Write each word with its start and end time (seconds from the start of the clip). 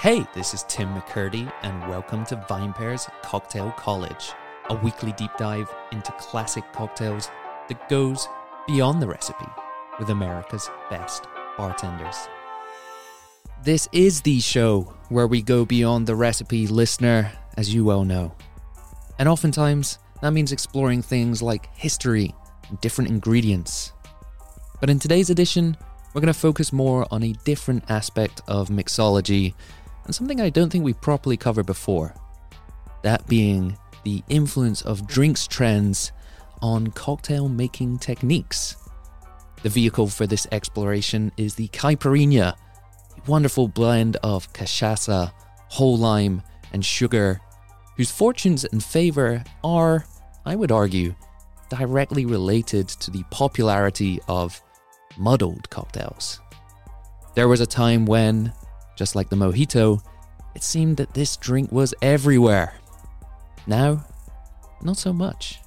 Hey, 0.00 0.26
this 0.32 0.54
is 0.54 0.62
Tim 0.62 0.94
McKirdy, 0.94 1.52
and 1.60 1.78
welcome 1.86 2.24
to 2.24 2.36
VinePair's 2.48 3.06
Cocktail 3.22 3.70
College, 3.72 4.32
a 4.70 4.74
weekly 4.76 5.12
deep 5.12 5.30
dive 5.36 5.70
into 5.92 6.10
classic 6.12 6.64
cocktails 6.72 7.30
that 7.68 7.86
goes 7.90 8.26
beyond 8.66 9.02
the 9.02 9.06
recipe 9.06 9.44
with 9.98 10.08
America's 10.08 10.70
best 10.88 11.26
bartenders. 11.58 12.16
This 13.62 13.90
is 13.92 14.22
the 14.22 14.40
show 14.40 14.94
where 15.10 15.26
we 15.26 15.42
go 15.42 15.66
beyond 15.66 16.06
the 16.06 16.16
recipe, 16.16 16.66
listener, 16.66 17.30
as 17.58 17.74
you 17.74 17.84
well 17.84 18.06
know. 18.06 18.34
And 19.18 19.28
oftentimes, 19.28 19.98
that 20.22 20.32
means 20.32 20.50
exploring 20.50 21.02
things 21.02 21.42
like 21.42 21.68
history 21.76 22.34
and 22.70 22.80
different 22.80 23.10
ingredients. 23.10 23.92
But 24.80 24.88
in 24.88 24.98
today's 24.98 25.28
edition, 25.28 25.76
we're 26.14 26.22
going 26.22 26.32
to 26.32 26.40
focus 26.40 26.72
more 26.72 27.06
on 27.10 27.22
a 27.22 27.34
different 27.44 27.84
aspect 27.90 28.40
of 28.48 28.70
mixology 28.70 29.52
and 30.10 30.14
something 30.16 30.40
I 30.40 30.50
don't 30.50 30.70
think 30.70 30.84
we 30.84 30.92
properly 30.92 31.36
covered 31.36 31.66
before. 31.66 32.12
That 33.02 33.28
being 33.28 33.78
the 34.02 34.24
influence 34.28 34.82
of 34.82 35.06
drinks 35.06 35.46
trends 35.46 36.10
on 36.60 36.88
cocktail 36.88 37.48
making 37.48 38.00
techniques. 38.00 38.74
The 39.62 39.68
vehicle 39.68 40.08
for 40.08 40.26
this 40.26 40.48
exploration 40.50 41.30
is 41.36 41.54
the 41.54 41.68
Caipirinha, 41.68 42.54
a 42.56 43.30
wonderful 43.30 43.68
blend 43.68 44.16
of 44.24 44.52
cachaça, 44.52 45.30
whole 45.68 45.96
lime, 45.96 46.42
and 46.72 46.84
sugar, 46.84 47.40
whose 47.96 48.10
fortunes 48.10 48.64
and 48.64 48.82
favour 48.82 49.44
are, 49.62 50.04
I 50.44 50.56
would 50.56 50.72
argue, 50.72 51.14
directly 51.68 52.26
related 52.26 52.88
to 52.88 53.12
the 53.12 53.22
popularity 53.30 54.18
of 54.26 54.60
muddled 55.16 55.70
cocktails. 55.70 56.40
There 57.36 57.46
was 57.46 57.60
a 57.60 57.66
time 57.66 58.06
when, 58.06 58.52
just 58.96 59.14
like 59.14 59.30
the 59.30 59.36
mojito, 59.36 60.02
it 60.54 60.62
seemed 60.62 60.96
that 60.96 61.14
this 61.14 61.36
drink 61.36 61.70
was 61.72 61.94
everywhere. 62.02 62.74
Now, 63.66 64.04
not 64.82 64.96
so 64.96 65.12
much. 65.12 65.60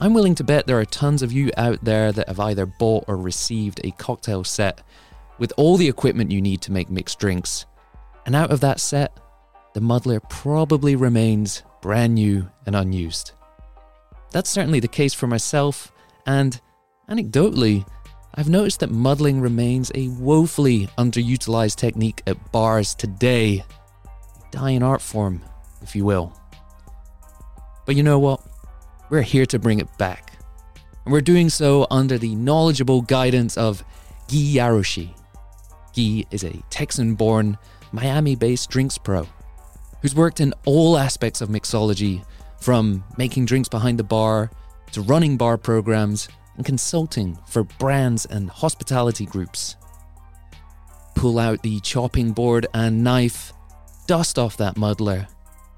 I'm 0.00 0.14
willing 0.14 0.34
to 0.36 0.44
bet 0.44 0.66
there 0.66 0.80
are 0.80 0.86
tons 0.86 1.22
of 1.22 1.32
you 1.32 1.50
out 1.56 1.84
there 1.84 2.10
that 2.10 2.28
have 2.28 2.40
either 2.40 2.64
bought 2.66 3.04
or 3.06 3.16
received 3.16 3.80
a 3.84 3.90
cocktail 3.92 4.44
set 4.44 4.82
with 5.38 5.52
all 5.56 5.76
the 5.76 5.88
equipment 5.88 6.30
you 6.30 6.40
need 6.40 6.62
to 6.62 6.72
make 6.72 6.90
mixed 6.90 7.18
drinks. 7.18 7.66
And 8.24 8.34
out 8.34 8.50
of 8.50 8.60
that 8.60 8.80
set, 8.80 9.18
the 9.74 9.80
muddler 9.80 10.20
probably 10.20 10.96
remains 10.96 11.62
brand 11.82 12.14
new 12.14 12.48
and 12.66 12.74
unused. 12.74 13.32
That's 14.32 14.50
certainly 14.50 14.80
the 14.80 14.88
case 14.88 15.14
for 15.14 15.26
myself, 15.26 15.92
and 16.26 16.60
anecdotally, 17.08 17.86
I've 18.34 18.48
noticed 18.48 18.80
that 18.80 18.90
muddling 18.90 19.40
remains 19.40 19.90
a 19.94 20.08
woefully 20.08 20.86
underutilized 20.98 21.76
technique 21.76 22.22
at 22.26 22.52
bars 22.52 22.94
today. 22.94 23.64
A 24.04 24.50
dying 24.50 24.82
art 24.82 25.02
form, 25.02 25.42
if 25.82 25.96
you 25.96 26.04
will. 26.04 26.32
But 27.86 27.96
you 27.96 28.02
know 28.02 28.18
what? 28.18 28.40
We're 29.08 29.22
here 29.22 29.46
to 29.46 29.58
bring 29.58 29.80
it 29.80 29.98
back. 29.98 30.32
And 31.04 31.12
we're 31.12 31.20
doing 31.20 31.48
so 31.48 31.86
under 31.90 32.18
the 32.18 32.34
knowledgeable 32.34 33.02
guidance 33.02 33.56
of 33.56 33.82
Gui 34.28 34.54
Jaroschy. 34.54 35.14
Gui 35.94 36.26
is 36.30 36.44
a 36.44 36.62
Texan 36.70 37.14
born, 37.14 37.58
Miami 37.92 38.36
based 38.36 38.70
drinks 38.70 38.96
pro 38.96 39.26
who's 40.02 40.14
worked 40.14 40.40
in 40.40 40.54
all 40.64 40.96
aspects 40.96 41.40
of 41.40 41.48
mixology, 41.48 42.24
from 42.58 43.04
making 43.16 43.46
drinks 43.46 43.68
behind 43.68 43.98
the 43.98 44.04
bar 44.04 44.50
to 44.92 45.00
running 45.02 45.36
bar 45.36 45.56
programs 45.56 46.28
and 46.60 46.66
consulting 46.66 47.38
for 47.46 47.64
brands 47.64 48.26
and 48.26 48.50
hospitality 48.50 49.24
groups. 49.24 49.76
Pull 51.14 51.38
out 51.38 51.62
the 51.62 51.80
chopping 51.80 52.32
board 52.32 52.66
and 52.74 53.02
knife, 53.02 53.54
dust 54.06 54.38
off 54.38 54.58
that 54.58 54.76
muddler, 54.76 55.26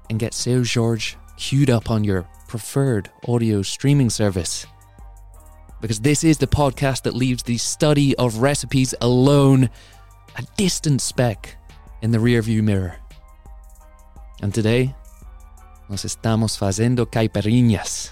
and 0.09 0.19
get 0.19 0.33
Seu 0.33 0.65
Jorge 0.65 1.15
queued 1.37 1.69
up 1.69 1.89
on 1.89 2.03
your 2.03 2.27
preferred 2.49 3.09
audio 3.29 3.61
streaming 3.61 4.09
service. 4.09 4.65
Because 5.79 6.01
this 6.01 6.25
is 6.25 6.37
the 6.37 6.47
podcast 6.47 7.03
that 7.03 7.15
leaves 7.15 7.43
the 7.43 7.57
study 7.57 8.13
of 8.17 8.39
recipes 8.39 8.93
alone, 8.99 9.69
a 10.35 10.43
distant 10.57 10.99
speck 11.01 11.55
in 12.01 12.11
the 12.11 12.17
rearview 12.17 12.61
mirror. 12.61 12.97
And 14.41 14.53
today, 14.53 14.93
nos 15.87 16.03
estamos 16.03 16.57
fazendo 16.57 17.05
caipirinhas. 17.05 18.11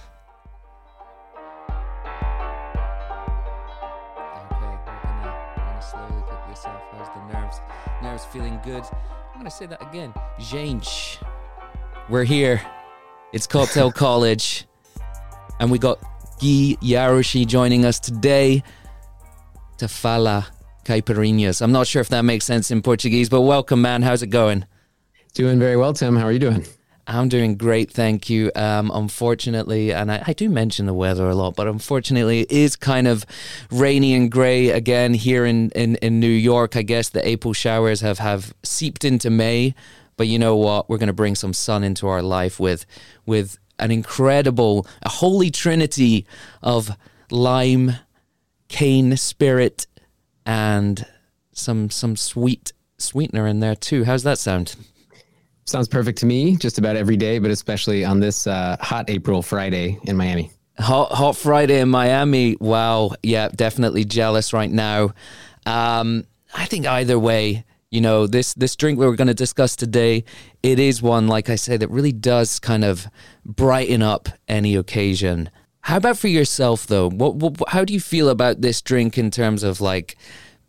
Good. 8.63 8.83
I'm 9.33 9.39
gonna 9.39 9.49
say 9.49 9.65
that 9.65 9.81
again. 9.81 10.13
Gente. 10.39 11.17
We're 12.09 12.23
here. 12.23 12.61
It's 13.33 13.47
Cocktail 13.47 13.91
College. 14.05 14.67
And 15.59 15.71
we 15.71 15.79
got 15.79 15.99
Gui 16.39 16.77
Jaroschy 16.81 17.47
joining 17.47 17.85
us 17.85 17.99
today 17.99 18.63
to 19.79 19.87
fala 19.87 20.47
caipirinhas. 20.85 21.61
I'm 21.61 21.71
not 21.71 21.87
sure 21.87 22.01
if 22.01 22.09
that 22.09 22.21
makes 22.23 22.45
sense 22.45 22.69
in 22.69 22.83
Portuguese, 22.83 23.29
but 23.29 23.41
welcome, 23.41 23.81
man. 23.81 24.03
How's 24.03 24.21
it 24.21 24.27
going? 24.27 24.65
Doing 25.33 25.57
very 25.57 25.77
well, 25.77 25.93
Tim. 25.93 26.15
How 26.15 26.25
are 26.25 26.31
you 26.31 26.39
doing? 26.39 26.65
I'm 27.07 27.29
doing 27.29 27.55
great, 27.55 27.91
thank 27.91 28.29
you. 28.29 28.51
Um, 28.55 28.91
unfortunately, 28.93 29.91
and 29.91 30.11
I, 30.11 30.23
I, 30.27 30.33
do 30.33 30.49
mention 30.49 30.85
the 30.85 30.93
weather 30.93 31.27
a 31.27 31.35
lot, 31.35 31.55
but 31.55 31.67
unfortunately, 31.67 32.41
it 32.41 32.51
is 32.51 32.75
kind 32.75 33.07
of 33.07 33.25
rainy 33.71 34.13
and 34.13 34.31
grey 34.31 34.69
again 34.69 35.13
here 35.13 35.45
in, 35.45 35.71
in, 35.71 35.95
in 35.97 36.19
New 36.19 36.27
York. 36.27 36.75
I 36.75 36.83
guess 36.83 37.09
the 37.09 37.27
April 37.27 37.53
showers 37.53 38.01
have, 38.01 38.19
have 38.19 38.53
seeped 38.63 39.03
into 39.03 39.29
May, 39.29 39.73
but 40.15 40.27
you 40.27 40.37
know 40.37 40.55
what? 40.55 40.89
We're 40.89 40.99
going 40.99 41.07
to 41.07 41.13
bring 41.13 41.35
some 41.35 41.53
sun 41.53 41.83
into 41.83 42.07
our 42.07 42.21
life 42.21 42.59
with 42.59 42.85
with 43.25 43.57
an 43.79 43.91
incredible, 43.91 44.85
a 45.01 45.09
holy 45.09 45.49
trinity 45.49 46.27
of 46.61 46.95
lime, 47.31 47.93
cane 48.67 49.17
spirit, 49.17 49.87
and 50.45 51.05
some 51.51 51.89
some 51.89 52.15
sweet 52.15 52.73
sweetener 52.99 53.47
in 53.47 53.59
there 53.59 53.75
too. 53.75 54.03
How's 54.03 54.23
that 54.23 54.37
sound? 54.37 54.75
Sounds 55.65 55.87
perfect 55.87 56.17
to 56.19 56.25
me, 56.25 56.55
just 56.57 56.77
about 56.77 56.95
every 56.95 57.15
day, 57.15 57.39
but 57.39 57.51
especially 57.51 58.03
on 58.03 58.19
this 58.19 58.47
uh, 58.47 58.77
hot 58.79 59.09
April 59.09 59.41
Friday 59.41 59.99
in 60.03 60.17
Miami. 60.17 60.51
Hot, 60.79 61.11
hot 61.11 61.35
Friday 61.35 61.79
in 61.79 61.89
Miami. 61.89 62.57
Wow. 62.59 63.11
Yeah, 63.21 63.49
definitely 63.49 64.03
jealous 64.03 64.53
right 64.53 64.71
now. 64.71 65.13
Um, 65.65 66.25
I 66.53 66.65
think 66.65 66.87
either 66.87 67.19
way, 67.19 67.63
you 67.91 68.01
know, 68.01 68.25
this 68.25 68.53
this 68.55 68.75
drink 68.75 68.97
we're 68.97 69.15
going 69.15 69.27
to 69.27 69.33
discuss 69.33 69.75
today, 69.75 70.23
it 70.63 70.79
is 70.79 71.01
one, 71.01 71.27
like 71.27 71.49
I 71.49 71.55
say, 71.55 71.77
that 71.77 71.89
really 71.89 72.13
does 72.13 72.59
kind 72.59 72.83
of 72.83 73.07
brighten 73.45 74.01
up 74.01 74.29
any 74.47 74.75
occasion. 74.75 75.49
How 75.81 75.97
about 75.97 76.17
for 76.17 76.27
yourself, 76.27 76.87
though? 76.87 77.09
What, 77.09 77.35
what 77.35 77.69
how 77.69 77.85
do 77.85 77.93
you 77.93 77.99
feel 77.99 78.29
about 78.29 78.61
this 78.61 78.81
drink 78.81 79.17
in 79.17 79.29
terms 79.29 79.63
of 79.63 79.81
like? 79.81 80.17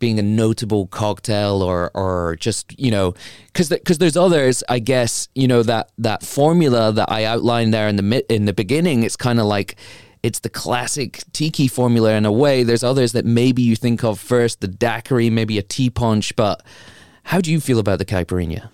Being 0.03 0.19
a 0.19 0.21
notable 0.21 0.87
cocktail 0.87 1.61
or 1.61 1.89
or 1.93 2.35
just 2.35 2.77
you 2.77 2.91
know 2.91 3.13
because 3.47 3.69
because 3.69 3.99
there's 3.99 4.17
others 4.17 4.61
I 4.67 4.79
guess 4.79 5.29
you 5.33 5.47
know 5.47 5.63
that 5.63 5.93
that 5.97 6.23
formula 6.23 6.91
that 6.91 7.09
I 7.09 7.23
outlined 7.23 7.73
there 7.73 7.87
in 7.87 7.95
the 7.95 8.33
in 8.35 8.43
the 8.43 8.51
beginning 8.51 9.03
it's 9.03 9.15
kind 9.15 9.39
of 9.39 9.45
like 9.45 9.77
it's 10.21 10.39
the 10.39 10.49
classic 10.49 11.23
tiki 11.31 11.69
formula 11.69 12.15
in 12.15 12.25
a 12.25 12.33
way. 12.33 12.63
There's 12.63 12.83
others 12.83 13.13
that 13.13 13.23
maybe 13.23 13.61
you 13.61 13.77
think 13.77 14.03
of 14.03 14.19
first 14.19 14.59
the 14.59 14.67
daiquiri 14.67 15.29
maybe 15.29 15.57
a 15.57 15.63
ti' 15.63 15.89
punch 15.89 16.35
but 16.35 16.61
how 17.23 17.39
do 17.39 17.49
you 17.49 17.61
feel 17.61 17.79
about 17.79 17.99
the 17.99 18.05
caipirinha? 18.05 18.69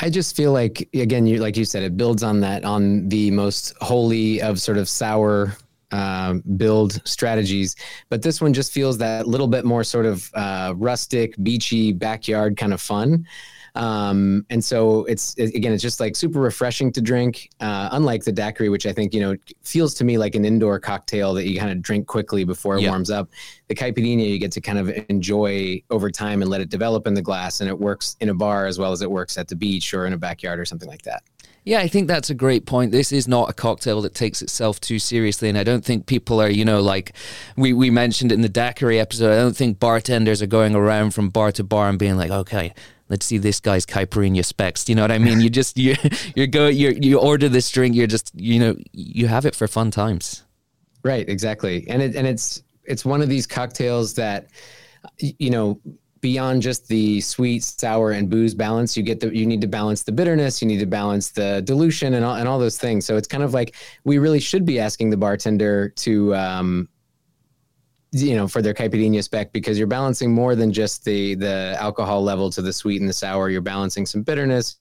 I 0.00 0.10
just 0.10 0.34
feel 0.34 0.50
like 0.50 0.88
again, 0.92 1.24
you 1.24 1.38
like 1.38 1.56
you 1.56 1.64
said, 1.64 1.84
it 1.84 1.96
builds 1.96 2.24
on 2.24 2.40
that 2.40 2.64
on 2.64 3.08
the 3.08 3.30
most 3.30 3.74
holy 3.80 4.42
of 4.42 4.60
sort 4.60 4.76
of 4.76 4.88
sour 4.88 5.56
um, 5.92 6.42
build 6.56 7.00
strategies. 7.06 7.76
But 8.08 8.22
this 8.22 8.40
one 8.40 8.52
just 8.52 8.72
feels 8.72 8.98
that 8.98 9.26
little 9.26 9.48
bit 9.48 9.64
more 9.64 9.84
sort 9.84 10.06
of 10.06 10.30
uh, 10.34 10.74
rustic, 10.76 11.34
beachy, 11.42 11.92
backyard 11.92 12.56
kind 12.56 12.72
of 12.72 12.80
fun. 12.80 13.26
Um, 13.74 14.44
and 14.50 14.64
so 14.64 15.04
it's 15.04 15.34
it, 15.36 15.54
again, 15.54 15.72
it's 15.72 15.82
just 15.82 16.00
like 16.00 16.16
super 16.16 16.40
refreshing 16.40 16.92
to 16.92 17.00
drink. 17.00 17.50
Uh, 17.60 17.88
unlike 17.92 18.24
the 18.24 18.32
daiquiri, 18.32 18.68
which 18.68 18.86
I 18.86 18.92
think 18.92 19.14
you 19.14 19.20
know 19.20 19.36
feels 19.62 19.94
to 19.94 20.04
me 20.04 20.18
like 20.18 20.34
an 20.34 20.44
indoor 20.44 20.78
cocktail 20.80 21.34
that 21.34 21.48
you 21.48 21.58
kind 21.58 21.70
of 21.70 21.82
drink 21.82 22.06
quickly 22.06 22.44
before 22.44 22.76
it 22.76 22.82
yeah. 22.82 22.90
warms 22.90 23.10
up. 23.10 23.28
The 23.68 23.74
caipirinha 23.74 24.28
you 24.28 24.38
get 24.38 24.52
to 24.52 24.60
kind 24.60 24.78
of 24.78 24.90
enjoy 25.08 25.82
over 25.90 26.10
time 26.10 26.42
and 26.42 26.50
let 26.50 26.60
it 26.60 26.68
develop 26.68 27.06
in 27.06 27.14
the 27.14 27.22
glass, 27.22 27.60
and 27.60 27.68
it 27.68 27.78
works 27.78 28.16
in 28.20 28.28
a 28.28 28.34
bar 28.34 28.66
as 28.66 28.78
well 28.78 28.92
as 28.92 29.02
it 29.02 29.10
works 29.10 29.38
at 29.38 29.48
the 29.48 29.56
beach 29.56 29.94
or 29.94 30.06
in 30.06 30.12
a 30.12 30.18
backyard 30.18 30.58
or 30.58 30.64
something 30.64 30.88
like 30.88 31.02
that. 31.02 31.22
Yeah, 31.70 31.78
I 31.78 31.86
think 31.86 32.08
that's 32.08 32.30
a 32.30 32.34
great 32.34 32.66
point. 32.66 32.90
This 32.90 33.12
is 33.12 33.28
not 33.28 33.48
a 33.48 33.52
cocktail 33.52 34.02
that 34.02 34.12
takes 34.12 34.42
itself 34.42 34.80
too 34.80 34.98
seriously, 34.98 35.48
and 35.48 35.56
I 35.56 35.62
don't 35.62 35.84
think 35.84 36.06
people 36.06 36.42
are, 36.42 36.50
you 36.50 36.64
know, 36.64 36.80
like 36.80 37.12
we, 37.56 37.72
we 37.72 37.90
mentioned 37.90 38.32
in 38.32 38.40
the 38.40 38.48
daiquiri 38.48 38.98
episode. 38.98 39.32
I 39.32 39.36
don't 39.36 39.56
think 39.56 39.78
bartenders 39.78 40.42
are 40.42 40.48
going 40.48 40.74
around 40.74 41.14
from 41.14 41.28
bar 41.28 41.52
to 41.52 41.62
bar 41.62 41.88
and 41.88 41.96
being 41.96 42.16
like, 42.16 42.32
okay, 42.32 42.74
let's 43.08 43.24
see 43.24 43.38
this 43.38 43.60
guy's 43.60 43.86
caipirinha 43.86 44.44
specs. 44.44 44.88
You 44.88 44.96
know 44.96 45.02
what 45.02 45.12
I 45.12 45.18
mean? 45.18 45.40
You 45.40 45.48
just 45.48 45.78
you 45.78 45.94
you 46.34 46.48
go 46.48 46.66
you 46.66 46.98
you 47.00 47.20
order 47.20 47.48
this 47.48 47.70
drink. 47.70 47.94
You're 47.94 48.08
just 48.08 48.32
you 48.34 48.58
know 48.58 48.74
you 48.90 49.28
have 49.28 49.46
it 49.46 49.54
for 49.54 49.68
fun 49.68 49.92
times. 49.92 50.42
Right, 51.04 51.28
exactly, 51.28 51.86
and 51.86 52.02
it 52.02 52.16
and 52.16 52.26
it's 52.26 52.64
it's 52.82 53.04
one 53.04 53.22
of 53.22 53.28
these 53.28 53.46
cocktails 53.46 54.14
that 54.14 54.48
you 55.18 55.50
know 55.50 55.80
beyond 56.20 56.62
just 56.62 56.88
the 56.88 57.20
sweet, 57.20 57.62
sour, 57.62 58.12
and 58.12 58.28
booze 58.28 58.54
balance, 58.54 58.96
you 58.96 59.02
get 59.02 59.20
the 59.20 59.34
you 59.34 59.46
need 59.46 59.60
to 59.60 59.66
balance 59.66 60.02
the 60.02 60.12
bitterness, 60.12 60.60
you 60.60 60.68
need 60.68 60.80
to 60.80 60.86
balance 60.86 61.30
the 61.30 61.62
dilution, 61.64 62.14
and 62.14 62.24
all 62.24 62.36
and 62.36 62.48
all 62.48 62.58
those 62.58 62.78
things. 62.78 63.04
So 63.04 63.16
it's 63.16 63.28
kind 63.28 63.42
of 63.42 63.54
like 63.54 63.74
we 64.04 64.18
really 64.18 64.40
should 64.40 64.64
be 64.64 64.78
asking 64.80 65.10
the 65.10 65.16
bartender 65.16 65.90
to. 65.90 66.34
Um, 66.34 66.88
you 68.12 68.34
know, 68.34 68.48
for 68.48 68.60
their 68.60 68.74
caipirinha 68.74 69.22
spec, 69.22 69.52
because 69.52 69.78
you're 69.78 69.86
balancing 69.86 70.32
more 70.32 70.56
than 70.56 70.72
just 70.72 71.04
the 71.04 71.36
the 71.36 71.76
alcohol 71.78 72.22
level 72.24 72.50
to 72.50 72.60
the 72.60 72.72
sweet 72.72 73.00
and 73.00 73.08
the 73.08 73.12
sour. 73.12 73.50
You're 73.50 73.60
balancing 73.60 74.04
some 74.04 74.22
bitterness, 74.22 74.78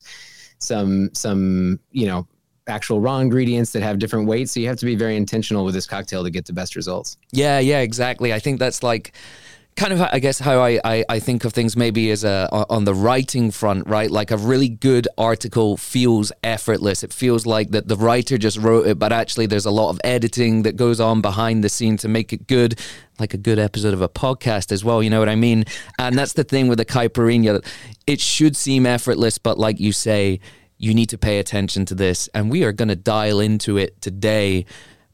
some 0.58 1.12
some 1.14 1.80
you 1.92 2.08
know 2.08 2.28
actual 2.70 3.02
raw 3.02 3.20
ingredients 3.20 3.72
that 3.74 3.84
have 3.84 4.00
different 4.00 4.28
weights. 4.28 4.54
So 4.54 4.60
you 4.60 4.68
have 4.68 4.78
to 4.78 4.86
be 4.86 4.96
very 4.96 5.16
intentional 5.16 5.66
with 5.66 5.74
this 5.74 5.86
cocktail 5.86 6.24
to 6.24 6.30
get 6.30 6.46
the 6.46 6.54
best 6.54 6.76
results. 6.76 7.18
Yeah, 7.32 7.60
yeah, 7.60 7.80
exactly. 7.80 8.34
I 8.34 8.40
think 8.40 8.60
that's 8.60 8.84
like 8.84 9.14
kind 9.80 9.94
of 9.94 10.02
I 10.02 10.20
guess 10.20 10.40
how 10.40 10.60
I, 10.60 10.80
I, 10.84 11.06
I 11.08 11.20
think 11.20 11.46
of 11.46 11.54
things 11.54 11.78
maybe 11.78 12.12
as 12.12 12.26
a 12.26 12.50
uh, 12.52 12.66
on 12.70 12.84
the 12.84 12.94
writing 12.94 13.50
front, 13.50 13.88
right? 13.88 14.12
Like 14.12 14.30
a 14.30 14.38
really 14.38 14.68
good 14.68 15.08
article 15.18 15.78
feels 15.78 16.34
effortless. 16.44 17.02
It 17.02 17.14
feels 17.14 17.46
like 17.46 17.72
that 17.72 17.88
the 17.88 17.96
writer 17.96 18.38
just 18.38 18.58
wrote 18.58 18.88
it, 18.88 19.00
but 19.00 19.14
actually 19.14 19.46
there's 19.46 19.66
a 19.66 19.72
lot 19.72 19.90
of 19.90 20.02
editing 20.04 20.64
that 20.64 20.76
goes 20.76 21.00
on 21.00 21.22
behind 21.22 21.64
the 21.64 21.70
scene 21.70 21.96
to 21.98 22.10
make 22.10 22.34
it 22.34 22.46
good, 22.46 22.78
like 23.20 23.34
a 23.34 23.38
good 23.38 23.58
episode 23.58 23.94
of 23.94 24.02
a 24.02 24.10
podcast 24.10 24.74
as 24.74 24.84
well. 24.84 25.02
You 25.02 25.10
know 25.10 25.20
what 25.20 25.30
I 25.30 25.36
mean? 25.36 25.64
And 25.98 26.18
that's 26.18 26.34
the 26.34 26.44
thing 26.44 26.68
with 26.68 26.78
the 26.78 26.86
caipirinha. 26.86 27.66
It 28.06 28.20
should 28.20 28.58
seem 28.58 28.86
effortless, 28.86 29.38
but 29.38 29.58
like 29.58 29.80
you 29.80 29.94
say, 29.94 30.42
you 30.78 30.94
need 30.94 31.08
to 31.08 31.18
pay 31.18 31.40
attention 31.40 31.86
to 31.86 31.96
this, 31.96 32.28
and 32.34 32.50
we 32.52 32.64
are 32.66 32.74
going 32.74 32.88
to 32.90 32.96
dial 32.98 33.40
into 33.40 33.78
it 33.78 34.02
today. 34.02 34.66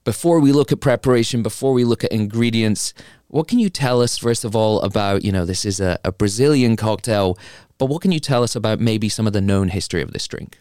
Before 0.04 0.40
we 0.40 0.52
look 0.52 0.72
at 0.72 0.80
preparation, 0.80 1.42
before 1.42 1.74
we 1.74 1.84
look 1.84 2.04
at 2.04 2.12
ingredients, 2.12 2.94
what 3.36 3.50
can 3.50 3.60
you 3.60 3.70
tell 3.70 4.02
us, 4.02 4.18
first 4.18 4.46
of 4.46 4.56
all, 4.56 4.80
about, 4.80 5.26
you 5.26 5.32
know, 5.34 5.44
this 5.44 5.66
is 5.66 5.82
a, 5.82 6.00
a 6.06 6.12
Brazilian 6.14 6.78
cocktail, 6.78 7.38
but 7.78 7.88
what 7.88 8.02
can 8.02 8.14
you 8.14 8.20
tell 8.22 8.44
us 8.44 8.56
about 8.56 8.80
maybe 8.80 9.10
some 9.10 9.28
of 9.28 9.34
the 9.34 9.42
known 9.42 9.68
history 9.68 10.02
of 10.02 10.14
this 10.14 10.26
drink? 10.26 10.58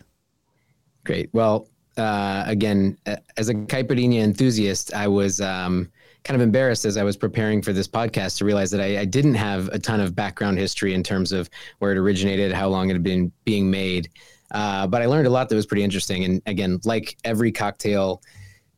Great. 1.04 1.30
Well, 1.32 1.68
uh, 1.96 2.42
again, 2.48 2.98
as 3.36 3.48
a 3.48 3.54
caipirinha 3.54 4.20
enthusiast, 4.24 4.92
I 4.92 5.06
was 5.06 5.40
um, 5.40 5.88
kind 6.24 6.34
of 6.34 6.40
embarrassed 6.40 6.84
as 6.84 6.96
I 6.96 7.04
was 7.04 7.16
preparing 7.16 7.62
for 7.62 7.72
this 7.72 7.86
podcast 7.86 8.38
to 8.38 8.44
realize 8.44 8.72
that 8.72 8.80
I, 8.80 8.98
I, 8.98 9.04
didn't 9.04 9.34
have 9.34 9.68
a 9.68 9.78
ton 9.78 10.00
of 10.00 10.16
background 10.16 10.58
history 10.58 10.94
in 10.94 11.04
terms 11.04 11.30
of 11.30 11.48
where 11.78 11.92
it 11.92 11.96
originated, 11.96 12.50
how 12.50 12.66
long 12.66 12.90
it 12.90 12.94
had 12.94 13.04
been 13.04 13.30
being 13.44 13.70
made. 13.70 14.08
Uh, 14.50 14.88
but 14.88 15.00
I 15.00 15.06
learned 15.06 15.28
a 15.28 15.30
lot 15.30 15.48
that 15.48 15.54
was 15.54 15.66
pretty 15.66 15.84
interesting. 15.84 16.24
And 16.24 16.42
again, 16.46 16.80
like 16.84 17.18
every 17.22 17.52
cocktail, 17.52 18.20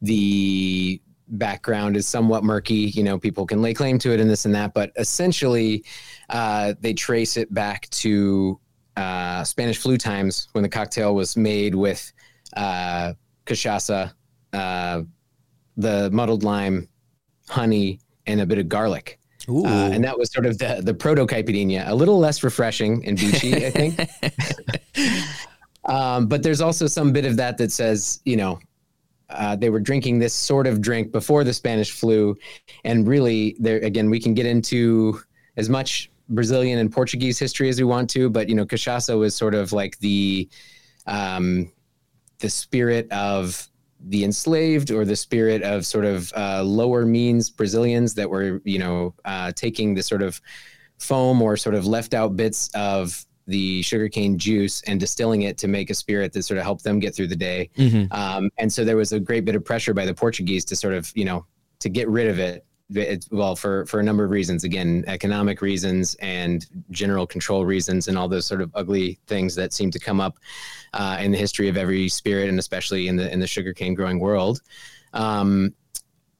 the 0.02 1.00
background 1.28 1.96
is 1.96 2.06
somewhat 2.06 2.44
murky. 2.44 2.92
You 2.94 3.02
know, 3.02 3.18
people 3.18 3.46
can 3.46 3.62
lay 3.62 3.74
claim 3.74 3.98
to 4.00 4.12
it 4.12 4.20
and 4.20 4.28
this 4.28 4.44
and 4.44 4.54
that, 4.54 4.74
but 4.74 4.92
essentially, 4.96 5.84
uh, 6.30 6.74
they 6.80 6.94
trace 6.94 7.36
it 7.36 7.52
back 7.52 7.88
to 7.90 8.58
uh, 8.96 9.44
Spanish 9.44 9.78
flu 9.78 9.96
times 9.96 10.48
when 10.52 10.62
the 10.62 10.68
cocktail 10.68 11.14
was 11.14 11.36
made 11.36 11.74
with 11.74 12.12
uh, 12.56 13.12
cachaça, 13.44 14.12
uh, 14.52 15.02
the 15.76 16.10
muddled 16.10 16.42
lime, 16.42 16.88
honey, 17.48 18.00
and 18.26 18.40
a 18.40 18.46
bit 18.46 18.58
of 18.58 18.68
garlic. 18.68 19.18
Uh, 19.48 19.90
and 19.92 20.02
that 20.02 20.18
was 20.18 20.32
sort 20.32 20.44
of 20.44 20.58
the, 20.58 20.80
the 20.82 20.92
proto 20.92 21.24
caipirinha, 21.24 21.86
a 21.86 21.94
little 21.94 22.18
less 22.18 22.42
refreshing 22.42 23.06
and 23.06 23.16
beachy, 23.16 23.66
I 23.66 23.70
think. 23.70 24.00
um, 25.84 26.26
but 26.26 26.42
there's 26.42 26.60
also 26.60 26.88
some 26.88 27.12
bit 27.12 27.24
of 27.24 27.36
that 27.36 27.56
that 27.58 27.70
says, 27.70 28.20
you 28.24 28.36
know, 28.36 28.58
uh, 29.30 29.56
they 29.56 29.70
were 29.70 29.80
drinking 29.80 30.18
this 30.18 30.34
sort 30.34 30.66
of 30.66 30.80
drink 30.80 31.12
before 31.12 31.44
the 31.44 31.52
Spanish 31.52 31.90
flu, 31.90 32.36
and 32.84 33.06
really, 33.06 33.56
there 33.58 33.78
again, 33.78 34.10
we 34.10 34.20
can 34.20 34.34
get 34.34 34.46
into 34.46 35.20
as 35.56 35.68
much 35.68 36.10
Brazilian 36.28 36.78
and 36.78 36.92
Portuguese 36.92 37.38
history 37.38 37.68
as 37.68 37.78
we 37.78 37.84
want 37.84 38.10
to, 38.10 38.30
but 38.30 38.48
you 38.48 38.54
know, 38.54 38.64
cachaça 38.64 39.18
was 39.18 39.34
sort 39.34 39.54
of 39.54 39.72
like 39.72 39.98
the 39.98 40.48
um, 41.06 41.70
the 42.38 42.50
spirit 42.50 43.10
of 43.12 43.68
the 44.08 44.24
enslaved 44.24 44.90
or 44.90 45.04
the 45.04 45.16
spirit 45.16 45.62
of 45.62 45.86
sort 45.86 46.04
of 46.04 46.32
uh, 46.36 46.62
lower 46.62 47.04
means 47.04 47.50
Brazilians 47.50 48.14
that 48.14 48.28
were, 48.28 48.60
you 48.64 48.78
know, 48.78 49.14
uh, 49.24 49.52
taking 49.52 49.94
the 49.94 50.02
sort 50.02 50.22
of 50.22 50.40
foam 50.98 51.42
or 51.42 51.56
sort 51.56 51.74
of 51.74 51.86
left 51.86 52.14
out 52.14 52.36
bits 52.36 52.70
of 52.74 53.25
the 53.46 53.82
sugarcane 53.82 54.38
juice 54.38 54.82
and 54.82 54.98
distilling 54.98 55.42
it 55.42 55.56
to 55.58 55.68
make 55.68 55.90
a 55.90 55.94
spirit 55.94 56.32
that 56.32 56.42
sort 56.42 56.58
of 56.58 56.64
helped 56.64 56.84
them 56.84 56.98
get 56.98 57.14
through 57.14 57.28
the 57.28 57.36
day. 57.36 57.70
Mm-hmm. 57.76 58.12
Um, 58.12 58.50
and 58.58 58.72
so 58.72 58.84
there 58.84 58.96
was 58.96 59.12
a 59.12 59.20
great 59.20 59.44
bit 59.44 59.54
of 59.54 59.64
pressure 59.64 59.94
by 59.94 60.04
the 60.04 60.14
Portuguese 60.14 60.64
to 60.66 60.76
sort 60.76 60.94
of, 60.94 61.12
you 61.14 61.24
know, 61.24 61.46
to 61.80 61.88
get 61.88 62.08
rid 62.08 62.26
of 62.28 62.38
it. 62.38 62.64
it 62.90 63.26
well, 63.30 63.54
for 63.54 63.86
for 63.86 64.00
a 64.00 64.02
number 64.02 64.24
of 64.24 64.30
reasons, 64.30 64.64
again, 64.64 65.04
economic 65.06 65.60
reasons 65.60 66.16
and 66.16 66.66
general 66.90 67.26
control 67.26 67.64
reasons, 67.64 68.08
and 68.08 68.18
all 68.18 68.28
those 68.28 68.46
sort 68.46 68.60
of 68.60 68.70
ugly 68.74 69.18
things 69.26 69.54
that 69.54 69.72
seem 69.72 69.90
to 69.90 69.98
come 69.98 70.20
up 70.20 70.38
uh, 70.92 71.18
in 71.20 71.30
the 71.32 71.38
history 71.38 71.68
of 71.68 71.76
every 71.76 72.08
spirit, 72.08 72.48
and 72.48 72.58
especially 72.58 73.08
in 73.08 73.16
the 73.16 73.32
in 73.32 73.40
the 73.40 73.46
sugarcane 73.46 73.94
growing 73.94 74.18
world. 74.18 74.60
Um, 75.12 75.74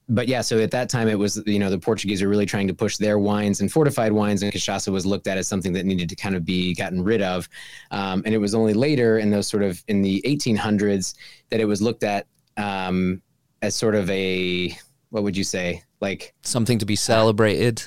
but 0.09 0.29
yeah, 0.29 0.41
so 0.41 0.59
at 0.61 0.71
that 0.71 0.89
time 0.89 1.09
it 1.09 1.19
was 1.19 1.43
you 1.47 1.59
know 1.59 1.71
the 1.71 1.79
Portuguese 1.79 2.23
are 2.23 2.29
really 2.29 2.47
trying 2.47 2.69
to 2.69 2.75
push 2.75 2.97
their 2.97 3.19
wines 3.19 3.61
and 3.61 3.71
fortified 3.71 4.13
wines, 4.13 4.43
and 4.43 4.53
cachaça 4.53 4.93
was 4.93 5.05
looked 5.05 5.27
at 5.27 5.37
as 5.37 5.49
something 5.49 5.73
that 5.73 5.85
needed 5.85 6.09
to 6.09 6.17
kind 6.17 6.37
of 6.37 6.45
be 6.45 6.75
gotten 6.75 7.03
rid 7.03 7.23
of. 7.23 7.49
Um, 7.91 8.23
and 8.25 8.35
it 8.35 8.39
was 8.39 8.55
only 8.55 8.75
later 8.75 9.19
in 9.19 9.31
those 9.31 9.49
sort 9.49 9.63
of 9.63 9.83
in 9.89 10.03
the 10.03 10.23
1800s 10.25 11.15
that 11.51 11.61
it 11.61 11.65
was 11.65 11.83
looked 11.83 12.05
at 12.05 12.27
um, 12.57 13.21
as 13.63 13.75
sort 13.75 13.95
of 13.95 14.09
a 14.11 14.77
what 15.11 15.23
would 15.23 15.37
you 15.37 15.45
say 15.45 15.83
like 16.01 16.35
something 16.43 16.79
to 16.79 16.87
be 16.87 16.97
celebrated. 16.97 17.83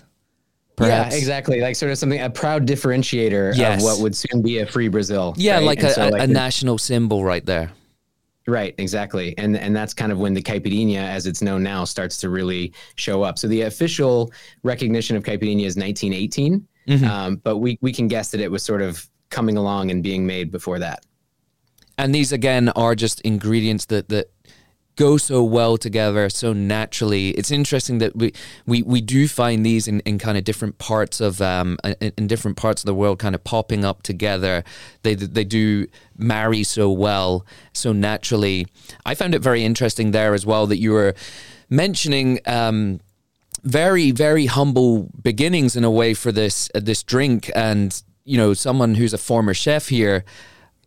Perhaps. 0.75 1.13
Yeah, 1.13 1.17
exactly. 1.17 1.61
Like 1.61 1.75
sort 1.75 1.91
of 1.91 1.97
something 1.97 2.21
a 2.21 2.29
proud 2.29 2.65
differentiator 2.65 3.55
yes. 3.55 3.79
of 3.79 3.83
what 3.83 4.01
would 4.01 4.15
soon 4.15 4.41
be 4.41 4.59
a 4.59 4.65
free 4.65 4.87
Brazil. 4.87 5.33
Yeah, 5.37 5.55
right? 5.55 5.65
like, 5.65 5.83
a, 5.83 5.89
so, 5.91 6.07
like, 6.07 6.21
a, 6.21 6.27
national 6.27 6.77
symbol 6.77 7.23
right 7.23 7.45
there. 7.45 7.71
Right, 8.49 8.73
exactly, 8.79 9.37
and 9.37 9.55
and 9.55 9.75
that's 9.75 9.93
kind 9.93 10.11
of 10.11 10.17
when 10.17 10.33
the 10.33 10.41
caipirinha, 10.41 10.97
as 10.97 11.27
it's 11.27 11.43
known 11.43 11.61
now, 11.61 11.83
starts 11.83 12.17
to 12.17 12.29
really 12.29 12.73
show 12.95 13.21
up. 13.21 13.37
So 13.37 13.47
the 13.47 13.61
official 13.61 14.33
recognition 14.63 15.15
of 15.15 15.23
caipirinha 15.23 15.65
is 15.65 15.77
1918, 15.77 16.67
mm-hmm. 16.87 17.05
um, 17.05 17.35
but 17.35 17.57
we 17.57 17.77
we 17.81 17.93
can 17.93 18.07
guess 18.07 18.31
that 18.31 18.41
it 18.41 18.49
was 18.49 18.63
sort 18.63 18.81
of 18.81 19.07
coming 19.29 19.55
along 19.55 19.91
and 19.91 20.01
being 20.01 20.25
made 20.25 20.49
before 20.49 20.79
that. 20.79 21.05
And 21.99 22.15
these 22.15 22.31
again 22.31 22.69
are 22.69 22.95
just 22.95 23.21
ingredients 23.21 23.85
that 23.85 24.09
that 24.09 24.31
go 24.99 25.15
so 25.15 25.41
well 25.41 25.77
together 25.77 26.29
so 26.29 26.51
naturally. 26.51 27.29
It's 27.29 27.51
interesting 27.51 27.99
that 27.99 28.17
we 28.17 28.33
we, 28.67 28.83
we 28.83 28.99
do 28.99 29.29
find 29.29 29.65
these 29.65 29.87
in, 29.87 30.01
in 30.01 30.19
kind 30.19 30.37
of 30.37 30.43
different 30.43 30.77
parts 30.77 31.21
of 31.21 31.41
um 31.41 31.77
in, 32.01 32.11
in 32.17 32.27
different 32.27 32.57
parts 32.57 32.81
of 32.81 32.85
the 32.85 32.93
world 32.93 33.17
kind 33.17 33.33
of 33.33 33.41
popping 33.45 33.85
up 33.85 34.03
together. 34.03 34.63
They 35.03 35.15
they 35.15 35.45
do 35.45 35.87
marry 36.17 36.63
so 36.63 36.91
well 36.91 37.45
so 37.71 37.93
naturally. 37.93 38.67
I 39.05 39.15
found 39.15 39.33
it 39.33 39.39
very 39.41 39.63
interesting 39.63 40.11
there 40.11 40.33
as 40.33 40.45
well 40.45 40.67
that 40.67 40.79
you 40.79 40.91
were 40.91 41.15
mentioning 41.69 42.39
um 42.45 42.99
very 43.63 44.11
very 44.11 44.47
humble 44.47 45.09
beginnings 45.23 45.77
in 45.77 45.85
a 45.85 45.91
way 45.91 46.13
for 46.13 46.33
this 46.33 46.69
uh, 46.75 46.81
this 46.81 47.03
drink 47.03 47.49
and 47.55 48.03
you 48.25 48.37
know 48.37 48.53
someone 48.53 48.95
who's 48.95 49.13
a 49.13 49.17
former 49.17 49.53
chef 49.53 49.87
here 49.87 50.25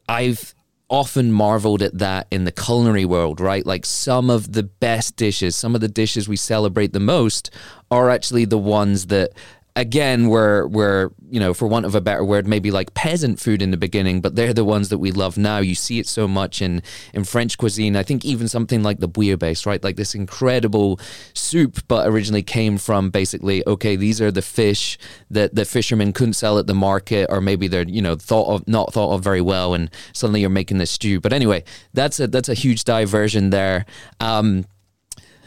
I've 0.06 0.54
often 0.88 1.32
marveled 1.32 1.82
at 1.82 1.98
that 1.98 2.26
in 2.30 2.44
the 2.44 2.52
culinary 2.52 3.04
world, 3.04 3.40
right? 3.40 3.64
Like 3.64 3.86
some 3.86 4.28
of 4.28 4.52
the 4.52 4.62
best 4.62 5.16
dishes, 5.16 5.56
some 5.56 5.74
of 5.74 5.80
the 5.80 5.88
dishes 5.88 6.28
we 6.28 6.36
celebrate 6.36 6.92
the 6.92 7.00
most 7.00 7.50
are 7.90 8.10
actually 8.10 8.44
the 8.44 8.58
ones 8.58 9.06
that 9.06 9.30
again 9.74 10.28
were 10.28 10.68
were 10.68 11.12
you 11.30 11.40
know 11.40 11.54
for 11.54 11.66
want 11.66 11.86
of 11.86 11.94
a 11.94 12.00
better 12.00 12.22
word 12.22 12.46
maybe 12.46 12.70
like 12.70 12.92
peasant 12.92 13.40
food 13.40 13.62
in 13.62 13.70
the 13.70 13.76
beginning 13.76 14.20
but 14.20 14.36
they're 14.36 14.52
the 14.52 14.64
ones 14.64 14.90
that 14.90 14.98
we 14.98 15.10
love 15.10 15.38
now. 15.38 15.58
You 15.58 15.74
see 15.74 15.98
it 15.98 16.06
so 16.06 16.28
much 16.28 16.60
in 16.60 16.82
in 17.14 17.24
french 17.24 17.56
cuisine. 17.56 17.96
I 17.96 18.02
think 18.02 18.24
even 18.24 18.48
something 18.48 18.82
like 18.82 18.98
the 18.98 19.08
bouillabaisse 19.08 19.64
right? 19.64 19.82
Like 19.82 19.96
this 19.96 20.14
incredible 20.14 21.00
soup 21.32 21.78
but 21.88 22.06
originally 22.06 22.42
came 22.42 22.76
from 22.76 23.10
basically 23.10 23.66
okay 23.66 23.96
these 23.96 24.20
are 24.20 24.30
the 24.30 24.42
fish 24.42 24.98
that 25.30 25.54
the 25.54 25.64
fishermen 25.64 26.12
couldn't 26.12 26.34
sell 26.34 26.58
at 26.58 26.66
the 26.66 26.74
market 26.74 27.26
or 27.30 27.40
maybe 27.40 27.66
they're 27.66 27.88
you 27.88 28.02
know 28.02 28.14
thought 28.14 28.48
of 28.48 28.68
not 28.68 28.92
thought 28.92 29.14
of 29.14 29.22
very 29.22 29.40
well 29.40 29.72
and 29.72 29.90
suddenly 30.12 30.40
you're 30.40 30.50
making 30.50 30.78
this 30.78 30.90
stew. 30.90 31.18
But 31.18 31.32
anyway 31.32 31.64
that's 31.94 32.20
a 32.20 32.26
that's 32.26 32.50
a 32.50 32.54
huge 32.54 32.84
diversion 32.84 33.50
there. 33.50 33.86
Um 34.20 34.66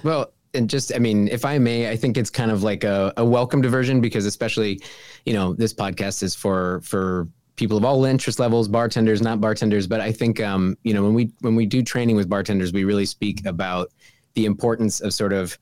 well 0.02 0.32
and 0.56 0.70
just 0.70 0.94
i 0.96 1.00
mean 1.00 1.28
if 1.28 1.46
i 1.46 1.58
may 1.58 1.90
i 1.90 1.96
think 1.96 2.18
it's 2.18 2.30
kind 2.30 2.52
of 2.52 2.64
like 2.64 2.84
a, 2.84 3.14
a 3.18 3.26
welcome 3.26 3.62
diversion 3.62 4.02
because 4.02 4.26
especially 4.26 4.82
you 5.26 5.34
know 5.34 5.54
this 5.54 5.74
podcast 5.74 6.24
is 6.24 6.36
for 6.36 6.82
for 6.82 7.28
people 7.56 7.78
of 7.78 7.86
all 7.86 8.06
interest 8.06 8.40
levels 8.40 8.68
bartenders 8.68 9.22
not 9.22 9.40
bartenders. 9.40 9.88
But 9.88 10.02
i 10.02 10.12
think 10.12 10.42
um 10.42 10.78
you 10.84 10.94
know 10.94 11.04
when 11.04 11.14
we 11.14 11.32
when 11.42 11.56
we 11.56 11.66
do 11.66 11.84
training 11.84 12.16
with 12.16 12.30
bartenders 12.30 12.74
we 12.74 12.84
really 12.84 13.06
speak 13.06 13.46
about 13.46 13.92
the 14.34 14.46
importance 14.46 15.02
of 15.02 15.14
sort 15.14 15.34
of 15.34 15.58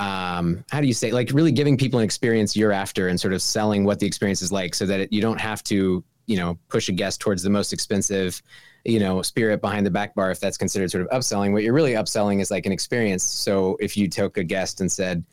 um 0.00 0.64
how 0.70 0.80
do 0.80 0.86
you 0.86 0.94
say 0.94 1.12
like 1.12 1.30
really 1.32 1.52
giving 1.52 1.76
people 1.76 1.98
an 1.98 2.04
experience 2.04 2.56
year 2.56 2.72
after 2.72 3.08
and 3.08 3.20
sort 3.20 3.32
of 3.32 3.42
selling 3.42 3.84
what 3.84 3.98
the 3.98 4.06
experience 4.06 4.42
is 4.42 4.50
like 4.50 4.74
so 4.74 4.86
that 4.86 5.00
it, 5.00 5.12
you 5.12 5.20
don't 5.20 5.40
have 5.40 5.62
to 5.62 6.02
you 6.26 6.36
know 6.36 6.58
push 6.68 6.88
a 6.88 6.92
guest 6.92 7.20
towards 7.20 7.42
the 7.42 7.50
most 7.50 7.72
expensive 7.72 8.42
you 8.84 8.98
know 8.98 9.22
spirit 9.22 9.60
behind 9.60 9.86
the 9.86 9.90
back 9.90 10.14
bar 10.14 10.30
if 10.30 10.40
that's 10.40 10.56
considered 10.56 10.90
sort 10.90 11.06
of 11.06 11.10
upselling 11.10 11.52
what 11.52 11.62
you're 11.62 11.72
really 11.72 11.92
upselling 11.92 12.40
is 12.40 12.50
like 12.50 12.66
an 12.66 12.72
experience 12.72 13.24
so 13.24 13.76
if 13.80 13.96
you 13.96 14.08
took 14.08 14.36
a 14.36 14.44
guest 14.44 14.80
and 14.80 14.90
said 14.90 15.24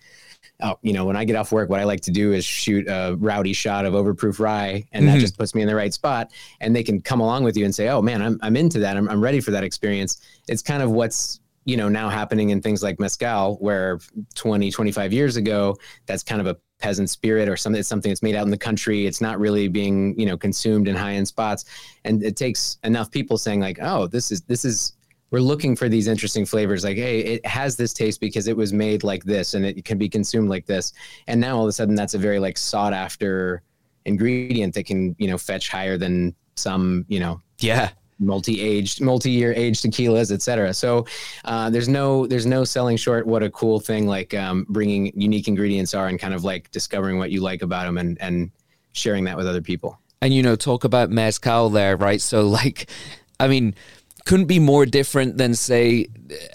oh, 0.62 0.78
you 0.82 0.94
know, 0.94 1.06
when 1.06 1.16
I 1.16 1.26
get 1.26 1.36
off 1.36 1.52
work, 1.52 1.70
what 1.70 1.80
I 1.80 1.84
like 1.84 2.02
to 2.02 2.12
do 2.12 2.34
is 2.34 2.46
shoot 2.46 2.88
a 2.88 3.16
rowdy 3.20 3.54
shot 3.54 3.86
of 3.86 3.94
overproof 3.94 4.40
rye, 4.40 4.86
and 4.92 5.06
mm-hmm. 5.06 5.14
that 5.14 5.20
just 5.20 5.38
puts 5.38 5.56
me 5.56 5.62
in 5.62 5.68
the 5.68 5.76
right 5.76 5.94
spot. 5.94 6.32
And 6.60 6.76
they 6.76 6.84
can 6.84 7.02
come 7.02 7.20
along 7.20 7.44
with 7.44 7.58
you 7.58 7.66
and 7.66 7.74
say, 7.74 7.90
oh 7.90 8.02
man, 8.02 8.22
I'm, 8.22 8.40
I'm 8.42 8.56
into 8.56 8.80
that. 8.80 8.98
I'm, 8.98 9.10
I'm 9.10 9.22
ready 9.22 9.40
for 9.40 9.52
that 9.52 9.64
experience. 9.64 10.22
It's 10.48 10.62
kind 10.62 10.84
of 10.84 10.92
what's, 10.92 11.40
you 11.66 11.78
know, 11.78 11.90
now 11.90 12.10
happening 12.10 12.50
in 12.50 12.62
things 12.62 12.82
like 12.84 13.00
Mezcal, 13.00 13.56
where 13.58 14.00
20, 14.36 14.72
25 14.72 15.14
years 15.14 15.36
ago, 15.36 15.78
that's 16.06 16.24
kind 16.24 16.42
of 16.42 16.48
a 16.48 16.58
peasant 16.82 17.10
spirit 17.10 17.48
or 17.48 17.56
something, 17.56 17.80
it's 17.80 17.90
something 17.90 18.10
that's 18.10 18.24
made 18.24 18.36
out 18.36 18.46
in 18.46 18.52
the 18.52 18.58
country. 18.58 19.06
It's 19.06 19.22
not 19.22 19.40
really 19.40 19.68
being, 19.68 20.20
you 20.20 20.26
know, 20.26 20.38
consumed 20.38 20.88
in 20.88 20.96
high 20.96 21.14
end 21.14 21.28
spots. 21.28 21.66
And 22.04 22.24
it 22.24 22.36
takes 22.36 22.78
enough 22.84 23.12
people 23.12 23.38
saying 23.38 23.60
like, 23.60 23.80
oh, 23.82 24.08
this 24.08 24.32
is, 24.32 24.42
this 24.42 24.66
is, 24.66 24.94
we're 25.32 25.40
looking 25.40 25.78
for 25.78 25.88
these 25.88 26.08
interesting 26.08 26.46
flavors 26.46 26.84
like 26.84 26.98
hey 26.98 27.22
it 27.22 27.46
has 27.46 27.78
this 27.78 27.94
taste 27.94 28.20
because 28.20 28.48
it 28.48 28.58
was 28.58 28.74
made 28.74 29.02
like 29.02 29.24
this 29.24 29.54
and 29.54 29.66
it 29.66 29.86
can 29.86 29.98
be 29.98 30.10
consumed 30.10 30.50
like 30.50 30.66
this 30.66 30.92
and 31.28 31.40
now 31.40 31.56
all 31.56 31.64
of 31.64 31.70
a 31.70 31.72
sudden 31.72 31.96
that's 31.96 32.14
a 32.14 32.18
very 32.18 32.38
like 32.38 32.58
sought 32.58 32.92
after 32.92 33.64
ingredient 34.04 34.74
that 34.74 34.86
can 34.86 35.16
you 35.18 35.30
know 35.30 35.38
fetch 35.38 35.70
higher 35.70 35.98
than 35.98 36.36
some 36.56 37.06
you 37.08 37.18
know 37.18 37.42
yeah 37.60 37.92
multi-aged 38.22 39.02
multi-year 39.02 39.52
aged 39.54 39.84
tequilas 39.84 40.32
etc 40.32 40.74
so 40.74 41.06
uh, 41.46 41.70
there's 41.70 41.90
no 41.90 42.28
there's 42.28 42.46
no 42.46 42.64
selling 42.64 42.96
short 42.96 43.26
what 43.26 43.44
a 43.44 43.50
cool 43.50 43.80
thing 43.80 44.08
like 44.08 44.34
um, 44.34 44.66
bringing 44.70 45.12
unique 45.20 45.48
ingredients 45.48 45.94
are 45.94 46.08
and 46.08 46.20
kind 46.20 46.34
of 46.34 46.44
like 46.44 46.70
discovering 46.72 47.18
what 47.18 47.32
you 47.32 47.42
like 47.42 47.62
about 47.62 47.86
them 47.86 47.98
and 47.98 48.22
and 48.22 48.52
sharing 48.94 49.24
that 49.26 49.38
with 49.38 49.48
other 49.48 49.62
people. 49.62 50.00
And 50.22 50.34
you 50.34 50.44
know 50.44 50.56
talk 50.56 50.84
about 50.84 51.10
mezcal 51.10 51.70
there 51.70 51.98
right? 51.98 52.22
So 52.22 52.48
like 52.48 52.90
i 53.40 53.48
mean 53.48 53.74
couldn't 54.26 54.46
be 54.46 54.60
more 54.60 54.86
different 54.86 55.38
than 55.38 55.56
say 55.56 56.08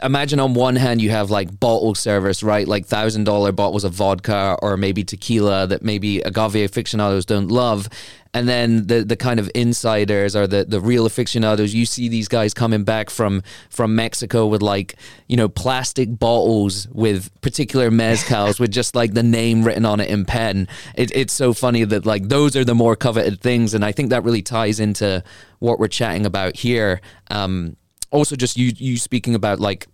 imagine 0.02 0.38
on 0.38 0.54
one 0.54 0.76
hand 0.76 1.02
you 1.02 1.11
have 1.11 1.30
like 1.30 1.58
bottle 1.58 1.94
service 1.94 2.42
right? 2.42 2.66
Like 2.66 2.87
thousand 2.87 3.25
dollar 3.25 3.52
bottles 3.52 3.85
of 3.85 3.92
vodka 3.92 4.56
or 4.62 4.76
maybe 4.76 5.02
tequila 5.02 5.66
that 5.66 5.82
maybe 5.82 6.20
agave 6.20 6.54
aficionados 6.54 7.25
don't 7.25 7.49
love 7.49 7.88
and 8.37 8.47
then 8.47 8.87
the 8.87 9.02
the 9.02 9.16
kind 9.16 9.40
of 9.40 9.50
insiders 9.55 10.37
or 10.37 10.47
the 10.47 10.66
the 10.66 10.78
real 10.78 11.07
aficionados 11.07 11.73
you 11.73 11.87
see 11.87 12.07
these 12.07 12.28
guys 12.28 12.52
coming 12.52 12.85
back 12.85 13.09
from 13.09 13.43
from 13.71 13.97
Mexico 13.97 14.47
with 14.47 14.61
like 14.61 14.97
you 15.26 15.38
know 15.38 15.49
plastic 15.49 16.19
bottles 16.19 16.87
with 16.88 17.31
particular 17.40 17.90
mezcals 17.90 18.61
with 18.61 18.71
just 18.71 18.95
like 18.95 19.14
the 19.14 19.23
name 19.23 19.64
written 19.64 19.87
on 19.87 20.00
it 20.00 20.11
in 20.11 20.26
pen. 20.26 20.69
It, 20.95 21.11
it's 21.14 21.33
so 21.33 21.55
funny 21.55 21.85
that 21.85 22.05
like 22.05 22.28
those 22.28 22.55
are 22.57 22.64
the 22.64 22.75
more 22.75 22.95
coveted 22.95 23.40
things. 23.40 23.73
And 23.73 23.83
I 23.83 23.93
think 23.93 24.11
that 24.11 24.23
really 24.23 24.43
ties 24.43 24.81
into 24.81 25.25
what 25.61 25.78
we're 25.78 25.88
chatting 25.88 26.26
about 26.26 26.57
here. 26.57 27.00
Um 27.31 27.78
also 28.11 28.37
just 28.37 28.59
you 28.59 28.71
you 28.76 28.99
speaking 28.99 29.35
about 29.35 29.61
like 29.61 29.87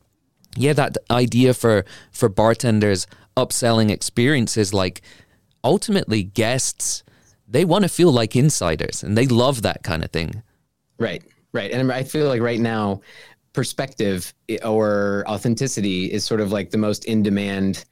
yeah 0.57 0.73
that 0.73 0.97
idea 1.13 1.55
for 1.55 1.85
for 2.11 2.29
bartenders 2.29 3.07
upselling 3.37 3.89
experiences 3.89 4.75
like 4.75 5.01
ultimately 5.63 6.25
guests 6.25 7.05
they 7.53 7.65
want 7.65 7.85
to 7.85 7.89
feel 7.89 8.11
like 8.11 8.35
insiders 8.35 9.03
and 9.03 9.17
they 9.17 9.27
love 9.27 9.63
that 9.63 9.83
kind 9.83 10.03
of 10.03 10.11
thing. 10.11 10.43
Right. 10.99 11.23
Right. 11.53 11.71
And 11.71 11.93
I 11.93 12.03
feel 12.03 12.29
like 12.29 12.41
right 12.41 12.61
now, 12.61 13.03
perspective 13.53 14.33
or 14.65 15.25
authenticity 15.29 16.11
is 16.11 16.25
sort 16.25 16.41
of 16.41 16.51
like 16.51 16.71
the 16.71 16.79
most 16.79 17.05
in 17.05 17.23
demand 17.23 17.85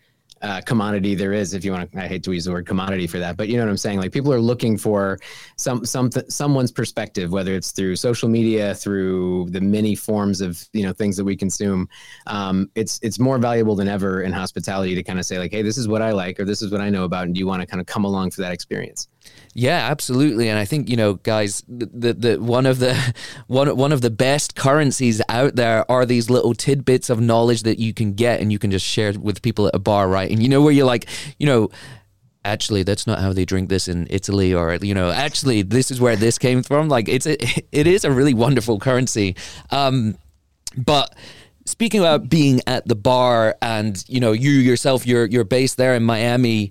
uh, 0.43 0.61
commodity 0.63 1.15
there 1.15 1.35
is 1.35 1.53
if 1.53 1.67
you 1.67 1.71
want 1.71 1.93
to 1.93 1.99
i 2.03 2.07
hate 2.07 2.23
to 2.23 2.33
use 2.33 2.47
the 2.47 2.51
word 2.51 2.67
commodity 2.67 3.07
for 3.07 3.19
that 3.19 3.37
but 3.37 3.49
you 3.49 3.59
know 3.59 3.63
what 3.63 3.69
i'm 3.69 3.77
saying 3.77 3.99
like 3.99 4.11
people 4.11 4.33
are 4.33 4.41
looking 4.41 4.79
for 4.79 5.19
some 5.57 5.85
some 5.85 6.11
someone's 6.29 6.73
perspective 6.73 7.31
whether 7.31 7.55
it's 7.55 7.73
through 7.73 7.95
social 7.95 8.27
media 8.27 8.75
through 8.75 9.47
the 9.51 9.61
many 9.61 9.95
forms 9.95 10.41
of 10.41 10.67
you 10.73 10.83
know 10.83 10.95
things 10.95 11.15
that 11.15 11.25
we 11.25 11.37
consume 11.37 11.87
um, 12.27 12.71
it's 12.75 12.99
it's 13.03 13.19
more 13.19 13.37
valuable 13.37 13.75
than 13.75 13.87
ever 13.87 14.23
in 14.23 14.33
hospitality 14.33 14.95
to 14.95 15.03
kind 15.03 15.19
of 15.19 15.27
say 15.27 15.39
like 15.39 15.51
hey 15.51 15.61
this 15.61 15.77
is 15.77 15.87
what 15.87 16.01
i 16.01 16.11
like 16.11 16.41
or 16.41 16.47
this 16.47 16.63
is 16.63 16.73
what 16.73 16.81
i 16.81 16.89
know 16.89 17.05
about 17.05 17.25
and 17.25 17.35
do 17.35 17.39
you 17.39 17.47
want 17.47 17.61
to 17.61 17.67
kind 17.67 17.81
of 17.81 17.87
come 17.87 18.07
along 18.07 18.31
for 18.31 18.41
that 18.41 18.53
experience 18.53 19.09
yeah, 19.53 19.89
absolutely, 19.91 20.49
and 20.49 20.59
I 20.59 20.65
think 20.65 20.89
you 20.89 20.97
know, 20.97 21.15
guys, 21.15 21.65
the, 21.69 22.15
the 22.15 22.41
one 22.41 22.67
of 22.67 22.79
the 22.79 23.15
one 23.49 23.77
one 23.77 23.93
of 23.93 24.01
the 24.01 24.11
best 24.11 24.55
currencies 24.55 25.21
out 25.29 25.57
there 25.57 25.91
are 25.91 26.07
these 26.07 26.31
little 26.31 26.55
tidbits 26.55 27.11
of 27.11 27.21
knowledge 27.21 27.65
that 27.65 27.79
you 27.79 27.93
can 27.93 28.15
get 28.15 28.41
and 28.41 28.53
you 28.53 28.59
can 28.59 28.71
just 28.71 28.87
share 28.87 29.13
with 29.19 29.43
people 29.43 29.67
at 29.67 29.75
a 29.75 29.79
bar, 29.79 30.09
right? 30.09 30.31
And 30.31 30.43
you 30.43 30.49
know 30.49 30.63
where 30.63 30.73
you're 30.73 30.87
like, 30.87 31.09
you 31.39 31.47
know, 31.47 31.71
actually 32.45 32.83
that's 32.83 33.07
not 33.07 33.19
how 33.19 33.33
they 33.33 33.45
drink 33.45 33.69
this 33.69 33.89
in 33.89 34.07
Italy 34.09 34.55
or 34.55 34.75
you 34.81 34.95
know 34.95 35.11
actually 35.11 35.63
this 35.63 35.91
is 35.91 36.01
where 36.01 36.17
this 36.17 36.39
came 36.39 36.63
from. 36.63 36.89
Like 36.89 37.09
it's 37.09 37.27
a, 37.27 37.37
it 37.73 37.87
is 37.87 38.05
a 38.05 38.11
really 38.11 38.35
wonderful 38.35 38.79
currency. 38.79 39.37
Um 39.71 40.17
but 40.77 41.15
speaking 41.67 42.01
about 42.01 42.29
being 42.29 42.61
at 42.67 42.87
the 42.87 42.95
bar 42.95 43.57
and 43.61 44.03
you 44.09 44.21
know 44.21 44.33
you 44.33 44.51
yourself 44.51 45.07
you're 45.07 45.27
you're 45.27 45.45
based 45.45 45.77
there 45.77 45.95
in 45.95 46.05
Miami 46.05 46.71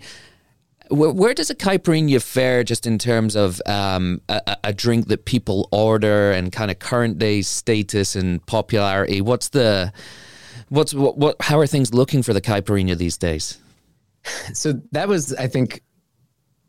where, 0.90 1.12
where, 1.12 1.34
does 1.34 1.50
a 1.50 1.56
caipirinha 1.56 2.22
fare 2.22 2.64
just 2.64 2.86
in 2.86 2.98
terms 2.98 3.36
of 3.36 3.62
um, 3.66 4.22
a, 4.30 4.58
a, 4.66 4.74
drink 4.74 5.08
that 5.08 5.26
people 5.26 5.70
order 5.72 6.32
and 6.32 6.52
kind 6.52 6.72
of 6.72 6.80
current 6.80 7.18
day 7.18 7.42
status 7.42 8.16
and 8.16 8.46
popularity? 8.46 9.22
What's 9.22 9.50
the 9.50 9.94
what's 10.70 10.94
what, 10.94 11.18
what 11.18 11.36
how 11.42 11.60
are 11.60 11.68
things 11.68 11.94
looking 11.94 12.24
for 12.24 12.34
the 12.34 12.42
caipirinha 12.42 12.98
these 12.98 13.18
days? 13.18 13.58
So 14.54 14.74
that 14.92 15.08
was, 15.08 15.34
I 15.36 15.48
think, 15.48 15.82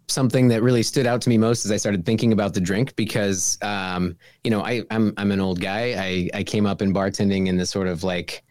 something 0.08 0.48
that 0.48 0.62
really 0.62 0.82
stood 0.82 1.06
out 1.06 1.20
to 1.22 1.28
me 1.28 1.38
most 1.38 1.64
as 1.64 1.70
I 1.70 1.76
started 1.76 2.04
thinking 2.04 2.32
about 2.32 2.54
the 2.54 2.60
drink 2.60 2.94
because, 2.96 3.58
um, 3.62 4.16
you 4.44 4.50
know, 4.50 4.62
I, 4.62 4.82
I'm 4.90 5.14
I'm 5.16 5.30
an 5.32 5.40
old 5.40 5.60
guy. 5.60 5.94
I 5.98 6.30
I 6.38 6.44
came 6.44 6.66
up 6.66 6.82
in 6.82 6.92
bartending 6.92 7.46
in 7.46 7.56
the 7.56 7.66
sort 7.66 7.88
of 7.88 8.04
like 8.04 8.42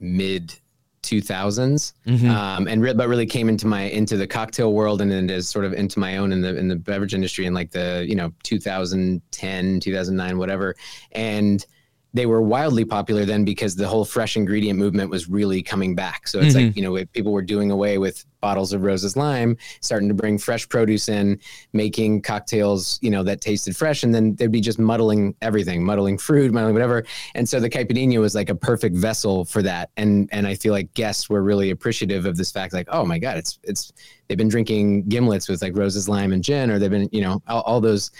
mid 0.00 0.54
2000s 1.02 1.92
mm-hmm. 2.06 2.30
um, 2.30 2.68
and 2.68 2.80
re- 2.82 2.94
but 2.94 3.08
really 3.08 3.26
came 3.26 3.48
into 3.48 3.66
my 3.66 3.82
into 3.82 4.16
the 4.16 4.26
cocktail 4.26 4.72
world 4.72 5.00
and 5.00 5.10
then 5.10 5.28
as 5.30 5.48
sort 5.48 5.64
of 5.64 5.72
into 5.72 5.98
my 5.98 6.16
own 6.16 6.32
in 6.32 6.40
the 6.40 6.56
in 6.56 6.68
the 6.68 6.76
beverage 6.76 7.14
industry 7.14 7.44
in 7.44 7.54
like 7.54 7.70
the 7.72 8.04
you 8.08 8.14
know 8.14 8.32
2010 8.44 9.80
2009 9.80 10.38
whatever 10.38 10.74
and 11.12 11.66
they 12.14 12.26
were 12.26 12.42
wildly 12.42 12.84
popular 12.84 13.24
then 13.24 13.44
because 13.44 13.74
the 13.74 13.88
whole 13.88 14.04
fresh 14.04 14.36
ingredient 14.36 14.78
movement 14.78 15.10
was 15.10 15.28
really 15.28 15.62
coming 15.62 15.94
back. 15.94 16.28
So 16.28 16.40
it's 16.40 16.54
mm-hmm. 16.54 16.66
like, 16.66 16.76
you 16.76 16.82
know, 16.82 17.04
people 17.12 17.32
were 17.32 17.42
doing 17.42 17.70
away 17.70 17.98
with 17.98 18.24
bottles 18.40 18.72
of 18.72 18.82
Rose's 18.82 19.16
Lime, 19.16 19.56
starting 19.80 20.08
to 20.08 20.14
bring 20.14 20.36
fresh 20.36 20.68
produce 20.68 21.08
in, 21.08 21.40
making 21.72 22.20
cocktails, 22.22 22.98
you 23.00 23.10
know, 23.10 23.22
that 23.22 23.40
tasted 23.40 23.74
fresh. 23.74 24.02
And 24.02 24.14
then 24.14 24.34
they'd 24.34 24.52
be 24.52 24.60
just 24.60 24.78
muddling 24.78 25.34
everything, 25.40 25.82
muddling 25.82 26.18
fruit, 26.18 26.52
muddling 26.52 26.74
whatever. 26.74 27.04
And 27.34 27.48
so 27.48 27.60
the 27.60 27.70
Caipirinha 27.70 28.20
was 28.20 28.34
like 28.34 28.50
a 28.50 28.54
perfect 28.54 28.96
vessel 28.96 29.44
for 29.46 29.62
that. 29.62 29.90
And 29.96 30.28
and 30.32 30.46
I 30.46 30.54
feel 30.54 30.72
like 30.72 30.92
guests 30.94 31.30
were 31.30 31.42
really 31.42 31.70
appreciative 31.70 32.26
of 32.26 32.36
this 32.36 32.52
fact, 32.52 32.74
like, 32.74 32.88
oh 32.90 33.06
my 33.06 33.18
God, 33.18 33.38
it's 33.38 33.58
it's 33.62 33.92
they've 34.28 34.36
been 34.36 34.48
drinking 34.48 35.04
gimlets 35.04 35.48
with 35.48 35.62
like 35.62 35.76
Rose's 35.76 36.08
Lime 36.08 36.32
and 36.32 36.44
gin, 36.44 36.70
or 36.70 36.78
they've 36.78 36.90
been, 36.90 37.08
you 37.12 37.22
know, 37.22 37.40
all, 37.46 37.62
all 37.62 37.80
those 37.80 38.10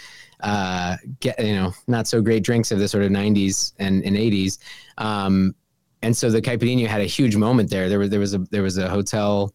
uh, 0.43 0.97
get 1.19 1.39
you 1.43 1.55
know 1.55 1.73
not 1.87 2.07
so 2.07 2.21
great 2.21 2.43
drinks 2.43 2.71
of 2.71 2.79
the 2.79 2.87
sort 2.87 3.03
of 3.03 3.11
90s 3.11 3.73
and, 3.79 4.03
and 4.03 4.15
80s 4.15 4.59
um, 4.97 5.55
and 6.01 6.15
so 6.15 6.29
the 6.29 6.41
caipirinha 6.41 6.85
had 6.85 7.01
a 7.01 7.05
huge 7.05 7.35
moment 7.35 7.69
there 7.69 7.89
there 7.89 7.99
was 7.99 8.09
there 8.09 8.19
was 8.19 8.33
a 8.33 8.39
there 8.51 8.63
was 8.63 8.77
a 8.77 8.89
hotel 8.89 9.53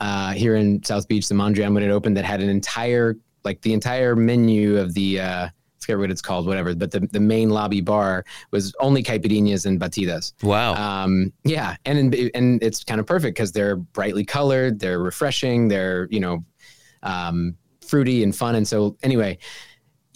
uh, 0.00 0.32
here 0.32 0.56
in 0.56 0.82
south 0.82 1.06
beach 1.08 1.28
the 1.28 1.34
mondrian 1.34 1.72
when 1.72 1.82
it 1.82 1.90
opened 1.90 2.16
that 2.16 2.24
had 2.24 2.40
an 2.40 2.48
entire 2.48 3.16
like 3.44 3.60
the 3.62 3.72
entire 3.72 4.16
menu 4.16 4.76
of 4.76 4.92
the 4.94 5.20
uh, 5.20 5.46
I 5.46 5.50
forget 5.78 5.98
what 5.98 6.10
it's 6.10 6.22
called, 6.22 6.46
whatever. 6.46 6.74
But 6.74 6.90
the, 6.90 7.00
the 7.12 7.20
main 7.20 7.50
lobby 7.50 7.80
bar 7.80 8.24
was 8.50 8.74
only 8.80 9.04
caipirinhas 9.04 9.66
and 9.66 9.80
batidas. 9.80 10.32
Wow. 10.42 10.74
Um, 10.74 11.32
yeah, 11.44 11.76
and 11.84 12.12
and 12.34 12.60
it's 12.60 12.82
kind 12.82 12.98
of 12.98 13.06
perfect 13.06 13.36
because 13.36 13.52
they're 13.52 13.76
brightly 13.76 14.24
colored, 14.24 14.80
they're 14.80 14.98
refreshing, 14.98 15.68
they're 15.68 16.08
you 16.10 16.18
know, 16.18 16.44
um, 17.04 17.56
fruity 17.86 18.22
and 18.22 18.34
fun. 18.34 18.56
And 18.56 18.66
so 18.66 18.96
anyway, 19.02 19.38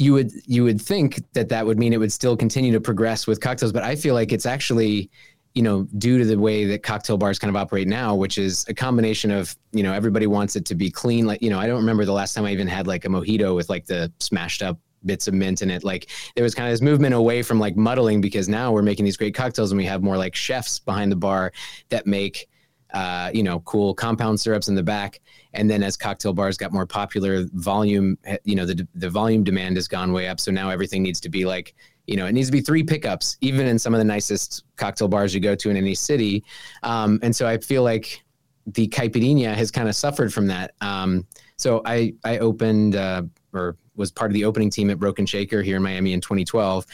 you 0.01 0.15
would 0.15 0.33
you 0.47 0.65
would 0.65 0.81
think 0.81 1.23
that 1.35 1.51
that 1.51 1.67
would 1.67 1.79
mean 1.79 1.93
it 1.93 1.99
would 1.99 2.13
still 2.13 2.35
continue 2.35 2.73
to 2.73 2.81
progress 2.81 3.27
with 3.27 3.41
cocktails, 3.41 3.71
but 3.71 3.83
I 3.83 3.95
feel 3.97 4.15
like 4.15 4.33
it's 4.33 4.47
actually 4.47 5.11
you 5.55 5.63
know 5.63 5.83
due 5.99 6.17
to 6.17 6.25
the 6.25 6.39
way 6.39 6.65
that 6.65 6.83
cocktail 6.83 7.19
bars 7.19 7.39
kind 7.39 7.49
of 7.49 7.57
operate 7.57 7.89
now 7.89 8.15
which 8.15 8.39
is 8.39 8.65
a 8.69 8.75
combination 8.75 9.33
of 9.33 9.55
you 9.73 9.83
know 9.83 9.93
everybody 9.93 10.27
wants 10.27 10.57
it 10.57 10.65
to 10.67 10.75
be 10.75 10.91
clean. 10.91 11.27
Like 11.27 11.43
you 11.43 11.51
know 11.51 11.59
i 11.59 11.67
don't 11.67 11.77
remember 11.77 12.05
the 12.05 12.13
last 12.13 12.33
time 12.35 12.47
i 12.47 12.53
even 12.53 12.67
had 12.67 12.87
like 12.87 13.05
a 13.05 13.09
mojito 13.09 13.55
with 13.55 13.69
like 13.69 13.85
the 13.85 14.11
smashed 14.21 14.63
up 14.63 14.79
bits 15.05 15.29
of 15.29 15.35
mint 15.35 15.63
in 15.63 15.71
it. 15.71 15.85
Like 15.85 16.11
there 16.35 16.45
was 16.45 16.55
kind 16.55 16.69
of 16.69 16.73
this 16.73 16.83
movement 16.83 17.15
away 17.15 17.43
from 17.43 17.59
like 17.59 17.77
muddling 17.77 18.21
because 18.21 18.49
now 18.49 18.73
we're 18.73 18.83
making 18.83 19.05
these 19.05 19.17
great 19.17 19.35
cocktails 19.35 19.71
and 19.73 19.79
we 19.79 19.87
have 19.87 20.03
more 20.03 20.17
like 20.17 20.35
chefs 20.35 20.79
behind 20.79 21.11
the 21.11 21.17
bar 21.17 21.53
that 21.89 22.07
make 22.07 22.49
uh, 22.95 23.31
you 23.33 23.43
know, 23.43 23.61
cool 23.61 23.95
compound 23.95 24.41
syrups 24.41 24.69
in 24.69 24.75
the 24.75 24.83
back. 24.83 25.21
And 25.53 25.69
then 25.69 25.83
as 25.83 25.97
cocktail 25.97 26.33
bars 26.33 26.57
got 26.57 26.73
more 26.73 26.87
popular, 26.87 27.47
volume, 27.55 28.19
eh, 28.25 28.39
you 28.45 28.55
know, 28.55 28.67
the 28.67 28.87
the 28.95 29.11
volume 29.11 29.45
demand 29.45 29.77
has 29.77 29.89
gone 29.89 30.13
way 30.13 30.29
up. 30.29 30.41
So 30.41 30.51
now 30.51 30.71
everything 30.71 31.03
needs 31.03 31.21
to 31.21 31.29
be 31.29 31.45
like, 31.45 31.75
you 32.07 32.17
know, 32.17 32.27
it 32.27 32.33
needs 32.33 32.49
to 32.49 32.53
be 32.53 32.61
three 32.61 32.83
pickups, 32.83 33.37
even 33.41 33.67
in 33.67 33.79
some 33.79 33.95
of 33.95 33.99
the 33.99 34.05
nicest 34.05 34.65
cocktail 34.77 35.09
bars 35.09 35.35
you 35.35 35.41
go 35.41 35.55
to 35.55 35.71
in 35.71 35.77
any 35.77 35.95
city. 35.95 36.45
Um, 36.83 37.19
and 37.23 37.35
so 37.35 37.47
I 37.47 37.59
feel 37.59 37.83
like 37.83 38.23
the 38.67 38.89
caipirinha 38.89 39.55
has 39.55 39.71
kind 39.71 39.89
of 39.89 39.97
suffered 39.97 40.33
from 40.33 40.47
that. 40.49 40.75
Um, 40.81 41.27
so 41.57 41.83
I 41.85 42.15
I 42.25 42.39
opened 42.39 42.97
uh, 42.97 43.23
or 43.53 43.77
was 44.01 44.11
part 44.11 44.31
of 44.31 44.35
the 44.35 44.45
opening 44.45 44.71
team 44.71 44.91
at 44.91 44.99
Broken 44.99 45.27
Shaker 45.27 45.63
here 45.63 45.77
in 45.77 45.83
Miami 45.83 46.13
in 46.13 46.21
2012, 46.21 46.85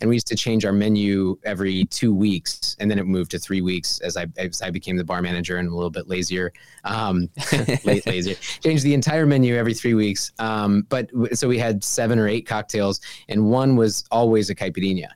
and 0.00 0.10
we 0.10 0.16
used 0.16 0.26
to 0.28 0.34
change 0.34 0.64
our 0.64 0.72
menu 0.72 1.38
every 1.44 1.84
two 1.84 2.12
weeks, 2.12 2.74
and 2.80 2.90
then 2.90 2.98
it 2.98 3.04
moved 3.04 3.30
to 3.32 3.38
three 3.38 3.60
weeks 3.60 4.00
as 4.00 4.16
I 4.16 4.26
as 4.36 4.62
I 4.62 4.70
became 4.70 4.96
the 4.96 5.04
bar 5.04 5.22
manager 5.22 5.58
and 5.58 5.68
a 5.68 5.74
little 5.74 5.90
bit 5.90 6.08
lazier, 6.08 6.52
um, 6.82 7.28
lazier. 7.84 8.34
Changed 8.62 8.82
the 8.82 8.94
entire 8.94 9.26
menu 9.26 9.54
every 9.54 9.74
three 9.74 9.94
weeks, 9.94 10.32
um, 10.40 10.86
but 10.88 11.08
so 11.34 11.46
we 11.46 11.58
had 11.58 11.84
seven 11.84 12.18
or 12.18 12.26
eight 12.26 12.46
cocktails, 12.46 13.00
and 13.28 13.48
one 13.48 13.76
was 13.76 14.04
always 14.10 14.50
a 14.50 14.54
caipirinha. 14.54 15.08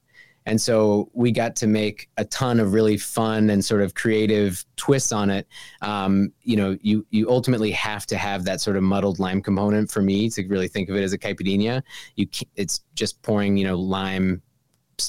And 0.49 0.59
so 0.59 1.11
we 1.12 1.31
got 1.31 1.55
to 1.57 1.67
make 1.67 2.09
a 2.17 2.25
ton 2.25 2.59
of 2.59 2.73
really 2.73 2.97
fun 2.97 3.50
and 3.50 3.62
sort 3.62 3.83
of 3.83 3.93
creative 3.93 4.64
twists 4.76 5.12
on 5.12 5.28
it. 5.28 5.47
Um, 5.83 6.33
you 6.40 6.57
know, 6.57 6.78
you 6.81 7.07
you 7.11 7.28
ultimately 7.28 7.71
have 7.73 8.07
to 8.07 8.17
have 8.17 8.45
that 8.45 8.62
sort 8.62 8.78
of 8.78 8.83
muddled 8.83 9.19
lime 9.19 9.43
component 9.43 9.90
for 9.90 10.00
me 10.00 10.31
to 10.31 10.49
really 10.49 10.67
think 10.67 10.88
of 10.88 10.97
it 10.97 11.02
as 11.02 11.12
a 11.12 11.19
caipirinha. 11.19 11.83
You, 12.17 12.28
it's 12.57 12.81
just 12.95 13.21
pouring, 13.21 13.59
you 13.59 13.67
know, 13.67 13.78
lime 13.78 14.40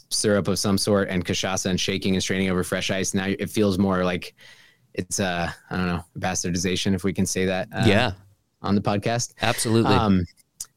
syrup 0.09 0.49
of 0.49 0.59
some 0.59 0.77
sort 0.77 1.07
and 1.07 1.25
cachaça 1.25 1.67
and 1.67 1.79
shaking 1.79 2.15
and 2.15 2.21
straining 2.21 2.49
over 2.49 2.65
fresh 2.65 2.91
ice. 2.91 3.13
Now 3.13 3.27
it 3.27 3.49
feels 3.49 3.79
more 3.79 4.03
like 4.03 4.35
it's 4.93 5.19
a 5.19 5.55
I 5.69 5.77
don't 5.77 5.87
know 5.87 6.03
bastardization 6.19 6.93
if 6.93 7.05
we 7.05 7.13
can 7.13 7.25
say 7.25 7.45
that. 7.45 7.69
Uh, 7.73 7.85
yeah. 7.87 8.11
On 8.61 8.75
the 8.75 8.81
podcast, 8.81 9.35
absolutely. 9.41 9.95
Um, 9.95 10.25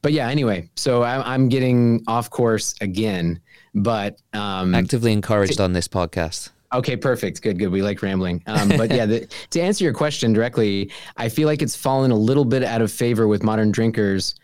but 0.03 0.13
yeah, 0.13 0.29
anyway, 0.29 0.71
so 0.77 1.03
I, 1.03 1.35
I'm 1.35 1.49
getting 1.49 2.05
off 2.07 2.31
course 2.31 2.77
again 2.81 3.41
but 3.75 4.21
um, 4.33 4.75
actively 4.75 5.13
encouraged 5.13 5.61
on 5.61 5.73
this 5.73 5.89
podcast. 5.89 6.51
Okay, 6.73 6.97
perfect. 6.97 7.43
Good, 7.43 7.59
good. 7.59 7.69
We 7.69 7.83
like 7.83 8.03
rambling. 8.03 8.43
Um, 8.47 8.69
but 8.71 8.91
yeah, 8.91 9.05
the, 9.07 9.29
to 9.51 9.61
answer 9.61 9.85
your 9.85 9.93
question 9.93 10.33
directly, 10.33 10.91
I 11.17 11.29
feel 11.29 11.47
like 11.47 11.61
it's 11.61 11.77
fallen 11.77 12.11
a 12.11 12.17
little 12.17 12.45
bit 12.45 12.65
out 12.65 12.81
of 12.81 12.91
favor 12.91 13.29
with 13.29 13.43
modern 13.43 13.71
drinkers. 13.71 14.35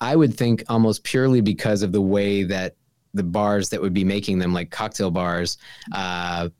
I 0.00 0.16
would 0.16 0.36
think 0.36 0.64
almost 0.68 1.02
purely 1.02 1.40
because 1.40 1.82
of 1.82 1.92
the 1.92 2.00
way 2.00 2.42
that 2.44 2.74
the 3.14 3.22
bars 3.22 3.70
that 3.70 3.80
would 3.80 3.94
be 3.94 4.04
making 4.04 4.38
them, 4.38 4.52
like 4.52 4.70
cocktail 4.70 5.10
bars, 5.10 5.56
uh, 5.92 6.50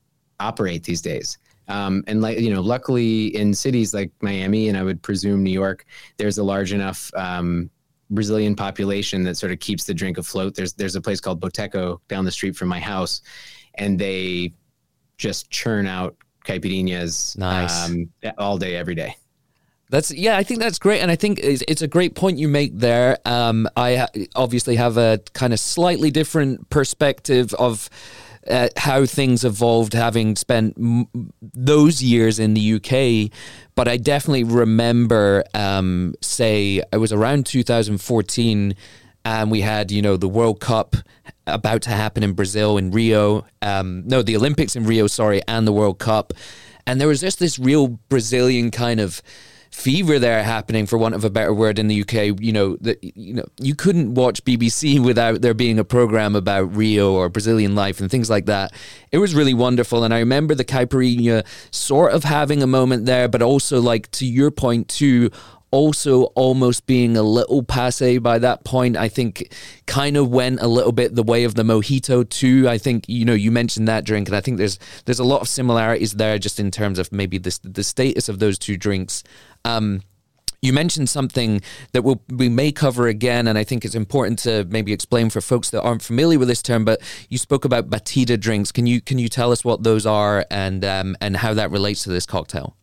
operate 0.41 0.83
these 0.85 1.03
days. 1.03 1.39
Um, 1.69 2.03
and 2.07 2.21
like 2.21 2.41
you 2.41 2.53
know, 2.53 2.63
luckily 2.63 3.27
in 3.37 3.55
cities 3.55 3.95
like 3.95 4.11
Miami 4.23 4.69
and 4.69 4.77
I 4.77 4.83
would 4.83 5.03
presume 5.03 5.43
New 5.43 5.53
York, 5.53 5.85
there's 6.17 6.39
a 6.39 6.43
large 6.43 6.73
enough 6.73 7.13
um, 7.15 7.71
Brazilian 8.11 8.55
population 8.57 9.23
that 9.25 9.37
sort 9.37 9.53
of 9.53 9.61
keeps 9.61 9.85
the 9.85 9.95
drink 9.95 10.19
afloat. 10.19 10.55
There's 10.55 10.73
there's 10.73 10.97
a 10.97 11.01
place 11.01 11.21
called 11.21 11.41
Boteco 11.41 12.01
down 12.09 12.25
the 12.25 12.33
street 12.33 12.57
from 12.57 12.69
my 12.69 12.81
house, 12.81 13.23
and 13.77 13.99
they 13.99 14.53
just 15.17 15.51
churn 15.51 15.87
out 15.87 16.17
caipirinhas 16.45 17.37
nice. 17.39 17.89
um, 17.89 18.09
all 18.39 18.59
day, 18.59 18.77
every 18.77 18.95
day. 18.95 19.15
That's 19.91 20.13
yeah, 20.13 20.37
I 20.37 20.45
think 20.45 20.61
that's 20.61 20.79
great, 20.79 21.01
and 21.01 21.11
I 21.11 21.17
think 21.17 21.41
it's, 21.41 21.63
it's 21.67 21.83
a 21.83 21.89
great 21.89 22.15
point 22.15 22.39
you 22.39 22.49
make 22.49 22.79
there. 22.79 23.19
Um, 23.25 23.69
I 23.77 24.07
obviously 24.37 24.77
have 24.77 24.97
a 24.97 25.21
kind 25.33 25.53
of 25.53 25.59
slightly 25.59 26.11
different 26.13 26.71
perspective 26.71 27.53
of 27.55 27.91
uh, 28.49 28.69
how 28.77 29.05
things 29.07 29.45
evolved, 29.45 29.93
having 29.93 30.37
spent 30.37 30.77
m- 30.79 31.07
those 31.41 32.03
years 32.03 32.39
in 32.39 32.55
the 32.55 32.75
UK. 32.75 33.31
But 33.75 33.89
I 33.89 33.97
definitely 33.97 34.45
remember, 34.45 35.45
um, 35.55 36.15
say, 36.21 36.83
it 36.93 36.97
was 36.97 37.13
around 37.13 37.47
2014, 37.47 38.75
and 39.25 39.51
we 39.51 39.61
had, 39.61 39.91
you 39.91 40.03
know, 40.03 40.17
the 40.17 40.29
World 40.29 40.61
Cup 40.61 40.97
about 41.47 41.83
to 41.83 41.91
happen 41.91 42.23
in 42.23 42.33
Brazil, 42.33 42.79
in 42.79 42.91
Rio. 42.91 43.45
Um, 43.63 44.03
no, 44.07 44.23
the 44.23 44.37
Olympics 44.37 44.77
in 44.77 44.85
Rio, 44.85 45.07
sorry, 45.07 45.43
and 45.47 45.67
the 45.67 45.73
World 45.73 45.99
Cup. 45.99 46.33
And 46.87 47.01
there 47.01 47.09
was 47.09 47.21
just 47.21 47.39
this 47.39 47.59
real 47.59 47.89
Brazilian 48.09 48.71
kind 48.71 49.01
of 49.01 49.23
fever 49.71 50.19
there 50.19 50.43
happening, 50.43 50.87
for 50.87 50.99
want 50.99 51.15
of 51.15 51.25
a 51.25 51.31
better 51.31 51.55
word, 51.55 51.79
in 51.79 51.89
the 51.89 52.03
UK. 52.03 52.41
You 52.41 52.53
know 52.53 52.77
that 52.81 53.03
you 53.03 53.35
know 53.35 53.47
you 53.61 53.75
couldn't 53.75 54.15
watch 54.15 54.45
BBC 54.45 55.05
without 55.05 55.41
there 55.43 55.55
being 55.55 55.79
a 55.79 55.85
program 55.85 56.37
about 56.37 56.75
Rio 56.75 57.13
or 57.13 57.29
Brazilian 57.29 57.75
life 57.75 58.01
and 58.01 58.11
things 58.11 58.31
like 58.31 58.47
that. 58.47 58.73
It 59.11 59.19
was 59.19 59.35
really 59.35 59.55
wonderful, 59.55 60.05
and 60.05 60.13
I 60.13 60.19
remember 60.21 60.55
the 60.55 60.65
Caipirinha 60.65 61.45
sort 61.71 62.13
of 62.13 62.25
having 62.25 62.63
a 62.63 62.67
moment 62.67 63.07
there, 63.07 63.29
but 63.29 63.43
also 63.43 63.81
like 63.81 64.11
to 64.13 64.27
your 64.27 64.51
point 64.51 64.89
too 64.89 65.31
also 65.71 66.25
almost 66.35 66.87
being 66.87 67.17
a 67.17 67.23
little 67.23 67.63
passe 67.63 68.19
by 68.19 68.39
that 68.39 68.65
point. 68.65 68.97
I 68.97 69.09
think 69.09 69.55
kind 69.87 70.17
of 70.17 70.29
went 70.29 70.61
a 70.61 70.67
little 70.67 70.93
bit 70.93 71.15
the 71.15 71.23
way 71.23 71.45
of 71.45 71.55
the 71.55 71.63
mojito 71.63 72.29
too. 72.29 72.69
I 72.69 72.79
think 72.79 73.09
you 73.09 73.25
know 73.25 73.35
you 73.35 73.51
mentioned 73.51 73.89
that 73.89 74.05
drink, 74.05 74.29
and 74.29 74.37
I 74.37 74.41
think 74.41 74.59
there's 74.59 74.79
there's 75.05 75.19
a 75.19 75.25
lot 75.25 75.41
of 75.41 75.49
similarities 75.49 76.13
there 76.13 76.39
just 76.39 76.59
in 76.59 76.71
terms 76.71 76.99
of 76.99 77.13
maybe 77.13 77.39
the 77.39 77.59
the 77.63 77.85
status 77.85 78.29
of 78.29 78.39
those 78.39 78.59
two 78.59 78.77
drinks. 78.77 79.23
Um, 79.65 80.03
you 80.63 80.73
mentioned 80.73 81.09
something 81.09 81.63
that 81.93 82.03
we'll, 82.03 82.23
we 82.29 82.49
may 82.49 82.71
cover 82.71 83.09
again, 83.09 83.49
and 83.49 83.57
I 83.57 83.65
think 83.65 83.85
it's 83.85 83.95
important 83.95 84.39
to 84.41 84.65
maybe 84.69 84.93
explain 84.93 85.31
for 85.31 85.41
folks 85.41 85.71
that 85.71 85.81
aren't 85.83 86.03
familiar 86.03 86.39
with 86.39 86.49
this 86.49 86.63
term. 86.63 86.85
But 86.85 87.01
you 87.31 87.39
spoke 87.39 87.65
about 87.65 87.89
batida 87.89 88.39
drinks. 88.39 88.71
Can 88.71 88.87
you 88.87 89.01
can 89.01 89.19
you 89.19 89.29
tell 89.29 89.53
us 89.53 89.65
what 89.65 89.83
those 89.83 90.05
are 90.05 90.45
and 90.51 90.85
um, 90.85 91.17
and 91.21 91.37
how 91.37 91.55
that 91.55 91.71
relates 91.71 92.05
to 92.05 92.11
this 92.11 92.27
cocktail? 92.27 92.77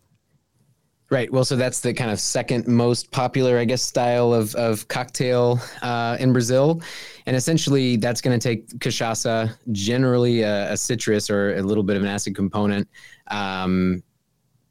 Right. 1.10 1.32
Well, 1.32 1.44
so 1.44 1.56
that's 1.56 1.80
the 1.80 1.94
kind 1.94 2.10
of 2.10 2.20
second 2.20 2.66
most 2.66 3.10
popular, 3.12 3.58
I 3.58 3.64
guess, 3.64 3.80
style 3.80 4.34
of, 4.34 4.54
of 4.56 4.86
cocktail 4.88 5.58
uh, 5.80 6.18
in 6.20 6.34
Brazil. 6.34 6.82
And 7.24 7.34
essentially, 7.34 7.96
that's 7.96 8.20
going 8.20 8.38
to 8.38 8.42
take 8.42 8.68
cachaça, 8.78 9.50
generally 9.72 10.42
a, 10.42 10.72
a, 10.72 10.76
citrus 10.76 11.30
or 11.30 11.56
a 11.56 11.62
little 11.62 11.82
bit 11.82 11.96
of 11.96 12.02
an 12.02 12.08
acid 12.08 12.36
component, 12.36 12.86
um, 13.30 14.02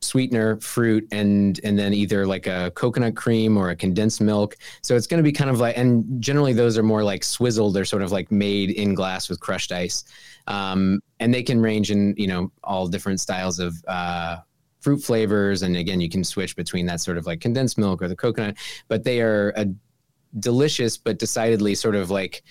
sweetener, 0.01 0.59
fruit, 0.59 1.07
and 1.11 1.59
and 1.63 1.77
then 1.77 1.93
either 1.93 2.25
like 2.25 2.47
a 2.47 2.71
coconut 2.75 3.15
cream 3.15 3.57
or 3.57 3.69
a 3.69 3.75
condensed 3.75 4.21
milk. 4.21 4.55
So 4.81 4.95
it's 4.95 5.07
going 5.07 5.19
to 5.19 5.23
be 5.23 5.31
kind 5.31 5.49
of 5.49 5.59
like, 5.59 5.77
and 5.77 6.21
generally 6.21 6.53
those 6.53 6.77
are 6.77 6.83
more 6.83 7.03
like 7.03 7.23
swizzled. 7.23 7.73
They're 7.73 7.85
sort 7.85 8.03
of 8.03 8.11
like 8.11 8.31
made 8.31 8.71
in 8.71 8.93
glass 8.93 9.29
with 9.29 9.39
crushed 9.39 9.71
ice, 9.71 10.03
um, 10.47 11.01
and 11.19 11.33
they 11.33 11.43
can 11.43 11.61
range 11.61 11.91
in 11.91 12.13
you 12.17 12.27
know 12.27 12.51
all 12.63 12.87
different 12.87 13.19
styles 13.19 13.59
of. 13.59 13.75
Uh, 13.87 14.37
fruit 14.79 14.99
flavors. 14.99 15.63
And 15.63 15.75
again, 15.75 15.99
you 15.99 16.07
can 16.07 16.23
switch 16.23 16.55
between 16.55 16.85
that 16.85 17.01
sort 17.01 17.17
of 17.17 17.25
like 17.25 17.41
condensed 17.41 17.77
milk 17.77 18.01
or 18.01 18.07
the 18.07 18.15
coconut, 18.15 18.55
but 18.87 19.03
they 19.03 19.19
are 19.19 19.51
a 19.57 19.65
delicious, 20.39 20.97
but 20.97 21.19
decidedly 21.19 21.75
sort 21.75 21.95
of 21.95 22.09
like 22.09 22.43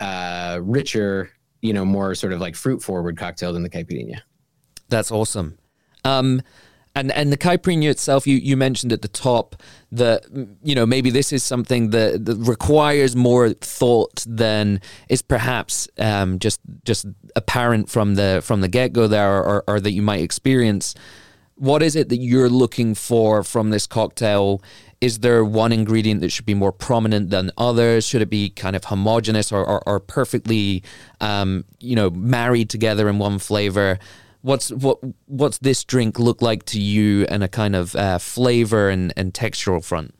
uh, 0.00 0.58
richer, 0.62 1.30
you 1.62 1.72
know, 1.72 1.84
more 1.84 2.14
sort 2.14 2.32
of 2.32 2.40
like 2.40 2.56
fruit 2.56 2.82
forward 2.82 3.16
cocktail 3.16 3.52
than 3.52 3.62
the 3.62 3.70
caipirinha. 3.70 4.20
That's 4.88 5.10
awesome. 5.10 5.58
Um, 6.04 6.42
and 6.98 7.12
and 7.12 7.32
the 7.32 7.36
caipirinha 7.36 7.90
itself, 7.90 8.26
you, 8.26 8.36
you 8.36 8.56
mentioned 8.56 8.92
at 8.92 9.02
the 9.02 9.08
top 9.08 9.56
that 9.92 10.24
you 10.62 10.74
know 10.74 10.86
maybe 10.86 11.10
this 11.10 11.32
is 11.32 11.42
something 11.42 11.90
that, 11.90 12.24
that 12.24 12.36
requires 12.36 13.16
more 13.16 13.50
thought 13.50 14.24
than 14.28 14.80
is 15.08 15.22
perhaps 15.22 15.88
um, 15.98 16.38
just 16.38 16.60
just 16.84 17.06
apparent 17.36 17.88
from 17.88 18.14
the 18.16 18.40
from 18.44 18.60
the 18.60 18.68
get 18.68 18.92
go 18.92 19.06
there, 19.06 19.42
or, 19.42 19.64
or 19.66 19.80
that 19.80 19.92
you 19.92 20.02
might 20.02 20.20
experience 20.20 20.94
what 21.58 21.82
is 21.82 21.96
it 21.96 22.08
that 22.08 22.18
you're 22.18 22.48
looking 22.48 22.94
for 22.94 23.42
from 23.42 23.70
this 23.70 23.86
cocktail? 23.86 24.62
Is 25.00 25.20
there 25.20 25.44
one 25.44 25.72
ingredient 25.72 26.20
that 26.20 26.30
should 26.30 26.46
be 26.46 26.54
more 26.54 26.72
prominent 26.72 27.30
than 27.30 27.50
others? 27.58 28.06
Should 28.06 28.22
it 28.22 28.30
be 28.30 28.50
kind 28.50 28.74
of 28.74 28.84
homogenous 28.84 29.52
or, 29.52 29.64
or, 29.64 29.82
or 29.86 30.00
perfectly, 30.00 30.82
um, 31.20 31.64
you 31.80 31.96
know, 31.96 32.10
married 32.10 32.70
together 32.70 33.08
in 33.08 33.18
one 33.18 33.38
flavor? 33.38 33.98
What's 34.48 34.70
what 34.70 35.00
what's 35.26 35.58
this 35.58 35.84
drink 35.84 36.18
look 36.18 36.40
like 36.40 36.64
to 36.66 36.80
you 36.80 37.26
in 37.26 37.42
a 37.42 37.48
kind 37.48 37.76
of 37.76 37.94
uh, 37.94 38.16
flavor 38.16 38.88
and, 38.88 39.12
and 39.14 39.34
textural 39.34 39.84
front? 39.84 40.14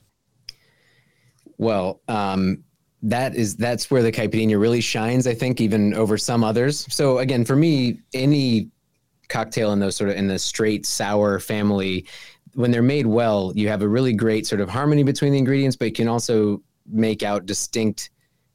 Well, 1.56 2.02
um, 2.08 2.62
that 3.00 3.34
is 3.34 3.56
that's 3.56 3.90
where 3.90 4.02
the 4.02 4.12
caipirinha 4.12 4.60
really 4.60 4.82
shines. 4.82 5.26
I 5.26 5.32
think 5.32 5.62
even 5.62 5.94
over 5.94 6.18
some 6.18 6.44
others. 6.44 6.86
So 6.94 7.20
again, 7.20 7.46
for 7.46 7.56
me, 7.56 8.00
any 8.12 8.68
cocktail 9.30 9.72
in 9.72 9.78
those 9.78 9.96
sort 9.96 10.10
of 10.10 10.16
in 10.16 10.28
the 10.28 10.38
straight 10.38 10.84
sour 10.84 11.40
family 11.40 12.06
when 12.52 12.70
they're 12.70 12.82
made 12.82 13.06
well 13.06 13.52
you 13.54 13.68
have 13.68 13.82
a 13.82 13.88
really 13.88 14.14
great 14.14 14.46
sort 14.46 14.60
of 14.60 14.70
harmony 14.70 15.02
between 15.02 15.32
the 15.32 15.38
ingredients 15.38 15.76
but 15.76 15.84
you 15.84 15.92
can 15.92 16.08
also 16.08 16.62
make 16.86 17.22
out 17.22 17.44
distinct 17.44 18.08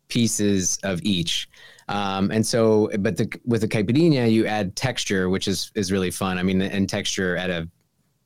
pieces 0.08 0.80
of 0.82 1.00
each 1.04 1.48
um, 1.89 2.32
and 2.32 2.46
so 2.46 2.89
but 3.00 3.17
the, 3.17 3.30
with 3.46 3.62
the 3.62 3.67
caipirinha 3.67 4.32
you 4.32 4.46
add 4.46 4.76
texture 4.76 5.30
which 5.30 5.48
is 5.48 5.72
is 5.76 5.91
really 5.91 6.12
fun 6.12 6.38
i 6.38 6.43
mean 6.43 6.62
and 6.62 6.89
texture 6.89 7.36
at 7.38 7.50
a 7.50 7.67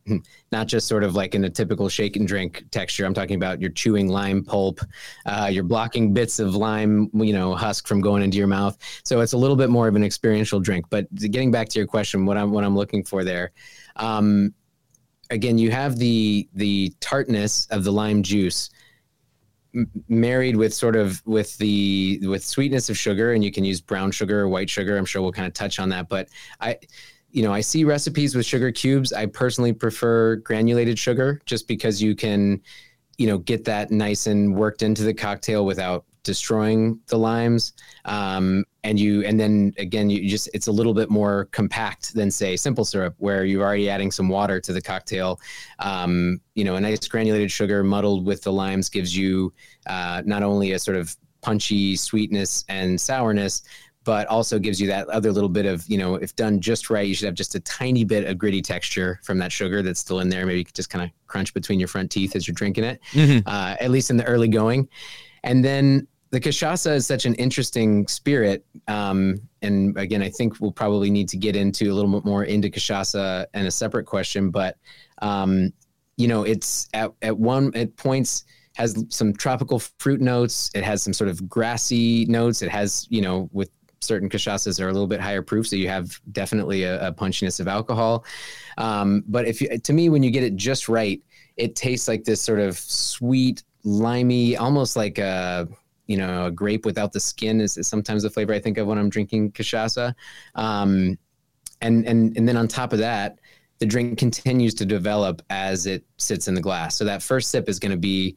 not 0.51 0.67
just 0.67 0.87
sort 0.87 1.03
of 1.03 1.15
like 1.15 1.35
in 1.35 1.43
a 1.45 1.49
typical 1.49 1.89
shake 1.89 2.15
and 2.15 2.27
drink 2.27 2.63
texture. 2.71 3.05
I'm 3.05 3.13
talking 3.13 3.35
about 3.35 3.61
you're 3.61 3.71
chewing 3.71 4.07
lime 4.07 4.43
pulp, 4.43 4.79
uh, 5.25 5.49
you're 5.51 5.63
blocking 5.63 6.13
bits 6.13 6.39
of 6.39 6.55
lime, 6.55 7.09
you 7.13 7.33
know, 7.33 7.55
husk 7.55 7.87
from 7.87 8.01
going 8.01 8.23
into 8.23 8.37
your 8.37 8.47
mouth. 8.47 8.77
So 9.03 9.21
it's 9.21 9.33
a 9.33 9.37
little 9.37 9.55
bit 9.55 9.69
more 9.69 9.87
of 9.87 9.95
an 9.95 10.03
experiential 10.03 10.59
drink. 10.59 10.85
But 10.89 11.13
getting 11.15 11.51
back 11.51 11.69
to 11.69 11.79
your 11.79 11.87
question, 11.87 12.25
what 12.25 12.37
I'm 12.37 12.51
what 12.51 12.63
I'm 12.63 12.75
looking 12.75 13.03
for 13.03 13.23
there, 13.23 13.51
um, 13.95 14.53
again, 15.29 15.57
you 15.57 15.71
have 15.71 15.97
the 15.97 16.47
the 16.53 16.93
tartness 16.99 17.67
of 17.67 17.83
the 17.83 17.91
lime 17.91 18.23
juice 18.23 18.69
married 20.07 20.55
with 20.55 20.73
sort 20.73 20.95
of 20.95 21.21
with 21.25 21.57
the 21.57 22.19
with 22.23 22.43
sweetness 22.43 22.89
of 22.89 22.97
sugar 22.97 23.33
and 23.33 23.43
you 23.43 23.51
can 23.51 23.63
use 23.63 23.81
brown 23.81 24.11
sugar 24.11 24.41
or 24.41 24.47
white 24.47 24.69
sugar 24.69 24.97
i'm 24.97 25.05
sure 25.05 25.21
we'll 25.21 25.31
kind 25.31 25.47
of 25.47 25.53
touch 25.53 25.77
on 25.77 25.89
that 25.89 26.09
but 26.09 26.29
i 26.61 26.77
you 27.31 27.43
know, 27.43 27.53
I 27.53 27.61
see 27.61 27.83
recipes 27.83 28.35
with 28.35 28.45
sugar 28.45 28.71
cubes. 28.71 29.13
I 29.13 29.25
personally 29.25 29.73
prefer 29.73 30.37
granulated 30.37 30.97
sugar 30.97 31.41
just 31.45 31.67
because 31.67 32.01
you 32.01 32.15
can 32.15 32.61
you 33.17 33.27
know 33.27 33.39
get 33.39 33.65
that 33.65 33.91
nice 33.91 34.27
and 34.27 34.55
worked 34.55 34.81
into 34.81 35.03
the 35.03 35.13
cocktail 35.13 35.65
without 35.65 36.05
destroying 36.27 36.99
the 37.07 37.17
limes 37.17 37.73
um, 38.05 38.63
and 38.83 38.99
you 38.99 39.23
and 39.23 39.39
then 39.39 39.73
again 39.77 40.09
you 40.09 40.29
just 40.29 40.49
it's 40.53 40.67
a 40.67 40.71
little 40.71 40.93
bit 40.93 41.09
more 41.09 41.45
compact 41.45 42.13
than 42.13 42.29
say 42.29 42.55
simple 42.55 42.85
syrup 42.85 43.15
where 43.17 43.45
you're 43.45 43.63
already 43.63 43.89
adding 43.89 44.11
some 44.11 44.27
water 44.27 44.59
to 44.59 44.73
the 44.73 44.81
cocktail 44.81 45.39
um, 45.79 46.39
you 46.53 46.65
know 46.65 46.75
a 46.75 46.81
nice 46.81 47.07
granulated 47.07 47.49
sugar 47.49 47.81
muddled 47.81 48.25
with 48.25 48.43
the 48.43 48.51
limes 48.51 48.89
gives 48.89 49.15
you 49.15 49.51
uh, 49.87 50.21
not 50.25 50.43
only 50.43 50.73
a 50.73 50.79
sort 50.79 50.97
of 50.97 51.15
punchy 51.41 51.95
sweetness 51.95 52.65
and 52.67 52.99
sourness 52.99 53.63
but 54.07 54.25
also 54.27 54.57
gives 54.57 54.79
you 54.79 54.87
that 54.87 55.05
other 55.09 55.33
little 55.33 55.49
bit 55.49 55.65
of, 55.65 55.85
you 55.89 55.97
know, 55.97 56.15
if 56.15 56.33
done 56.37 56.61
just 56.61 56.89
right, 56.89 57.05
you 57.05 57.13
should 57.13 57.25
have 57.25 57.35
just 57.35 57.55
a 57.55 57.59
tiny 57.59 58.05
bit 58.05 58.23
of 58.23 58.37
gritty 58.37 58.61
texture 58.61 59.19
from 59.21 59.37
that 59.37 59.51
sugar 59.51 59.81
that's 59.81 59.99
still 59.99 60.21
in 60.21 60.29
there. 60.29 60.45
Maybe 60.45 60.59
you 60.59 60.63
could 60.63 60.73
just 60.73 60.89
kind 60.89 61.03
of 61.03 61.11
crunch 61.27 61.53
between 61.53 61.77
your 61.77 61.89
front 61.89 62.09
teeth 62.09 62.33
as 62.33 62.47
you're 62.47 62.55
drinking 62.55 62.85
it, 62.85 63.01
mm-hmm. 63.11 63.45
uh, 63.45 63.75
at 63.81 63.91
least 63.91 64.09
in 64.09 64.15
the 64.15 64.23
early 64.23 64.47
going. 64.47 64.87
And 65.43 65.63
then 65.63 66.07
the 66.29 66.39
cachaça 66.39 66.93
is 66.95 67.07
such 67.07 67.25
an 67.25 67.33
interesting 67.35 68.07
spirit. 68.07 68.65
Um, 68.87 69.37
and 69.61 69.97
again, 69.97 70.21
I 70.21 70.29
think 70.29 70.59
we'll 70.59 70.71
probably 70.71 71.09
need 71.09 71.29
to 71.29 71.37
get 71.37 71.55
into 71.55 71.91
a 71.91 71.93
little 71.93 72.11
bit 72.11 72.25
more 72.25 72.43
into 72.43 72.69
cachaça 72.69 73.45
and 73.53 73.67
a 73.67 73.71
separate 73.71 74.05
question, 74.05 74.51
but, 74.51 74.77
um, 75.21 75.71
you 76.17 76.27
know, 76.27 76.43
it's 76.43 76.89
at, 76.93 77.11
at 77.21 77.37
one, 77.37 77.71
at 77.75 77.95
points, 77.95 78.43
has 78.75 79.03
some 79.09 79.33
tropical 79.33 79.79
fruit 79.79 80.21
notes. 80.21 80.69
It 80.75 80.83
has 80.83 81.01
some 81.01 81.13
sort 81.13 81.29
of 81.29 81.49
grassy 81.49 82.25
notes. 82.25 82.61
It 82.61 82.69
has, 82.69 83.07
you 83.09 83.21
know, 83.21 83.49
with 83.51 83.71
certain 84.01 84.29
cachaças 84.29 84.79
are 84.79 84.89
a 84.89 84.91
little 84.91 85.07
bit 85.07 85.19
higher 85.19 85.41
proof, 85.41 85.67
so 85.67 85.75
you 85.75 85.89
have 85.89 86.19
definitely 86.31 86.83
a, 86.83 87.07
a 87.07 87.11
punchiness 87.11 87.59
of 87.59 87.67
alcohol. 87.67 88.23
Um, 88.77 89.23
but 89.27 89.47
if 89.47 89.61
you, 89.61 89.77
to 89.77 89.93
me, 89.93 90.09
when 90.09 90.21
you 90.21 90.29
get 90.29 90.43
it 90.43 90.55
just 90.55 90.89
right, 90.89 91.21
it 91.55 91.75
tastes 91.75 92.07
like 92.07 92.23
this 92.23 92.41
sort 92.41 92.59
of 92.59 92.77
sweet, 92.77 93.63
limey, 93.83 94.55
almost 94.55 94.95
like 94.95 95.17
a 95.17 95.67
you 96.07 96.17
know 96.17 96.47
a 96.47 96.51
grape 96.51 96.85
without 96.85 97.13
the 97.13 97.19
skin 97.19 97.61
is, 97.61 97.77
is 97.77 97.87
sometimes 97.87 98.23
the 98.23 98.29
flavor 98.29 98.53
I 98.53 98.59
think 98.59 98.77
of 98.77 98.87
when 98.87 98.97
I'm 98.97 99.09
drinking 99.09 99.51
cachaça. 99.51 100.13
Um, 100.55 101.17
and 101.81 102.07
and 102.07 102.35
and 102.37 102.47
then 102.47 102.57
on 102.57 102.67
top 102.67 102.93
of 102.93 102.99
that, 102.99 103.39
the 103.79 103.85
drink 103.85 104.17
continues 104.17 104.73
to 104.75 104.85
develop 104.85 105.41
as 105.49 105.85
it 105.85 106.03
sits 106.17 106.47
in 106.47 106.55
the 106.55 106.61
glass. 106.61 106.95
So 106.95 107.05
that 107.05 107.21
first 107.21 107.51
sip 107.51 107.69
is 107.69 107.79
going 107.79 107.91
to 107.91 107.97
be, 107.97 108.35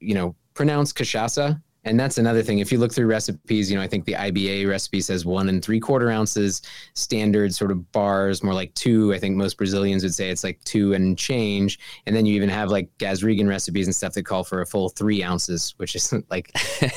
you 0.00 0.14
know, 0.14 0.34
pronounced 0.54 0.96
cachaça, 0.96 1.62
and 1.84 1.98
that's 1.98 2.18
another 2.18 2.42
thing. 2.42 2.58
If 2.58 2.70
you 2.70 2.78
look 2.78 2.92
through 2.92 3.06
recipes, 3.06 3.70
you 3.70 3.76
know, 3.76 3.82
I 3.82 3.86
think 3.86 4.04
the 4.04 4.12
IBA 4.12 4.68
recipe 4.68 5.00
says 5.00 5.24
one 5.24 5.48
and 5.48 5.64
three 5.64 5.80
quarter 5.80 6.10
ounces. 6.10 6.60
Standard 6.94 7.54
sort 7.54 7.70
of 7.70 7.90
bars, 7.92 8.42
more 8.42 8.54
like 8.54 8.74
two. 8.74 9.14
I 9.14 9.18
think 9.18 9.36
most 9.36 9.56
Brazilians 9.56 10.02
would 10.02 10.14
say 10.14 10.30
it's 10.30 10.44
like 10.44 10.62
two 10.64 10.92
and 10.92 11.16
change. 11.16 11.78
And 12.06 12.14
then 12.14 12.26
you 12.26 12.34
even 12.34 12.48
have 12.48 12.70
like 12.70 12.90
Gaz 12.98 13.24
Regan 13.24 13.48
recipes 13.48 13.86
and 13.86 13.94
stuff 13.94 14.12
that 14.14 14.24
call 14.24 14.44
for 14.44 14.60
a 14.60 14.66
full 14.66 14.88
three 14.90 15.22
ounces, 15.22 15.74
which 15.78 15.94
isn't 15.94 16.24
like 16.30 16.50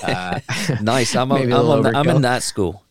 uh, 0.03 0.39
nice. 0.81 1.15
I'm, 1.15 1.31
I'm, 1.31 1.53
I'm, 1.53 1.83
the, 1.83 1.91
I'm 1.95 2.09
in 2.09 2.21
that 2.23 2.43
school. 2.43 2.83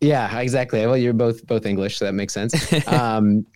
Yeah, 0.00 0.40
exactly. 0.40 0.86
Well, 0.86 0.96
you're 0.96 1.14
both 1.14 1.46
both 1.46 1.64
English, 1.64 1.98
so 1.98 2.04
that 2.04 2.12
makes 2.12 2.34
sense. 2.34 2.54
um, 2.88 3.46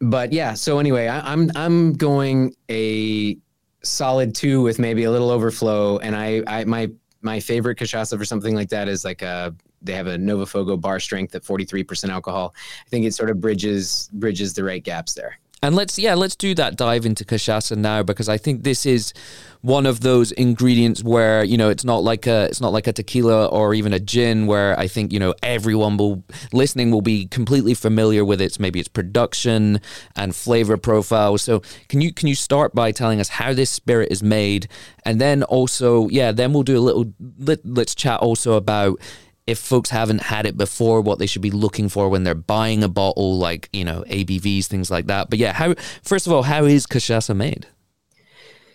but 0.00 0.32
yeah, 0.32 0.54
so 0.54 0.78
anyway, 0.78 1.08
I, 1.08 1.32
I'm 1.32 1.50
I'm 1.56 1.94
going 1.94 2.54
a 2.70 3.36
solid 3.82 4.34
two 4.34 4.62
with 4.62 4.78
maybe 4.78 5.04
a 5.04 5.10
little 5.10 5.30
overflow, 5.30 5.98
and 5.98 6.14
I 6.14 6.42
I 6.46 6.64
my 6.64 6.90
my 7.26 7.40
favorite 7.40 7.76
cachaça 7.76 8.16
for 8.16 8.24
something 8.24 8.54
like 8.54 8.68
that 8.68 8.88
is 8.88 9.04
like 9.04 9.20
a 9.20 9.54
they 9.82 9.92
have 9.92 10.06
a 10.06 10.16
Novo 10.16 10.46
Fogo 10.46 10.76
bar 10.76 10.98
strength 10.98 11.34
at 11.34 11.42
43% 11.42 12.08
alcohol. 12.08 12.54
I 12.86 12.88
think 12.88 13.04
it 13.04 13.14
sort 13.14 13.30
of 13.30 13.40
bridges 13.40 14.08
bridges 14.12 14.54
the 14.54 14.64
right 14.64 14.82
gaps 14.82 15.12
there. 15.12 15.38
And 15.62 15.74
let's 15.74 15.98
yeah, 15.98 16.14
let's 16.14 16.36
do 16.36 16.54
that 16.54 16.76
dive 16.76 17.06
into 17.06 17.24
cachaça 17.24 17.76
now 17.76 18.02
because 18.02 18.28
I 18.28 18.36
think 18.36 18.62
this 18.62 18.84
is 18.84 19.14
one 19.62 19.86
of 19.86 20.00
those 20.00 20.30
ingredients 20.32 21.02
where 21.02 21.42
you 21.42 21.56
know 21.56 21.70
it's 21.70 21.84
not 21.84 22.04
like 22.04 22.26
a 22.26 22.44
it's 22.44 22.60
not 22.60 22.72
like 22.72 22.86
a 22.86 22.92
tequila 22.92 23.46
or 23.46 23.72
even 23.72 23.92
a 23.92 23.98
gin 23.98 24.46
where 24.46 24.78
I 24.78 24.86
think 24.86 25.12
you 25.12 25.18
know 25.18 25.34
everyone 25.42 25.96
will 25.96 26.22
listening 26.52 26.90
will 26.90 27.00
be 27.00 27.26
completely 27.26 27.72
familiar 27.72 28.24
with 28.24 28.40
its 28.40 28.60
maybe 28.60 28.78
its 28.78 28.88
production 28.88 29.80
and 30.14 30.36
flavor 30.36 30.76
profile. 30.76 31.38
So 31.38 31.62
can 31.88 32.02
you 32.02 32.12
can 32.12 32.28
you 32.28 32.34
start 32.34 32.74
by 32.74 32.92
telling 32.92 33.18
us 33.18 33.30
how 33.30 33.54
this 33.54 33.70
spirit 33.70 34.12
is 34.12 34.22
made, 34.22 34.68
and 35.06 35.20
then 35.20 35.42
also 35.42 36.08
yeah, 36.10 36.32
then 36.32 36.52
we'll 36.52 36.64
do 36.64 36.76
a 36.76 36.80
little 36.80 37.12
let, 37.38 37.64
let's 37.64 37.94
chat 37.94 38.20
also 38.20 38.52
about 38.52 39.00
if 39.46 39.58
folks 39.58 39.90
haven't 39.90 40.22
had 40.22 40.44
it 40.44 40.56
before, 40.56 41.00
what 41.00 41.18
they 41.18 41.26
should 41.26 41.42
be 41.42 41.50
looking 41.50 41.88
for 41.88 42.08
when 42.08 42.24
they're 42.24 42.34
buying 42.34 42.82
a 42.82 42.88
bottle, 42.88 43.38
like, 43.38 43.68
you 43.72 43.84
know, 43.84 44.04
ABVs, 44.08 44.66
things 44.66 44.90
like 44.90 45.06
that. 45.06 45.30
But 45.30 45.38
yeah, 45.38 45.52
how, 45.52 45.74
first 46.02 46.26
of 46.26 46.32
all, 46.32 46.42
how 46.42 46.64
is 46.64 46.86
cachaça 46.86 47.34
made? 47.36 47.66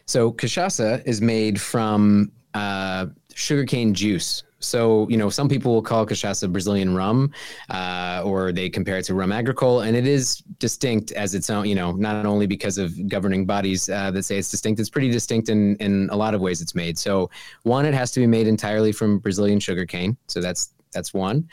So, 0.05 0.31
cachaça 0.31 1.05
is 1.05 1.21
made 1.21 1.59
from 1.59 2.31
uh, 2.53 3.07
sugarcane 3.33 3.93
juice. 3.93 4.43
So, 4.63 5.07
you 5.09 5.17
know, 5.17 5.29
some 5.29 5.49
people 5.49 5.73
will 5.73 5.81
call 5.81 6.05
cachaça 6.05 6.51
Brazilian 6.51 6.95
rum, 6.95 7.31
uh, 7.69 8.21
or 8.23 8.51
they 8.51 8.69
compare 8.69 8.97
it 8.97 9.05
to 9.05 9.13
rum 9.13 9.31
agricole, 9.31 9.81
and 9.81 9.95
it 9.95 10.07
is 10.07 10.37
distinct 10.59 11.11
as 11.13 11.35
its 11.35 11.49
own, 11.49 11.65
you 11.65 11.75
know, 11.75 11.91
not 11.91 12.25
only 12.25 12.47
because 12.47 12.77
of 12.77 13.07
governing 13.07 13.45
bodies 13.45 13.89
uh, 13.89 14.11
that 14.11 14.23
say 14.23 14.37
it's 14.37 14.51
distinct, 14.51 14.79
it's 14.79 14.89
pretty 14.89 15.09
distinct 15.09 15.49
in, 15.49 15.75
in 15.77 16.09
a 16.11 16.15
lot 16.15 16.33
of 16.33 16.41
ways 16.41 16.61
it's 16.61 16.75
made. 16.75 16.97
So, 16.97 17.29
one, 17.63 17.85
it 17.85 17.93
has 17.93 18.11
to 18.11 18.19
be 18.19 18.27
made 18.27 18.47
entirely 18.47 18.91
from 18.91 19.19
Brazilian 19.19 19.59
sugarcane. 19.59 20.17
So, 20.27 20.41
that's 20.41 20.73
that's 20.91 21.13
one. 21.13 21.47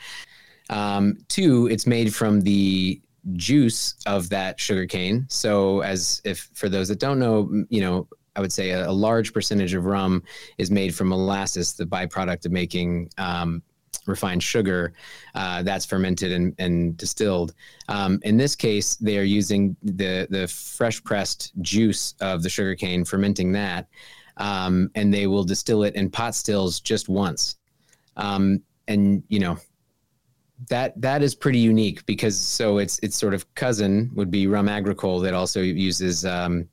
Um, 0.69 1.17
two, 1.29 1.67
it's 1.67 1.87
made 1.87 2.13
from 2.13 2.41
the 2.41 3.01
juice 3.33 3.95
of 4.05 4.29
that 4.29 4.59
sugarcane. 4.59 5.25
So, 5.29 5.81
as 5.81 6.21
if 6.25 6.49
for 6.53 6.69
those 6.69 6.87
that 6.89 6.99
don't 6.99 7.19
know, 7.19 7.65
you 7.69 7.81
know, 7.81 8.07
I 8.39 8.41
would 8.41 8.53
say 8.53 8.69
a, 8.69 8.87
a, 8.87 8.91
large 8.91 9.33
percentage 9.33 9.73
of 9.73 9.83
rum 9.83 10.23
is 10.57 10.71
made 10.71 10.95
from 10.95 11.09
molasses, 11.09 11.73
the 11.73 11.83
byproduct 11.85 12.45
of 12.45 12.53
making 12.53 13.09
um, 13.17 13.61
refined 14.05 14.41
sugar 14.41 14.93
uh, 15.35 15.61
that's 15.61 15.85
fermented 15.85 16.31
and, 16.31 16.55
and 16.57 16.95
distilled. 16.95 17.53
Um, 17.89 18.21
in 18.23 18.37
this 18.37 18.55
case, 18.55 18.95
they 18.95 19.17
are 19.17 19.23
using 19.23 19.75
the 19.83 20.25
the 20.29 20.47
fresh 20.47 21.03
pressed 21.03 21.51
juice 21.61 22.15
of 22.21 22.41
the 22.41 22.49
sugarcane, 22.49 23.03
fermenting 23.03 23.51
that, 23.51 23.89
um, 24.37 24.89
and 24.95 25.13
they 25.13 25.27
will 25.27 25.43
distill 25.43 25.83
it 25.83 25.95
in 25.95 26.09
pot 26.09 26.33
stills 26.33 26.79
just 26.79 27.09
once. 27.09 27.57
Um, 28.15 28.63
and 28.87 29.21
you 29.27 29.39
know 29.39 29.57
that 30.69 30.99
that 31.01 31.21
is 31.21 31.35
pretty 31.35 31.59
unique 31.59 32.05
because 32.05 32.39
so 32.39 32.77
it's 32.77 32.99
it's 33.03 33.17
sort 33.17 33.33
of 33.33 33.53
cousin 33.55 34.11
would 34.15 34.31
be 34.31 34.47
rum 34.47 34.69
agricole 34.69 35.19
that 35.19 35.33
also 35.33 35.61
uses 35.61 36.25
um, 36.25 36.69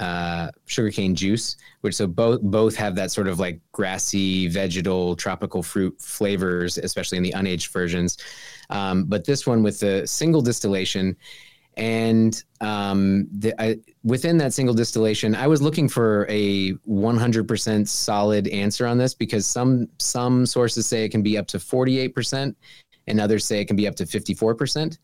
uh, 0.00 0.50
sugarcane 0.66 1.14
juice, 1.14 1.56
which 1.80 1.96
so 1.96 2.06
both 2.06 2.40
both 2.42 2.76
have 2.76 2.94
that 2.94 3.10
sort 3.10 3.28
of 3.28 3.38
like 3.38 3.60
grassy, 3.72 4.48
vegetal, 4.48 5.16
tropical 5.16 5.62
fruit 5.62 6.00
flavors, 6.00 6.78
especially 6.78 7.18
in 7.18 7.24
the 7.24 7.32
unaged 7.32 7.72
versions. 7.72 8.18
Um, 8.70 9.04
but 9.04 9.24
this 9.24 9.46
one 9.46 9.62
with 9.62 9.80
the 9.80 10.06
single 10.06 10.42
distillation, 10.42 11.16
and 11.76 12.42
um, 12.60 13.28
the, 13.32 13.60
I, 13.60 13.78
within 14.04 14.36
that 14.38 14.52
single 14.52 14.74
distillation, 14.74 15.34
I 15.34 15.46
was 15.46 15.62
looking 15.62 15.88
for 15.88 16.26
a 16.28 16.72
100% 16.72 17.88
solid 17.88 18.48
answer 18.48 18.86
on 18.86 18.98
this 18.98 19.14
because 19.14 19.46
some 19.46 19.88
some 19.98 20.44
sources 20.44 20.86
say 20.86 21.04
it 21.04 21.10
can 21.10 21.22
be 21.22 21.38
up 21.38 21.46
to 21.48 21.58
48%, 21.58 22.54
and 23.06 23.20
others 23.20 23.44
say 23.44 23.60
it 23.60 23.66
can 23.66 23.76
be 23.76 23.86
up 23.88 23.96
to 23.96 24.04
54%. 24.04 24.98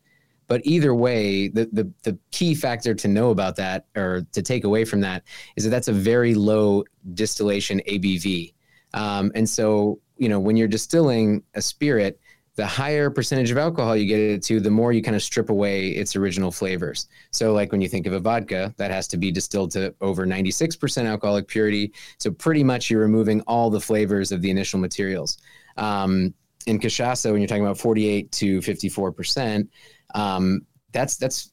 But 0.47 0.61
either 0.65 0.95
way, 0.95 1.49
the, 1.49 1.69
the, 1.73 1.91
the 2.03 2.19
key 2.31 2.55
factor 2.55 2.95
to 2.95 3.09
know 3.09 3.31
about 3.31 3.57
that 3.57 3.87
or 3.97 4.27
to 4.33 4.43
take 4.43 4.65
away 4.65 4.85
from 4.85 5.01
that 5.01 5.25
is 5.57 5.65
that 5.65 5.71
that's 5.71 5.89
a 5.89 5.93
very 5.93 6.35
low 6.35 6.85
distillation 7.15 7.81
ABV. 7.89 8.53
Um, 8.93 9.33
and 9.35 9.49
so, 9.49 10.01
you 10.17 10.29
know, 10.29 10.39
when 10.39 10.57
you're 10.57 10.69
distilling 10.69 11.43
a 11.55 11.63
spirit, 11.63 12.21
the 12.57 12.67
higher 12.67 13.11
percentage 13.11 13.51
of 13.51 13.59
alcohol 13.59 13.97
you 13.97 14.07
get 14.07 14.21
it 14.21 14.43
to, 14.45 14.61
the 14.61 14.71
more 14.71 14.93
you 14.93 15.03
kind 15.03 15.17
of 15.17 15.23
strip 15.23 15.51
away 15.51 15.89
its 15.89 16.15
original 16.15 16.53
flavors. 16.53 17.09
So, 17.33 17.53
like 17.53 17.73
when 17.73 17.81
you 17.81 17.89
think 17.89 18.07
of 18.07 18.13
a 18.13 18.21
vodka, 18.21 18.73
that 18.77 18.93
has 18.93 19.09
to 19.09 19.17
be 19.17 19.33
distilled 19.33 19.73
to 19.73 19.93
over 20.01 20.25
96% 20.25 21.07
alcoholic 21.07 21.49
purity. 21.49 21.93
So, 22.19 22.31
pretty 22.31 22.63
much 22.63 22.91
you're 22.91 23.01
removing 23.01 23.41
all 23.43 23.71
the 23.71 23.81
flavors 23.81 24.31
of 24.31 24.41
the 24.41 24.51
initial 24.51 24.79
materials. 24.79 25.39
Um, 25.77 26.33
in 26.67 26.79
cachaça, 26.79 27.31
when 27.31 27.41
you're 27.41 27.49
talking 27.49 27.65
about 27.65 27.79
48 27.79 28.31
to 28.33 28.59
54%, 28.61 29.69
um, 30.15 30.63
that's 30.93 31.17
that's 31.17 31.51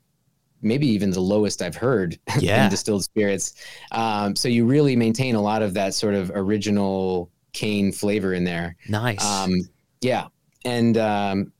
maybe 0.61 0.87
even 0.87 1.09
the 1.09 1.19
lowest 1.19 1.61
I've 1.61 1.75
heard 1.75 2.17
yeah. 2.39 2.65
in 2.65 2.69
distilled 2.69 3.03
spirits. 3.03 3.55
Um, 3.91 4.35
so 4.35 4.47
you 4.47 4.65
really 4.65 4.95
maintain 4.95 5.35
a 5.35 5.41
lot 5.41 5.61
of 5.61 5.73
that 5.73 5.93
sort 5.93 6.13
of 6.13 6.31
original 6.33 7.29
cane 7.53 7.91
flavor 7.91 8.33
in 8.33 8.43
there. 8.43 8.75
Nice. 8.87 9.23
Um, 9.23 9.53
yeah, 10.01 10.27
and 10.65 10.97
um, 10.97 11.51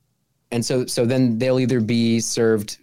and 0.50 0.64
so 0.64 0.86
so 0.86 1.04
then 1.04 1.38
they'll 1.38 1.60
either 1.60 1.80
be 1.80 2.20
served 2.20 2.78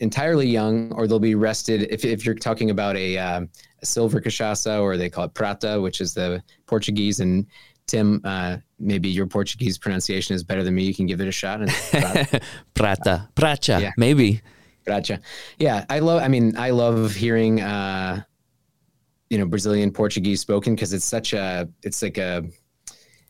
entirely 0.00 0.46
young 0.46 0.92
or 0.92 1.06
they'll 1.06 1.18
be 1.18 1.34
rested. 1.34 1.82
If 1.90 2.04
if 2.04 2.24
you're 2.24 2.34
talking 2.34 2.70
about 2.70 2.96
a, 2.96 3.18
uh, 3.18 3.40
a 3.82 3.86
silver 3.86 4.20
cachaça 4.20 4.80
or 4.80 4.96
they 4.96 5.10
call 5.10 5.24
it 5.24 5.34
prata, 5.34 5.80
which 5.80 6.00
is 6.00 6.14
the 6.14 6.42
Portuguese 6.66 7.20
and 7.20 7.46
Tim, 7.86 8.20
uh, 8.24 8.58
maybe 8.78 9.08
your 9.08 9.26
Portuguese 9.26 9.78
pronunciation 9.78 10.34
is 10.34 10.42
better 10.42 10.62
than 10.62 10.74
me. 10.74 10.84
You 10.84 10.94
can 10.94 11.06
give 11.06 11.20
it 11.20 11.28
a 11.28 11.32
shot. 11.32 11.60
And 11.60 11.70
Prata, 12.74 13.28
Pracha, 13.36 13.80
yeah. 13.80 13.92
maybe. 13.96 14.40
Pracha. 14.86 15.20
Yeah, 15.58 15.84
I 15.88 15.98
love. 15.98 16.22
I 16.22 16.28
mean, 16.28 16.56
I 16.56 16.70
love 16.70 17.14
hearing. 17.14 17.60
Uh, 17.60 18.22
you 19.30 19.38
know 19.38 19.46
Brazilian 19.46 19.90
Portuguese 19.90 20.40
spoken 20.40 20.76
because 20.76 20.92
it's 20.92 21.04
such 21.04 21.32
a 21.32 21.68
it's 21.82 22.02
like 22.02 22.18
a 22.18 22.44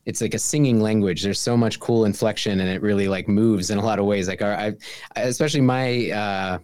it's 0.05 0.21
like 0.21 0.33
a 0.33 0.39
singing 0.39 0.79
language. 0.81 1.23
There's 1.23 1.39
so 1.39 1.57
much 1.57 1.79
cool 1.79 2.05
inflection, 2.05 2.59
and 2.59 2.69
it 2.69 2.81
really 2.81 3.07
like 3.07 3.27
moves 3.27 3.71
in 3.71 3.79
a 3.79 3.83
lot 3.83 3.97
of 3.97 4.05
ways. 4.05 4.27
Like 4.27 4.41
our, 4.41 4.53
I, 4.53 4.73
especially 5.15 5.61
my 5.61 6.11
uh, 6.11 6.59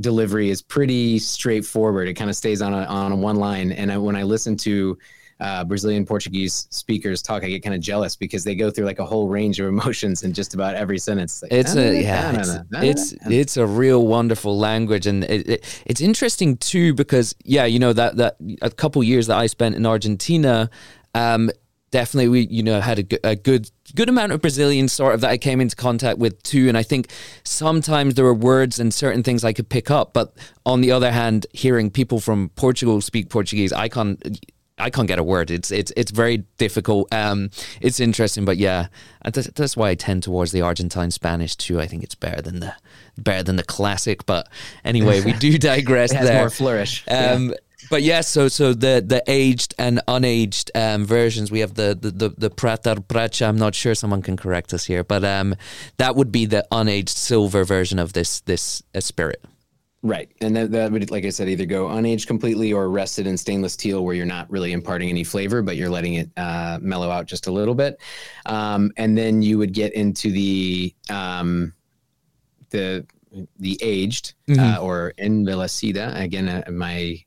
delivery 0.00 0.50
is 0.50 0.60
pretty 0.60 1.18
straightforward. 1.20 2.08
It 2.08 2.14
kind 2.14 2.28
of 2.28 2.36
stays 2.36 2.60
on 2.60 2.74
a, 2.74 2.82
on 2.84 3.12
a 3.12 3.16
one 3.16 3.36
line. 3.36 3.70
And 3.72 3.92
I, 3.92 3.98
when 3.98 4.16
I 4.16 4.24
listen 4.24 4.56
to 4.58 4.98
uh, 5.40 5.64
Brazilian 5.64 6.04
Portuguese 6.04 6.66
speakers 6.70 7.22
talk, 7.22 7.42
I 7.42 7.48
get 7.48 7.62
kind 7.62 7.74
of 7.74 7.80
jealous 7.80 8.14
because 8.16 8.44
they 8.44 8.54
go 8.54 8.70
through 8.70 8.84
like 8.84 8.98
a 8.98 9.04
whole 9.04 9.28
range 9.28 9.58
of 9.58 9.66
emotions 9.68 10.22
in 10.22 10.32
just 10.32 10.54
about 10.54 10.74
every 10.74 10.98
sentence. 10.98 11.42
Like, 11.42 11.52
it's 11.52 11.74
a 11.74 12.02
yeah, 12.02 12.62
it's, 12.74 13.14
it's 13.14 13.26
it's 13.26 13.56
a 13.56 13.66
real 13.66 14.06
wonderful 14.06 14.58
language, 14.58 15.06
and 15.06 15.24
it, 15.24 15.48
it, 15.48 15.82
it's 15.86 16.00
interesting 16.00 16.56
too 16.58 16.94
because 16.94 17.34
yeah, 17.44 17.64
you 17.64 17.78
know 17.78 17.92
that 17.92 18.16
that 18.16 18.36
a 18.62 18.70
couple 18.70 19.02
years 19.02 19.26
that 19.28 19.38
I 19.38 19.46
spent 19.46 19.74
in 19.74 19.86
Argentina. 19.86 20.70
Um, 21.14 21.50
definitely 21.90 22.28
we 22.28 22.46
you 22.46 22.62
know 22.62 22.80
had 22.80 23.00
a, 23.00 23.30
a, 23.30 23.34
good 23.34 23.68
good 23.96 24.08
amount 24.08 24.30
of 24.30 24.40
Brazilians 24.40 24.92
sort 24.92 25.12
of 25.12 25.20
that 25.22 25.30
I 25.30 25.38
came 25.38 25.60
into 25.60 25.74
contact 25.74 26.18
with 26.18 26.40
too 26.44 26.68
and 26.68 26.78
I 26.78 26.84
think 26.84 27.10
sometimes 27.42 28.14
there 28.14 28.24
were 28.24 28.32
words 28.32 28.78
and 28.78 28.94
certain 28.94 29.24
things 29.24 29.42
I 29.42 29.52
could 29.52 29.68
pick 29.68 29.90
up 29.90 30.12
but 30.12 30.32
on 30.64 30.82
the 30.82 30.92
other 30.92 31.10
hand 31.10 31.46
hearing 31.52 31.90
people 31.90 32.20
from 32.20 32.50
Portugal 32.50 33.00
speak 33.00 33.28
Portuguese 33.28 33.72
I 33.72 33.88
can't 33.88 34.22
I 34.80 34.90
can't 34.90 35.08
get 35.08 35.18
a 35.18 35.24
word. 35.24 35.50
It's 35.50 35.70
it's 35.70 35.92
it's 35.96 36.10
very 36.10 36.38
difficult. 36.58 37.12
Um 37.12 37.50
it's 37.80 38.00
interesting 38.00 38.44
but 38.44 38.56
yeah 38.56 38.88
that's 39.24 39.76
why 39.76 39.90
I 39.90 39.94
tend 39.94 40.22
towards 40.22 40.52
the 40.52 40.62
Argentine 40.62 41.10
Spanish 41.10 41.56
too. 41.56 41.80
I 41.80 41.86
think 41.86 42.02
it's 42.02 42.14
better 42.14 42.42
than 42.42 42.60
the 42.60 42.74
better 43.18 43.42
than 43.42 43.56
the 43.56 43.64
classic 43.64 44.24
but 44.24 44.48
anyway 44.84 45.20
we 45.20 45.32
do 45.32 45.58
digress 45.72 46.12
it 46.12 46.16
has 46.16 46.28
there. 46.28 46.40
more 46.40 46.50
flourish 46.50 47.04
um 47.08 47.50
yeah 47.50 47.54
but 47.88 48.02
yeah, 48.02 48.20
so 48.20 48.48
so 48.48 48.74
the 48.74 49.02
the 49.04 49.22
aged 49.26 49.74
and 49.78 50.00
unaged 50.06 50.70
um, 50.74 51.04
versions, 51.04 51.50
we 51.50 51.60
have 51.60 51.74
the 51.74 51.96
the 52.00 52.10
the, 52.10 52.28
the 52.36 52.50
Prata 52.50 52.96
Pracha. 52.96 53.48
I'm 53.48 53.56
not 53.56 53.74
sure 53.74 53.94
someone 53.94 54.22
can 54.22 54.36
correct 54.36 54.74
us 54.74 54.84
here, 54.84 55.02
but 55.02 55.24
um, 55.24 55.56
that 55.96 56.14
would 56.14 56.30
be 56.30 56.46
the 56.46 56.66
unaged 56.70 57.08
silver 57.08 57.64
version 57.64 57.98
of 57.98 58.12
this 58.12 58.40
this 58.40 58.82
uh, 58.94 59.00
spirit. 59.00 59.42
Right, 60.02 60.30
and 60.40 60.56
that, 60.56 60.70
that 60.70 60.92
would, 60.92 61.10
like 61.10 61.26
I 61.26 61.30
said, 61.30 61.48
either 61.50 61.66
go 61.66 61.88
unaged 61.88 62.26
completely 62.26 62.72
or 62.72 62.88
rested 62.88 63.26
in 63.26 63.36
stainless 63.36 63.74
steel, 63.74 64.02
where 64.02 64.14
you're 64.14 64.24
not 64.24 64.50
really 64.50 64.72
imparting 64.72 65.10
any 65.10 65.24
flavor, 65.24 65.60
but 65.60 65.76
you're 65.76 65.90
letting 65.90 66.14
it 66.14 66.30
uh, 66.38 66.78
mellow 66.80 67.10
out 67.10 67.26
just 67.26 67.48
a 67.48 67.52
little 67.52 67.74
bit, 67.74 68.00
um, 68.46 68.90
and 68.96 69.18
then 69.18 69.42
you 69.42 69.58
would 69.58 69.74
get 69.74 69.92
into 69.92 70.30
the 70.30 70.94
um, 71.10 71.74
the 72.70 73.06
the 73.58 73.78
aged 73.82 74.32
mm-hmm. 74.48 74.60
uh, 74.60 74.78
or. 74.78 75.12
Again, 76.16 76.48
uh, 76.48 76.64
my 76.70 77.22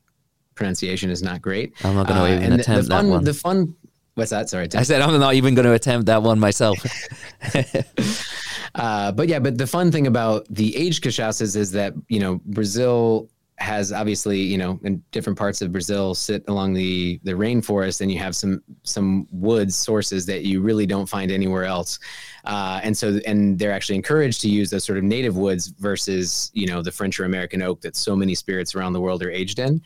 pronunciation 0.56 1.10
is 1.10 1.22
not 1.22 1.42
great. 1.42 1.74
I'm 1.84 1.94
not 1.94 2.08
going 2.08 2.18
to 2.18 2.26
uh, 2.26 2.36
even 2.36 2.60
attempt 2.60 2.88
the 2.88 2.94
fun, 2.94 3.06
that 3.06 3.12
one. 3.12 3.24
The 3.24 3.34
fun. 3.34 3.76
What's 4.14 4.30
that? 4.30 4.48
Sorry, 4.48 4.68
I 4.74 4.82
said 4.84 5.00
I'm 5.00 5.18
not 5.18 5.34
even 5.34 5.54
going 5.54 5.66
to 5.66 5.72
attempt 5.72 6.06
that 6.06 6.22
one 6.22 6.38
myself. 6.38 6.78
uh, 8.76 9.10
but 9.12 9.28
yeah, 9.28 9.40
but 9.40 9.58
the 9.58 9.66
fun 9.66 9.90
thing 9.90 10.06
about 10.06 10.46
the 10.48 10.76
aged 10.76 11.02
cachaças 11.02 11.56
is 11.56 11.72
that 11.72 11.94
you 12.08 12.20
know 12.20 12.40
Brazil 12.46 13.28
has 13.56 13.92
obviously 13.92 14.40
you 14.40 14.58
know 14.58 14.80
in 14.82 15.02
different 15.10 15.38
parts 15.38 15.62
of 15.62 15.70
Brazil 15.72 16.14
sit 16.14 16.44
along 16.46 16.74
the 16.74 17.18
the 17.24 17.32
rainforest, 17.32 18.02
and 18.02 18.12
you 18.12 18.18
have 18.20 18.36
some 18.36 18.62
some 18.84 19.26
woods 19.32 19.74
sources 19.74 20.26
that 20.26 20.42
you 20.42 20.60
really 20.60 20.86
don't 20.86 21.06
find 21.06 21.32
anywhere 21.32 21.64
else. 21.64 21.98
Uh, 22.44 22.78
and 22.84 22.96
so 22.96 23.18
and 23.26 23.58
they're 23.58 23.72
actually 23.72 23.96
encouraged 23.96 24.40
to 24.42 24.48
use 24.48 24.70
those 24.70 24.84
sort 24.84 24.96
of 24.96 25.02
native 25.02 25.36
woods 25.36 25.68
versus 25.78 26.52
you 26.54 26.68
know 26.68 26.82
the 26.82 26.92
French 26.92 27.18
or 27.18 27.24
American 27.24 27.62
oak 27.62 27.80
that 27.80 27.96
so 27.96 28.14
many 28.14 28.36
spirits 28.36 28.76
around 28.76 28.92
the 28.92 29.00
world 29.00 29.24
are 29.24 29.30
aged 29.30 29.58
in 29.58 29.82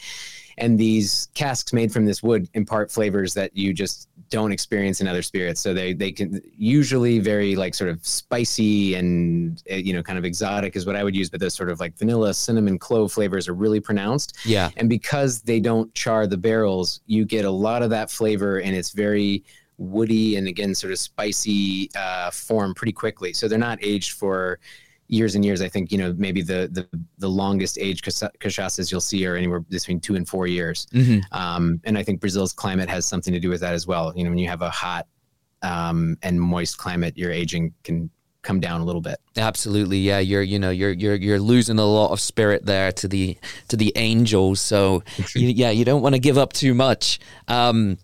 and 0.59 0.79
these 0.79 1.29
casks 1.35 1.73
made 1.73 1.93
from 1.93 2.05
this 2.05 2.23
wood 2.23 2.49
impart 2.55 2.91
flavors 2.91 3.35
that 3.35 3.57
you 3.57 3.73
just 3.73 4.09
don't 4.31 4.53
experience 4.53 5.01
in 5.01 5.09
other 5.09 5.23
spirits. 5.23 5.61
So 5.61 5.75
they 5.75 5.93
they 5.93 6.13
can 6.13 6.41
usually 6.57 7.19
very 7.19 7.57
like 7.57 7.75
sort 7.75 7.91
of 7.91 8.05
spicy 8.07 8.95
and 8.95 9.63
eh, 9.69 9.77
you 9.77 9.93
know 9.93 10.03
kind 10.03 10.19
of 10.19 10.25
exotic 10.25 10.77
is 10.77 10.87
what 10.87 10.97
i 10.97 11.05
would 11.05 11.17
use 11.17 11.31
but 11.31 11.41
those 11.41 11.55
sort 11.55 11.71
of 11.71 11.81
like 11.81 11.97
vanilla 11.97 12.33
cinnamon 12.35 12.79
clove 12.79 13.13
flavors 13.13 13.49
are 13.49 13.55
really 13.55 13.81
pronounced. 13.81 14.37
Yeah. 14.45 14.71
And 14.77 14.89
because 14.89 15.43
they 15.43 15.61
don't 15.61 15.93
char 15.95 16.27
the 16.27 16.37
barrels 16.37 17.01
you 17.07 17.25
get 17.25 17.45
a 17.45 17.51
lot 17.51 17.83
of 17.83 17.91
that 17.91 18.11
flavor 18.11 18.61
and 18.61 18.75
it's 18.75 18.91
very 18.91 19.45
woody 19.79 20.37
and 20.37 20.49
again 20.49 20.75
sort 20.75 20.93
of 20.93 20.99
spicy 20.99 21.91
uh, 21.97 22.31
form 22.31 22.75
pretty 22.75 22.93
quickly. 22.93 23.33
So 23.33 23.49
they're 23.49 23.59
not 23.59 23.79
aged 23.83 24.13
for 24.13 24.59
years 25.09 25.35
and 25.35 25.45
years. 25.45 25.61
I 25.61 25.69
think 25.69 25.91
you 25.91 25.99
know 25.99 26.15
maybe 26.17 26.43
the 26.43 26.69
the, 26.71 26.87
the 27.19 27.29
longest 27.29 27.79
age 27.79 28.03
cachaças 28.03 28.91
you'll 28.91 29.01
see 29.01 29.27
are 29.27 29.35
anywhere 29.35 29.61
between 29.61 30.01
two 30.01 30.15
and 30.15 30.29
four 30.29 30.47
years. 30.47 30.87
Mm-hmm. 30.93 31.21
Um, 31.37 31.81
and 31.85 31.99
I 31.99 32.03
think 32.03 32.21
Brazil's 32.21 32.53
climate 32.53 32.89
has 32.89 33.07
something 33.07 33.33
to 33.33 33.41
do 33.41 33.49
with 33.49 33.61
that 33.61 33.75
as 33.75 33.87
well. 33.87 34.13
You 34.15 34.25
know, 34.25 34.31
when 34.31 34.39
you 34.39 34.49
have 34.49 34.63
a 34.63 34.71
hot 34.71 35.07
um, 35.63 36.17
and 36.23 36.41
moist 36.41 36.79
climate, 36.79 37.17
your 37.17 37.33
aging 37.33 37.75
can 37.83 38.11
come 38.43 38.61
down 38.61 38.81
a 38.81 38.85
little 38.85 39.01
bit. 39.01 39.19
Absolutely, 39.37 39.99
yeah. 39.99 40.19
You're 40.19 40.43
you 40.43 40.59
know 40.59 40.71
you're 40.71 40.93
you're 40.93 41.17
you're 41.17 41.41
losing 41.41 41.79
a 41.79 41.85
lot 41.85 42.13
of 42.13 42.21
spirit 42.21 42.65
there 42.65 42.93
to 42.93 43.09
the 43.09 43.37
to 43.69 43.77
the 43.77 43.93
angels. 43.97 44.61
So 44.61 45.03
you, 45.35 45.49
yeah, 45.49 45.71
you 45.71 45.85
don't 45.85 46.03
want 46.03 46.15
to 46.15 46.21
give 46.21 46.39
up 46.39 46.53
too 46.53 46.75
much. 46.75 47.19
Um, 47.49 47.99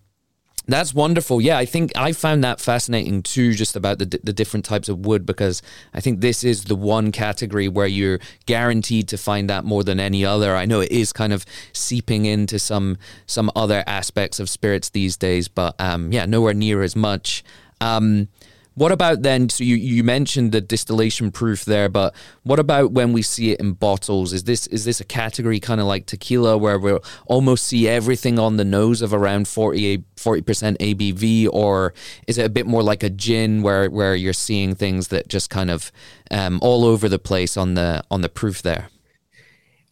that's 0.66 0.94
wonderful. 0.94 1.40
Yeah, 1.40 1.58
I 1.58 1.66
think 1.66 1.92
I 1.96 2.12
found 2.12 2.42
that 2.44 2.60
fascinating 2.60 3.22
too, 3.22 3.52
just 3.52 3.76
about 3.76 3.98
the, 3.98 4.06
the 4.22 4.32
different 4.32 4.64
types 4.64 4.88
of 4.88 5.04
wood, 5.04 5.26
because 5.26 5.62
I 5.92 6.00
think 6.00 6.20
this 6.20 6.42
is 6.42 6.64
the 6.64 6.74
one 6.74 7.12
category 7.12 7.68
where 7.68 7.86
you're 7.86 8.18
guaranteed 8.46 9.08
to 9.08 9.18
find 9.18 9.50
that 9.50 9.64
more 9.64 9.84
than 9.84 10.00
any 10.00 10.24
other. 10.24 10.56
I 10.56 10.64
know 10.64 10.80
it 10.80 10.90
is 10.90 11.12
kind 11.12 11.32
of 11.32 11.44
seeping 11.72 12.24
into 12.24 12.58
some 12.58 12.96
some 13.26 13.50
other 13.54 13.84
aspects 13.86 14.40
of 14.40 14.48
spirits 14.48 14.90
these 14.90 15.16
days, 15.16 15.48
but 15.48 15.74
um, 15.78 16.12
yeah, 16.12 16.24
nowhere 16.24 16.54
near 16.54 16.82
as 16.82 16.96
much. 16.96 17.44
Um, 17.80 18.28
what 18.74 18.90
about 18.90 19.22
then? 19.22 19.48
So 19.48 19.62
you, 19.62 19.76
you 19.76 20.02
mentioned 20.02 20.52
the 20.52 20.60
distillation 20.60 21.30
proof 21.30 21.64
there, 21.64 21.88
but 21.88 22.14
what 22.42 22.58
about 22.58 22.92
when 22.92 23.12
we 23.12 23.22
see 23.22 23.52
it 23.52 23.60
in 23.60 23.72
bottles? 23.72 24.32
Is 24.32 24.44
this 24.44 24.66
is 24.66 24.84
this 24.84 25.00
a 25.00 25.04
category 25.04 25.60
kind 25.60 25.80
of 25.80 25.86
like 25.86 26.06
tequila 26.06 26.58
where 26.58 26.78
we'll 26.78 27.04
almost 27.26 27.66
see 27.66 27.88
everything 27.88 28.38
on 28.38 28.56
the 28.56 28.64
nose 28.64 29.00
of 29.00 29.14
around 29.14 29.46
40 29.46 29.98
percent 30.16 30.78
ABV, 30.80 31.48
or 31.52 31.94
is 32.26 32.36
it 32.38 32.46
a 32.46 32.50
bit 32.50 32.66
more 32.66 32.82
like 32.82 33.02
a 33.02 33.10
gin 33.10 33.62
where 33.62 33.88
where 33.88 34.16
you're 34.16 34.32
seeing 34.32 34.74
things 34.74 35.08
that 35.08 35.28
just 35.28 35.50
kind 35.50 35.70
of 35.70 35.92
um, 36.30 36.58
all 36.60 36.84
over 36.84 37.08
the 37.08 37.18
place 37.18 37.56
on 37.56 37.74
the 37.74 38.02
on 38.10 38.22
the 38.22 38.28
proof 38.28 38.62
there? 38.62 38.88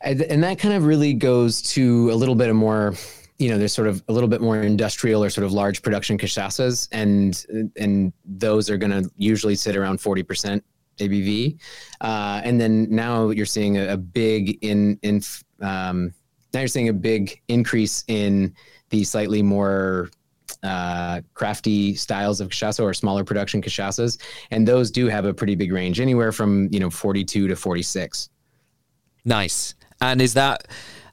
And 0.05 0.42
that 0.42 0.59
kind 0.59 0.75
of 0.75 0.85
really 0.85 1.14
goes 1.14 1.62
to 1.75 2.11
a 2.11 2.16
little 2.16 2.35
bit 2.35 2.51
of 2.51 2.57
more 2.57 2.95
you 3.43 3.49
know, 3.49 3.59
there's 3.59 3.75
sort 3.75 3.89
of 3.89 4.05
a 4.07 4.13
little 4.13 4.29
bit 4.29 4.41
more 4.41 4.63
industrial 4.63 5.25
or 5.25 5.29
sort 5.29 5.45
of 5.45 5.53
large 5.53 5.83
production 5.83 6.17
cachaças, 6.17 6.87
and 6.93 7.73
and 7.77 8.13
those 8.25 8.71
are 8.71 8.77
going 8.77 8.93
to 8.93 9.11
usually 9.17 9.57
sit 9.57 9.75
around 9.77 9.99
40% 9.99 10.63
ABV. 10.99 11.59
Uh, 12.01 12.41
and 12.45 12.61
then 12.61 12.87
now 12.89 13.31
you're 13.31 13.45
seeing 13.45 13.79
a, 13.79 13.95
a 13.95 13.97
big 13.97 14.59
in 14.63 14.97
in 15.03 15.21
um, 15.61 16.15
now 16.55 16.61
you're 16.61 16.69
seeing 16.69 16.89
a 16.89 16.93
big 16.93 17.43
increase 17.49 18.05
in 18.07 18.55
the 18.91 19.03
slightly 19.03 19.43
more 19.43 20.09
uh, 20.63 21.21
crafty 21.35 21.97
styles 21.97 22.41
of 22.41 22.51
cachaça 22.51 22.81
or 22.81 22.95
smaller 22.95 23.25
production 23.25 23.61
cachaças, 23.61 24.21
and 24.53 24.69
those 24.69 24.93
do 24.93 25.09
have 25.09 25.25
a 25.25 25.35
pretty 25.35 25.57
big 25.57 25.73
range, 25.73 25.99
anywhere 25.99 26.31
from 26.31 26.69
you 26.71 26.79
know 26.79 26.91
42 26.91 27.49
to 27.49 27.57
46. 27.57 28.31
Nice. 29.25 29.75
And 30.01 30.21
is 30.21 30.35
that 30.35 30.67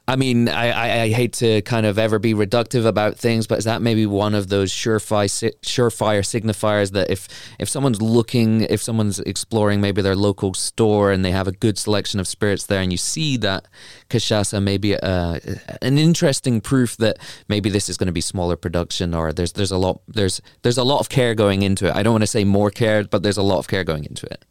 I 0.10 0.16
mean, 0.16 0.50
I, 0.50 0.72
I, 0.72 1.02
I, 1.04 1.10
hate 1.10 1.34
to 1.34 1.62
kind 1.62 1.86
of 1.86 2.00
ever 2.00 2.18
be 2.18 2.34
reductive 2.34 2.84
about 2.84 3.16
things, 3.16 3.46
but 3.46 3.60
is 3.60 3.66
that 3.66 3.84
maybe 3.84 4.08
one 4.08 4.34
of 4.34 4.48
those 4.48 4.72
surefire 4.72 5.30
surefire 5.62 6.22
signifiers 6.22 6.94
that 6.94 7.12
if 7.12 7.28
if 7.60 7.70
someone's 7.70 8.02
looking, 8.02 8.62
if 8.62 8.82
someone's 8.82 9.20
exploring 9.20 9.82
maybe 9.82 10.02
their 10.02 10.16
local 10.16 10.56
store 10.56 11.12
and 11.12 11.24
they 11.24 11.30
have 11.30 11.48
a 11.48 11.52
good 11.52 11.78
selection 11.78 12.20
of 12.20 12.28
spirits 12.28 12.66
there, 12.66 12.82
and 12.82 12.92
you 12.92 12.98
see 12.98 13.38
that 13.38 13.68
cachaça, 14.10 14.64
maybe 14.64 14.98
uh, 14.98 15.40
an 15.84 16.00
interesting 16.00 16.60
proof 16.60 16.98
that 16.98 17.20
maybe 17.48 17.70
this 17.70 17.88
is 17.88 17.96
going 17.96 18.08
to 18.08 18.12
be 18.12 18.22
smaller 18.22 18.56
production, 18.56 19.14
or 19.14 19.32
there's 19.32 19.52
there's 19.52 19.72
a 19.72 19.78
lot 19.78 20.02
there's 20.08 20.42
there's 20.64 20.80
a 20.80 20.84
lot 20.84 21.02
of 21.02 21.10
care 21.10 21.36
going 21.36 21.62
into 21.62 21.88
it. 21.88 21.96
I 21.96 22.02
don't 22.02 22.14
want 22.14 22.24
to 22.24 22.28
say 22.28 22.44
more 22.44 22.72
care, 22.72 23.04
but 23.04 23.22
there's 23.22 23.38
a 23.38 23.44
lot 23.44 23.60
of 23.60 23.68
care 23.68 23.84
going 23.84 24.06
into 24.06 24.26
it. 24.26 24.44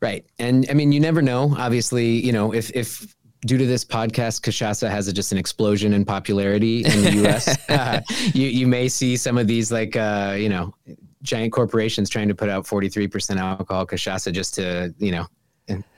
Right, 0.00 0.24
and 0.38 0.66
I 0.70 0.72
mean, 0.72 0.92
you 0.92 0.98
never 0.98 1.20
know. 1.20 1.54
Obviously, 1.58 2.24
you 2.24 2.32
know, 2.32 2.54
if 2.54 2.70
if 2.74 3.14
due 3.44 3.58
to 3.58 3.66
this 3.66 3.84
podcast, 3.84 4.40
cachaça 4.42 4.88
has 4.88 5.08
a, 5.08 5.12
just 5.12 5.32
an 5.32 5.38
explosion 5.38 5.92
in 5.92 6.04
popularity 6.04 6.84
in 6.84 7.02
the 7.02 7.12
U.S. 7.22 7.58
uh, 7.70 8.00
you 8.34 8.48
you 8.48 8.66
may 8.66 8.88
see 8.88 9.16
some 9.16 9.38
of 9.38 9.46
these 9.46 9.72
like 9.72 9.96
uh, 9.96 10.34
you 10.38 10.48
know 10.48 10.74
giant 11.22 11.52
corporations 11.52 12.10
trying 12.10 12.28
to 12.28 12.34
put 12.34 12.48
out 12.48 12.64
43% 12.64 13.36
alcohol 13.36 13.86
cachaça 13.86 14.32
just 14.32 14.54
to 14.54 14.92
you 14.98 15.12
know 15.12 15.26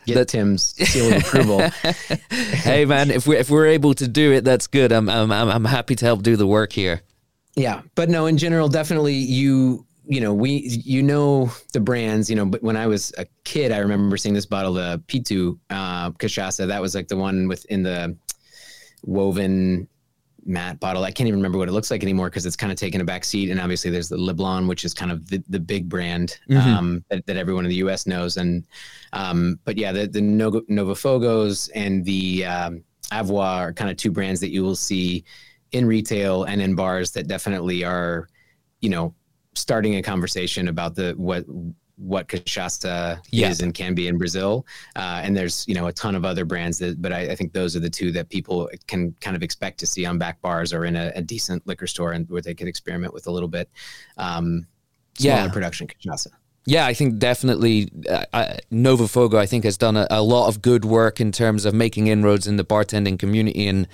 get 0.07 0.15
that, 0.15 0.29
Tim's 0.29 0.75
seal 0.87 1.13
of 1.13 1.23
approval. 1.23 1.61
hey 2.31 2.85
man, 2.85 3.11
if 3.11 3.27
we 3.27 3.37
if 3.37 3.51
we're 3.51 3.67
able 3.67 3.95
to 3.95 4.09
do 4.09 4.33
it, 4.33 4.45
that's 4.45 4.67
good. 4.67 4.93
I'm 4.93 5.09
I'm 5.09 5.31
I'm 5.33 5.65
happy 5.65 5.95
to 5.97 6.05
help 6.05 6.23
do 6.23 6.37
the 6.37 6.47
work 6.47 6.73
here. 6.73 7.03
Yeah, 7.57 7.83
but 7.95 8.09
no, 8.09 8.27
in 8.27 8.37
general, 8.37 8.69
definitely 8.69 9.15
you 9.15 9.87
you 10.07 10.21
know, 10.21 10.35
we, 10.35 10.81
you 10.85 11.03
know, 11.03 11.51
the 11.73 11.81
brands, 11.81 12.29
you 12.29 12.37
know, 12.37 12.45
but 12.45 12.63
when 12.63 12.77
I 12.77 12.87
was 12.87 13.13
a 13.17 13.27
kid, 13.45 13.73
I 13.73 13.79
remember 13.79 14.17
seeing 14.17 14.35
this 14.35 14.47
bottle 14.47 14.79
of 14.79 15.01
Pitu 15.07 15.59
uh, 15.71 16.11
cachaça. 16.13 16.67
That 16.67 16.83
was 16.83 16.95
like 16.95 17.09
the 17.09 17.17
one 17.17 17.49
within 17.49 17.83
the 17.83 18.17
woven 19.03 19.89
matte 20.45 20.79
bottle. 20.79 21.05
I 21.05 21.11
can't 21.11 21.27
even 21.27 21.39
remember 21.39 21.59
what 21.59 21.69
it 21.69 21.73
looks 21.73 21.91
like 21.91 22.03
anymore 22.03 22.29
because 22.29 22.45
it's 22.45 22.57
kind 22.57 22.71
of 22.71 22.79
taken 22.79 23.01
a 23.01 23.05
back 23.05 23.25
seat. 23.25 23.51
And 23.51 23.59
obviously, 23.59 23.91
there's 23.91 24.09
the 24.09 24.17
Leblon, 24.17 24.69
which 24.69 24.85
is 24.85 24.93
kind 24.93 25.11
of 25.11 25.29
the, 25.29 25.43
the 25.49 25.61
big 25.61 25.89
brand 25.89 26.39
mm-hmm. 26.51 26.69
um, 26.69 27.05
that, 27.09 27.25
that, 27.27 27.37
everyone 27.37 27.65
in 27.65 27.71
the 27.71 27.77
U.S. 27.77 28.07
knows. 28.07 28.37
And 28.37 28.67
um, 29.13 29.59
but 29.65 29.79
yeah, 29.79 29.93
the 29.93 30.07
the 30.07 30.21
Novo 30.21 30.61
Fogos 30.95 31.71
and 31.75 32.05
the 32.05 32.45
um, 32.45 32.85
Avuá 33.11 33.59
are 33.61 33.73
kind 33.73 33.91
of 33.91 33.97
two 33.97 34.11
brands 34.11 34.41
that 34.41 34.51
you 34.51 34.63
will 34.63 34.77
see 34.77 35.25
in 35.73 35.87
retail 35.87 36.45
and 36.45 36.61
in 36.61 36.75
bars 36.75 37.11
that 37.13 37.27
definitely 37.27 37.85
are, 37.85 38.29
you 38.81 38.91
know, 38.91 39.15
starting 39.55 39.97
a 39.97 40.03
conversation 40.03 40.69
about 40.69 40.95
the 40.95 41.15
what 41.17 41.45
what 41.97 42.27
cachaça 42.29 43.21
yeah. 43.31 43.49
is 43.49 43.61
and 43.61 43.73
can 43.73 43.95
be 43.95 44.09
in 44.09 44.19
Brazil. 44.19 44.67
Uh, 44.97 45.21
and 45.23 45.37
there's 45.37 45.65
you 45.69 45.75
know 45.75 45.87
a 45.87 45.93
ton 45.93 46.15
of 46.15 46.25
other 46.25 46.45
brands 46.45 46.79
that, 46.79 47.01
but 47.01 47.13
I, 47.13 47.31
I, 47.31 47.37
think 47.37 47.53
those 47.53 47.77
are 47.77 47.81
the 47.81 47.91
two 47.91 48.11
that 48.13 48.29
people 48.29 48.69
can 48.87 49.15
kind 49.21 49.37
of 49.37 49.43
expect 49.43 49.79
to 49.79 49.87
see 49.87 50.05
on 50.05 50.19
back 50.19 50.41
bars 50.41 50.73
or 50.73 50.85
in 50.85 50.97
a, 50.97 51.13
a 51.15 51.23
decent 51.23 51.67
liquor 51.67 51.87
store 51.87 52.13
and 52.13 52.29
where 52.29 52.43
they 52.43 52.55
could 52.55 52.69
experiment 52.69 53.15
with 53.15 53.27
a 53.27 53.31
little 53.31 53.49
bit 53.49 53.71
um, 54.19 54.67
smaller 55.17 55.43
yeah. 55.43 55.49
production 55.49 55.87
cachaça. 55.87 56.29
Yeah, 56.67 56.87
I 56.87 56.95
think 56.95 57.19
definitely 57.19 57.91
uh, 58.09 58.55
Novo 58.71 59.07
Fogo, 59.07 59.37
I 59.37 59.45
think, 59.45 59.65
has 59.65 59.77
done 59.77 59.99
a, 59.99 60.07
a, 60.11 60.23
lot 60.23 60.49
of 60.49 60.63
good 60.63 60.87
work 60.87 61.21
in 61.21 61.31
terms 61.31 61.67
of 61.67 61.75
making 61.75 62.07
inroads 62.07 62.47
in 62.47 62.57
the 62.57 62.65
bartending 62.65 63.19
community. 63.19 63.69
And 63.69 63.87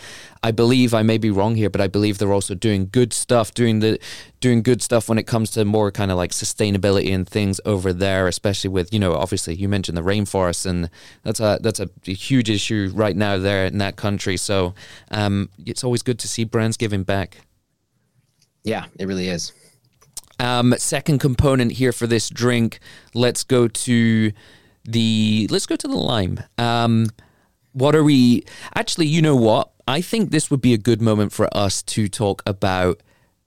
I 0.44 0.52
believe 0.52 0.94
I 0.94 1.02
may 1.02 1.18
be 1.18 1.30
wrong 1.30 1.56
here, 1.56 1.68
but 1.68 1.80
I 1.80 1.88
believe 1.88 2.18
they're 2.18 2.32
also 2.32 2.54
doing 2.54 2.88
good 2.92 3.12
stuff, 3.12 3.52
doing 3.54 3.80
the 3.80 3.98
doing 4.38 4.62
good 4.62 4.82
stuff 4.82 5.08
when 5.08 5.18
it 5.18 5.26
comes 5.26 5.50
to 5.52 5.64
more 5.64 5.90
kind 5.90 6.12
of 6.12 6.16
like 6.16 6.30
sustainability 6.30 7.12
and 7.12 7.28
things 7.28 7.60
over 7.64 7.92
there, 7.92 8.28
especially 8.28 8.70
with 8.70 8.92
you 8.92 9.00
know, 9.00 9.14
obviously 9.14 9.56
you 9.56 9.68
mentioned 9.68 9.98
the 9.98 10.02
rainforest, 10.02 10.64
and 10.64 10.90
that's 11.24 11.40
a 11.40 11.58
that's 11.60 11.80
a 11.80 11.88
huge 12.04 12.48
issue 12.48 12.92
right 12.94 13.16
now 13.16 13.36
there 13.36 13.66
in 13.66 13.78
that 13.78 13.96
country. 13.96 14.36
So 14.36 14.74
um, 15.10 15.50
it's 15.66 15.82
always 15.82 16.02
good 16.04 16.20
to 16.20 16.28
see 16.28 16.44
brands 16.44 16.76
giving 16.76 17.02
back. 17.02 17.38
Yeah, 18.62 18.86
it 18.96 19.06
really 19.06 19.28
is. 19.28 19.52
Um, 20.40 20.74
second 20.78 21.18
component 21.18 21.72
here 21.72 21.92
for 21.92 22.06
this 22.06 22.30
drink. 22.30 22.80
Let's 23.12 23.44
go 23.44 23.68
to 23.68 24.32
the 24.84 25.46
let's 25.50 25.66
go 25.66 25.76
to 25.76 25.86
the 25.86 25.96
lime. 25.96 26.42
Um, 26.56 27.08
what 27.72 27.94
are 27.94 28.02
we 28.02 28.44
actually? 28.74 29.06
You 29.06 29.20
know 29.20 29.36
what? 29.36 29.70
I 29.86 30.00
think 30.00 30.30
this 30.30 30.50
would 30.50 30.62
be 30.62 30.72
a 30.72 30.78
good 30.78 31.02
moment 31.02 31.32
for 31.32 31.54
us 31.54 31.82
to 31.82 32.08
talk 32.08 32.42
about 32.46 33.02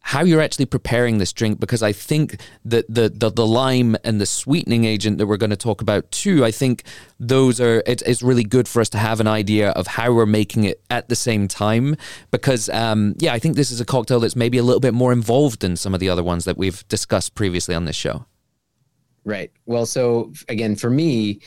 how 0.05 0.21
you're 0.21 0.41
actually 0.41 0.65
preparing 0.65 1.17
this 1.17 1.31
drink 1.31 1.61
because 1.61 1.81
I 1.81 1.93
think 1.93 2.39
that 2.65 2.85
the, 2.93 3.09
the 3.09 3.31
the 3.31 3.47
lime 3.47 3.95
and 4.03 4.19
the 4.19 4.25
sweetening 4.25 4.83
agent 4.83 5.17
that 5.17 5.27
we're 5.27 5.37
going 5.37 5.49
to 5.49 5.55
talk 5.55 5.81
about 5.81 6.11
too, 6.11 6.43
I 6.43 6.51
think 6.51 6.83
those 7.21 7.61
are 7.61 7.81
it, 7.87 8.03
it's 8.05 8.21
really 8.21 8.43
good 8.43 8.67
for 8.67 8.81
us 8.81 8.89
to 8.89 8.97
have 8.97 9.21
an 9.21 9.27
idea 9.27 9.69
of 9.71 9.87
how 9.87 10.11
we're 10.11 10.25
making 10.25 10.65
it 10.65 10.83
at 10.89 11.07
the 11.07 11.15
same 11.15 11.47
time 11.47 11.95
because 12.31 12.67
um, 12.69 13.15
yeah, 13.17 13.33
I 13.33 13.39
think 13.39 13.55
this 13.55 13.71
is 13.71 13.79
a 13.79 13.85
cocktail 13.85 14.19
that's 14.19 14.35
maybe 14.35 14.57
a 14.57 14.63
little 14.63 14.81
bit 14.81 14.93
more 14.93 15.13
involved 15.13 15.61
than 15.61 15.77
some 15.77 15.93
of 15.93 16.01
the 16.01 16.09
other 16.09 16.23
ones 16.23 16.43
that 16.45 16.57
we've 16.57 16.85
discussed 16.89 17.33
previously 17.33 17.73
on 17.73 17.85
this 17.85 17.95
show. 17.95 18.25
Right. 19.23 19.51
Well, 19.65 19.85
so 19.85 20.33
again, 20.49 20.75
for 20.75 20.89
me, 20.89 21.39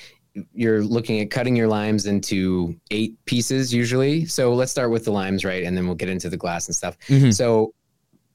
you're 0.55 0.83
looking 0.83 1.21
at 1.21 1.31
cutting 1.31 1.57
your 1.57 1.69
limes 1.69 2.07
into 2.07 2.75
eight 2.90 3.23
pieces 3.27 3.73
usually. 3.73 4.25
So 4.25 4.55
let's 4.55 4.73
start 4.73 4.90
with 4.90 5.05
the 5.05 5.12
limes, 5.12 5.45
right? 5.45 5.62
And 5.62 5.77
then 5.77 5.87
we'll 5.87 5.95
get 5.95 6.09
into 6.09 6.31
the 6.31 6.37
glass 6.38 6.69
and 6.69 6.75
stuff. 6.75 6.99
Mm-hmm. 7.09 7.33
So 7.33 7.75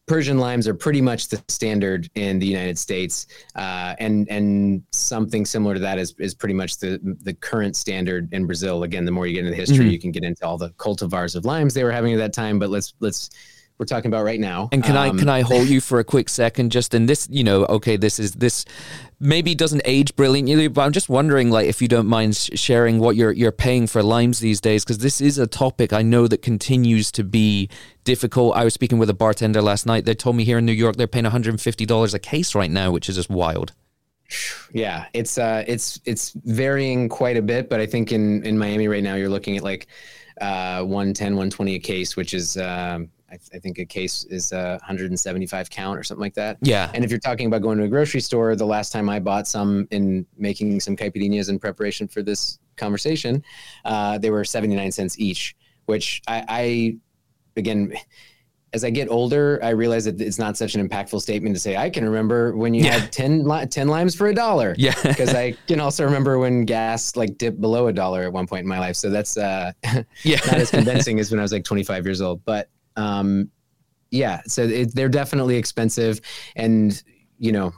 Persian 0.08 0.40
limes 0.40 0.68
are 0.68 0.74
pretty 0.74 1.02
much 1.02 1.30
the 1.30 1.42
standard 1.48 2.10
in 2.16 2.40
the 2.40 2.46
United 2.46 2.78
States, 2.78 3.28
uh, 3.56 3.96
and 4.00 4.28
and 4.30 4.84
something 4.92 5.46
similar 5.46 5.74
to 5.76 5.80
that 5.80 6.00
is 6.00 6.16
is 6.20 6.34
pretty 6.34 6.56
much 6.56 6.78
the 6.78 7.00
the 7.22 7.34
current 7.34 7.76
standard 7.76 8.28
in 8.34 8.46
Brazil. 8.46 8.84
Again, 8.84 9.06
the 9.06 9.12
more 9.12 9.28
you 9.28 9.36
get 9.36 9.42
into 9.42 9.52
the 9.52 9.56
history, 9.56 9.86
mm-hmm. 9.86 9.92
you 9.92 10.00
can 10.00 10.12
get 10.12 10.24
into 10.24 10.46
all 10.46 10.58
the 10.58 10.72
cultivars 10.72 11.36
of 11.36 11.46
limes 11.46 11.74
they 11.74 11.84
were 11.84 11.92
having 11.92 12.14
at 12.14 12.18
that 12.18 12.34
time. 12.34 12.60
But 12.60 12.70
let's 12.70 12.94
let's 13.00 13.30
we're 13.82 13.86
talking 13.86 14.10
about 14.10 14.24
right 14.24 14.40
now. 14.40 14.70
And 14.72 14.84
can 14.84 14.96
um, 14.96 15.18
I 15.18 15.20
can 15.20 15.28
I 15.28 15.42
hold 15.42 15.68
you 15.76 15.82
for 15.82 16.00
a 16.00 16.04
quick 16.04 16.30
second? 16.30 16.72
Just 16.72 16.94
in 16.94 17.08
this, 17.08 17.28
you 17.32 17.44
know, 17.44 17.66
okay, 17.66 17.98
this 17.98 18.20
is 18.20 18.34
this 18.34 18.64
maybe 19.20 19.56
doesn't 19.56 19.82
age 19.86 20.16
brilliantly, 20.16 20.68
but 20.68 20.82
I'm 20.82 20.92
just 20.92 21.10
wondering, 21.10 21.50
like, 21.50 21.68
if 21.68 21.82
you 21.82 21.88
don't 21.88 22.06
mind 22.06 22.38
sharing 22.38 23.00
what 23.00 23.16
you're 23.16 23.32
you're 23.32 23.52
paying 23.52 23.88
for 23.88 24.04
limes 24.04 24.40
these 24.40 24.62
days, 24.62 24.86
because 24.86 25.00
this 25.00 25.20
is 25.20 25.40
a 25.40 25.48
topic 25.48 25.94
I 25.94 26.04
know 26.04 26.28
that 26.28 26.44
continues 26.44 27.12
to 27.14 27.24
be 27.24 27.70
difficult. 28.04 28.56
I 28.56 28.64
was 28.64 28.76
speaking 28.76 29.00
with 29.00 29.10
a 29.10 29.16
bartender 29.16 29.64
last 29.64 29.88
night. 29.88 30.06
They 30.06 30.14
told 30.14 30.36
me 30.36 30.44
here 30.44 30.60
in 30.60 30.66
New 30.66 30.74
York 30.74 30.96
they're 30.96 31.08
paying 31.08 31.26
150 31.26 31.86
dollars 31.88 32.14
a 32.14 32.20
case 32.20 32.54
right 32.54 32.72
now, 32.72 32.92
which 32.92 33.10
is 33.10 33.16
just 33.16 33.32
wild. 33.32 33.74
Yeah, 34.72 35.08
it's 35.14 35.40
uh, 35.40 35.64
it's 35.66 36.00
it's 36.06 36.34
varying 36.46 37.10
quite 37.10 37.36
a 37.36 37.42
bit, 37.42 37.68
but 37.68 37.80
I 37.80 37.88
think 37.88 38.12
in 38.12 38.44
in 38.44 38.60
Miami 38.60 38.88
right 38.88 39.04
now 39.04 39.16
you're 39.16 39.28
looking 39.28 39.58
at 39.58 39.64
like 39.64 39.88
uh, 40.40 40.84
110, 40.84 41.34
120 41.34 41.76
a 41.76 41.80
case, 41.80 42.16
which 42.16 42.34
is 42.34 42.58
um, 42.58 43.10
I, 43.32 43.38
th- 43.38 43.50
I, 43.54 43.60
think 43.60 43.80
a 43.80 43.86
case 43.86 44.26
is 44.26 44.52
a 44.52 44.78
175 44.82 45.70
count 45.70 45.98
or 45.98 46.04
something 46.04 46.22
like 46.22 46.34
that. 46.34 46.58
Yeah. 46.62 46.92
And 46.94 47.06
if 47.06 47.10
you're 47.10 47.20
talking 47.20 47.48
about 47.48 47.62
going 47.62 47.78
to 47.78 47.86
a 47.86 47.88
grocery 47.88 48.20
store, 48.20 48.56
the 48.56 48.66
last 48.66 48.92
time 48.92 49.10
I 49.10 49.20
bought 49.20 49.48
some 49.48 49.88
in 49.92 50.26
making 50.38 50.80
some 50.82 50.96
caipirinhas 50.96 51.50
in 51.50 51.58
preparation 51.58 52.08
for 52.08 52.22
this 52.22 52.60
conversation, 52.76 53.44
uh, 53.86 54.18
they 54.18 54.30
were 54.30 54.44
79 54.44 54.92
cents 54.92 55.18
each, 55.18 55.56
which 55.86 56.22
I, 56.28 56.46
I 56.50 56.96
again, 57.56 57.94
as 58.74 58.84
I 58.84 58.90
get 58.90 59.10
older, 59.10 59.60
I 59.64 59.70
realize 59.70 60.06
that 60.06 60.20
it's 60.22 60.40
not 60.40 60.56
such 60.56 60.76
an 60.76 60.88
impactful 60.88 61.22
statement 61.22 61.56
to 61.56 61.60
say. 61.60 61.76
I 61.76 61.90
can 61.90 62.06
remember 62.06 62.56
when 62.56 62.74
you 62.74 62.84
yeah. 62.84 63.00
had 63.00 63.12
10, 63.12 63.44
li- 63.46 63.66
10 63.66 63.88
limes 63.88 64.16
for 64.16 64.28
a 64.28 64.34
dollar. 64.34 64.76
Yeah. 64.78 64.94
Because 65.04 65.34
I 65.34 65.52
can 65.68 65.80
also 65.80 66.06
remember 66.06 66.40
when 66.40 66.64
gas 66.64 67.16
like 67.16 67.38
dipped 67.38 67.60
below 67.60 67.88
a 67.88 67.94
dollar 67.94 68.24
at 68.24 68.34
one 68.34 68.48
point 68.48 68.62
in 68.62 68.68
my 68.68 68.80
life. 68.80 68.96
So 68.96 69.10
that's 69.10 69.38
uh, 69.38 69.74
yeah. 70.24 70.40
not 70.46 70.56
as 70.56 70.72
convincing 70.72 71.20
as 71.20 71.32
when 71.32 71.40
I 71.40 71.44
was 71.44 71.52
like 71.52 71.64
25 71.64 72.06
years 72.06 72.22
old. 72.22 72.44
But 72.46 72.70
um, 72.96 73.50
yeah, 74.12 74.42
so 74.46 74.64
it, 74.64 74.94
they're 74.94 75.10
definitely 75.10 75.56
expensive, 75.56 76.20
and 76.56 77.02
you 77.40 77.52
know, 77.52 77.74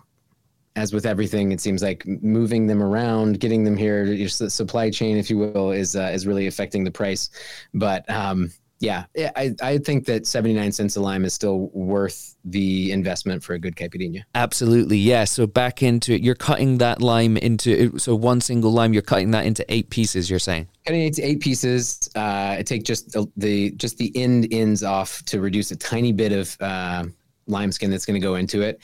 as 0.76 0.92
with 0.94 1.06
everything, 1.06 1.52
it 1.52 1.62
seems 1.62 1.84
like 1.84 2.06
moving 2.06 2.66
them 2.68 2.82
around, 2.82 3.40
getting 3.40 3.64
them 3.64 3.78
here, 3.78 4.06
your 4.06 4.30
supply 4.30 4.90
chain, 4.90 5.18
if 5.18 5.30
you 5.30 5.38
will, 5.38 5.72
is 5.72 5.96
uh, 5.96 6.12
is 6.14 6.26
really 6.26 6.48
affecting 6.48 6.84
the 6.84 6.92
price. 6.92 7.30
But 7.74 8.10
um, 8.10 8.52
yeah, 8.84 9.06
I, 9.16 9.56
I 9.62 9.78
think 9.78 10.06
that 10.08 10.28
79 10.28 10.74
cents 10.74 10.98
a 10.98 11.00
lime 11.00 11.24
is 11.24 11.34
still 11.34 11.70
worth 11.74 12.36
the 12.44 12.92
investment 12.92 13.42
for 13.42 13.54
a 13.54 13.60
good 13.60 13.78
caipirinha. 13.78 14.24
Absolutely. 14.36 14.98
Yeah. 14.98 15.24
So 15.24 15.48
back 15.48 15.82
into 15.82 16.14
it, 16.14 16.22
you're 16.22 16.36
cutting 16.36 16.80
that 16.80 17.02
lime 17.02 17.38
into, 17.38 17.98
so 17.98 18.14
one 18.14 18.42
single 18.42 18.74
lime, 18.74 18.92
you're 18.92 19.02
cutting 19.02 19.32
that 19.32 19.46
into 19.46 19.64
eight 19.70 19.90
pieces, 19.90 20.30
you're 20.30 20.38
saying? 20.38 20.68
Cutting 20.86 21.02
it 21.02 21.06
into 21.08 21.26
eight 21.26 21.40
pieces. 21.40 22.10
Uh, 22.14 22.58
I 22.60 22.64
take 22.66 22.84
just 22.84 23.14
the, 23.14 23.26
the, 23.38 23.72
just 23.72 23.98
the 23.98 24.12
end 24.18 24.50
ends 24.52 24.84
off 24.84 25.24
to 25.28 25.40
reduce 25.40 25.72
a 25.72 25.78
tiny 25.78 26.12
bit 26.12 26.34
of 26.34 26.58
uh, 26.60 27.06
lime 27.48 27.72
skin 27.72 27.90
that's 27.90 28.06
going 28.06 28.20
to 28.20 28.26
go 28.26 28.36
into 28.36 28.62
it. 28.62 28.82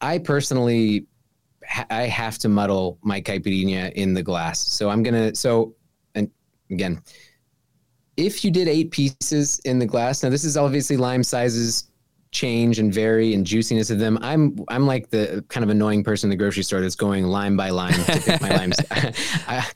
I 0.00 0.16
personally, 0.16 1.04
I 1.90 2.04
have 2.04 2.38
to 2.38 2.48
muddle 2.48 2.98
my 3.02 3.20
caipirinha 3.20 3.92
in 3.92 4.14
the 4.14 4.22
glass. 4.22 4.60
So 4.60 4.88
I'm 4.88 5.02
going 5.02 5.14
to, 5.14 5.34
so, 5.34 5.74
and 6.14 6.30
again, 6.70 7.02
if 8.22 8.44
you 8.44 8.50
did 8.50 8.68
eight 8.68 8.90
pieces 8.90 9.60
in 9.64 9.78
the 9.78 9.86
glass, 9.86 10.22
now 10.22 10.30
this 10.30 10.44
is 10.44 10.56
obviously 10.56 10.96
lime 10.96 11.22
sizes 11.22 11.88
change 12.30 12.78
and 12.78 12.92
vary 12.92 13.34
and 13.34 13.44
juiciness 13.44 13.90
of 13.90 13.98
them. 13.98 14.18
I'm 14.22 14.56
I'm 14.68 14.86
like 14.86 15.10
the 15.10 15.44
kind 15.48 15.62
of 15.62 15.70
annoying 15.70 16.02
person 16.02 16.28
in 16.28 16.30
the 16.30 16.42
grocery 16.42 16.62
store 16.62 16.80
that's 16.80 16.96
going 16.96 17.26
lime 17.26 17.56
by 17.56 17.70
lime 17.70 17.92
to 17.92 18.20
pick 18.20 18.40
my 18.40 18.56
limes. 18.56 18.76
I, 18.90 19.66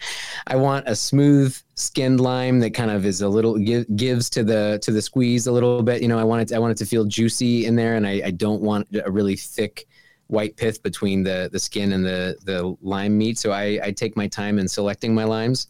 I 0.47 0.57
want 0.57 0.89
a 0.89 0.97
smooth 0.97 1.57
skinned 1.75 2.21
lime 2.21 2.61
that 2.61 2.71
kind 2.71 2.91
of 2.91 3.05
is 3.05 3.21
a 3.21 3.29
little 3.29 3.59
give, 3.59 3.85
gives 3.95 4.31
to 4.31 4.43
the 4.43 4.79
to 4.83 4.91
the 4.91 5.03
squeeze 5.03 5.47
a 5.47 5.53
little 5.53 5.83
bit. 5.83 6.01
You 6.01 6.09
know, 6.09 6.19
I 6.19 6.25
want 6.25 6.43
it 6.43 6.49
to, 6.49 6.57
I 6.57 6.59
want 6.59 6.73
it 6.73 6.79
to 6.79 6.87
feel 6.87 7.05
juicy 7.05 7.67
in 7.67 7.77
there, 7.77 7.97
and 7.97 8.07
I, 8.07 8.23
I 8.25 8.31
don't 8.31 8.63
want 8.63 8.89
a 9.05 9.11
really 9.11 9.37
thick 9.37 9.87
white 10.29 10.57
pith 10.57 10.83
between 10.83 11.23
the 11.23 11.51
the 11.53 11.59
skin 11.59 11.93
and 11.93 12.05
the 12.05 12.37
the 12.45 12.75
lime 12.81 13.19
meat. 13.19 13.39
So 13.39 13.53
I 13.53 13.81
I 13.85 13.93
take 13.93 14.17
my 14.17 14.29
time 14.29 14.59
in 14.59 14.67
selecting 14.67 15.15
my 15.15 15.25
limes. 15.25 15.67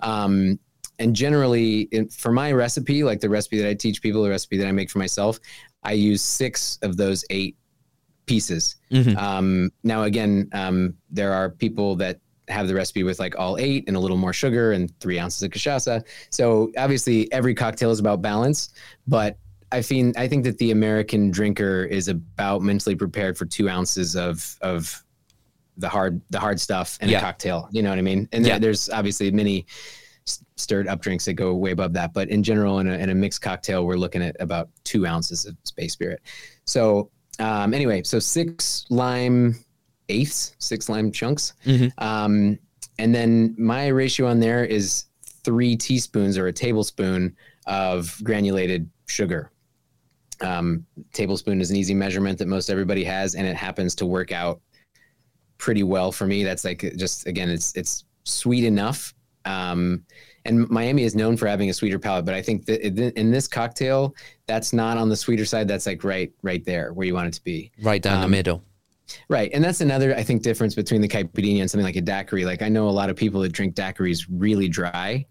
Um, 0.00 0.58
and 0.98 1.14
generally 1.14 1.82
in, 1.92 2.08
for 2.08 2.32
my 2.32 2.52
recipe 2.52 3.04
like 3.04 3.20
the 3.20 3.28
recipe 3.28 3.58
that 3.58 3.68
i 3.68 3.74
teach 3.74 4.02
people 4.02 4.22
the 4.22 4.30
recipe 4.30 4.56
that 4.56 4.66
i 4.66 4.72
make 4.72 4.90
for 4.90 4.98
myself 4.98 5.38
i 5.82 5.92
use 5.92 6.22
six 6.22 6.78
of 6.82 6.96
those 6.96 7.24
eight 7.30 7.56
pieces 8.26 8.76
mm-hmm. 8.90 9.16
um, 9.18 9.70
now 9.82 10.04
again 10.04 10.48
um, 10.52 10.94
there 11.10 11.32
are 11.32 11.50
people 11.50 11.94
that 11.94 12.20
have 12.48 12.68
the 12.68 12.74
recipe 12.74 13.02
with 13.02 13.18
like 13.18 13.38
all 13.38 13.56
eight 13.58 13.84
and 13.86 13.96
a 13.96 14.00
little 14.00 14.16
more 14.16 14.32
sugar 14.32 14.72
and 14.72 14.98
three 15.00 15.18
ounces 15.18 15.42
of 15.42 15.50
cachaça 15.50 16.02
so 16.30 16.70
obviously 16.78 17.30
every 17.32 17.54
cocktail 17.54 17.90
is 17.90 18.00
about 18.00 18.22
balance 18.22 18.72
but 19.06 19.38
I 19.74 19.82
think 19.82 20.16
I 20.16 20.28
think 20.28 20.44
that 20.44 20.58
the 20.58 20.70
American 20.70 21.32
drinker 21.32 21.84
is 21.84 22.06
about 22.06 22.62
mentally 22.62 22.94
prepared 22.94 23.36
for 23.36 23.44
two 23.44 23.68
ounces 23.68 24.14
of 24.14 24.56
of 24.60 25.02
the 25.76 25.88
hard 25.88 26.20
the 26.30 26.38
hard 26.38 26.60
stuff 26.60 26.96
in 27.00 27.08
yeah. 27.08 27.18
a 27.18 27.20
cocktail. 27.20 27.68
You 27.72 27.82
know 27.82 27.90
what 27.90 27.98
I 27.98 28.02
mean? 28.02 28.28
And 28.30 28.46
yeah. 28.46 28.58
there's 28.58 28.88
obviously 28.88 29.32
many 29.32 29.66
stirred 30.56 30.88
up 30.88 31.00
drinks 31.00 31.24
that 31.26 31.34
go 31.34 31.54
way 31.54 31.72
above 31.72 31.92
that. 31.94 32.12
But 32.12 32.28
in 32.28 32.42
general, 32.42 32.78
in 32.78 32.88
a, 32.88 32.94
in 32.94 33.10
a 33.10 33.14
mixed 33.14 33.42
cocktail, 33.42 33.84
we're 33.84 33.96
looking 33.96 34.22
at 34.22 34.36
about 34.40 34.68
two 34.84 35.06
ounces 35.06 35.46
of 35.46 35.56
space 35.64 35.92
spirit. 35.92 36.20
So 36.64 37.10
um, 37.38 37.74
anyway, 37.74 38.02
so 38.02 38.18
six 38.18 38.86
lime 38.90 39.56
eighths, 40.08 40.54
six 40.58 40.88
lime 40.88 41.12
chunks. 41.12 41.54
Mm-hmm. 41.64 41.88
Um, 42.02 42.58
and 42.98 43.14
then 43.14 43.54
my 43.58 43.88
ratio 43.88 44.26
on 44.26 44.40
there 44.40 44.64
is 44.64 45.06
three 45.44 45.76
teaspoons 45.76 46.38
or 46.38 46.46
a 46.46 46.52
tablespoon 46.52 47.36
of 47.66 48.18
granulated 48.22 48.88
sugar. 49.06 49.50
Um, 50.40 50.86
tablespoon 51.12 51.60
is 51.60 51.70
an 51.70 51.76
easy 51.76 51.94
measurement 51.94 52.38
that 52.38 52.48
most 52.48 52.70
everybody 52.70 53.04
has, 53.04 53.34
and 53.34 53.46
it 53.46 53.56
happens 53.56 53.94
to 53.96 54.06
work 54.06 54.32
out 54.32 54.60
pretty 55.58 55.82
well 55.82 56.12
for 56.12 56.26
me. 56.26 56.44
That's 56.44 56.64
like 56.64 56.94
just 56.96 57.26
again, 57.26 57.48
it's 57.48 57.74
it's 57.76 58.04
sweet 58.24 58.64
enough. 58.64 59.14
Um, 59.44 60.04
and 60.44 60.68
Miami 60.68 61.04
is 61.04 61.14
known 61.14 61.36
for 61.36 61.46
having 61.46 61.70
a 61.70 61.74
sweeter 61.74 61.98
palate, 61.98 62.24
but 62.24 62.34
I 62.34 62.42
think 62.42 62.66
that 62.66 62.86
in 62.86 63.30
this 63.30 63.48
cocktail, 63.48 64.14
that's 64.46 64.72
not 64.72 64.98
on 64.98 65.08
the 65.08 65.16
sweeter 65.16 65.44
side. 65.44 65.68
That's 65.68 65.86
like 65.86 66.04
right, 66.04 66.32
right 66.42 66.64
there 66.64 66.92
where 66.92 67.06
you 67.06 67.14
want 67.14 67.28
it 67.28 67.34
to 67.34 67.44
be. 67.44 67.72
Right 67.82 68.02
down 68.02 68.16
um, 68.16 68.22
the 68.22 68.28
middle. 68.28 68.62
Right. 69.28 69.50
And 69.52 69.62
that's 69.62 69.80
another, 69.80 70.14
I 70.14 70.22
think, 70.22 70.42
difference 70.42 70.74
between 70.74 71.00
the 71.00 71.08
caipirinha 71.08 71.60
and 71.60 71.70
something 71.70 71.84
like 71.84 71.96
a 71.96 72.00
daiquiri. 72.00 72.44
Like 72.44 72.62
I 72.62 72.68
know 72.68 72.88
a 72.88 72.90
lot 72.90 73.10
of 73.10 73.16
people 73.16 73.40
that 73.42 73.52
drink 73.52 73.74
daiquiris 73.74 74.26
really 74.30 74.68
dry. 74.68 75.26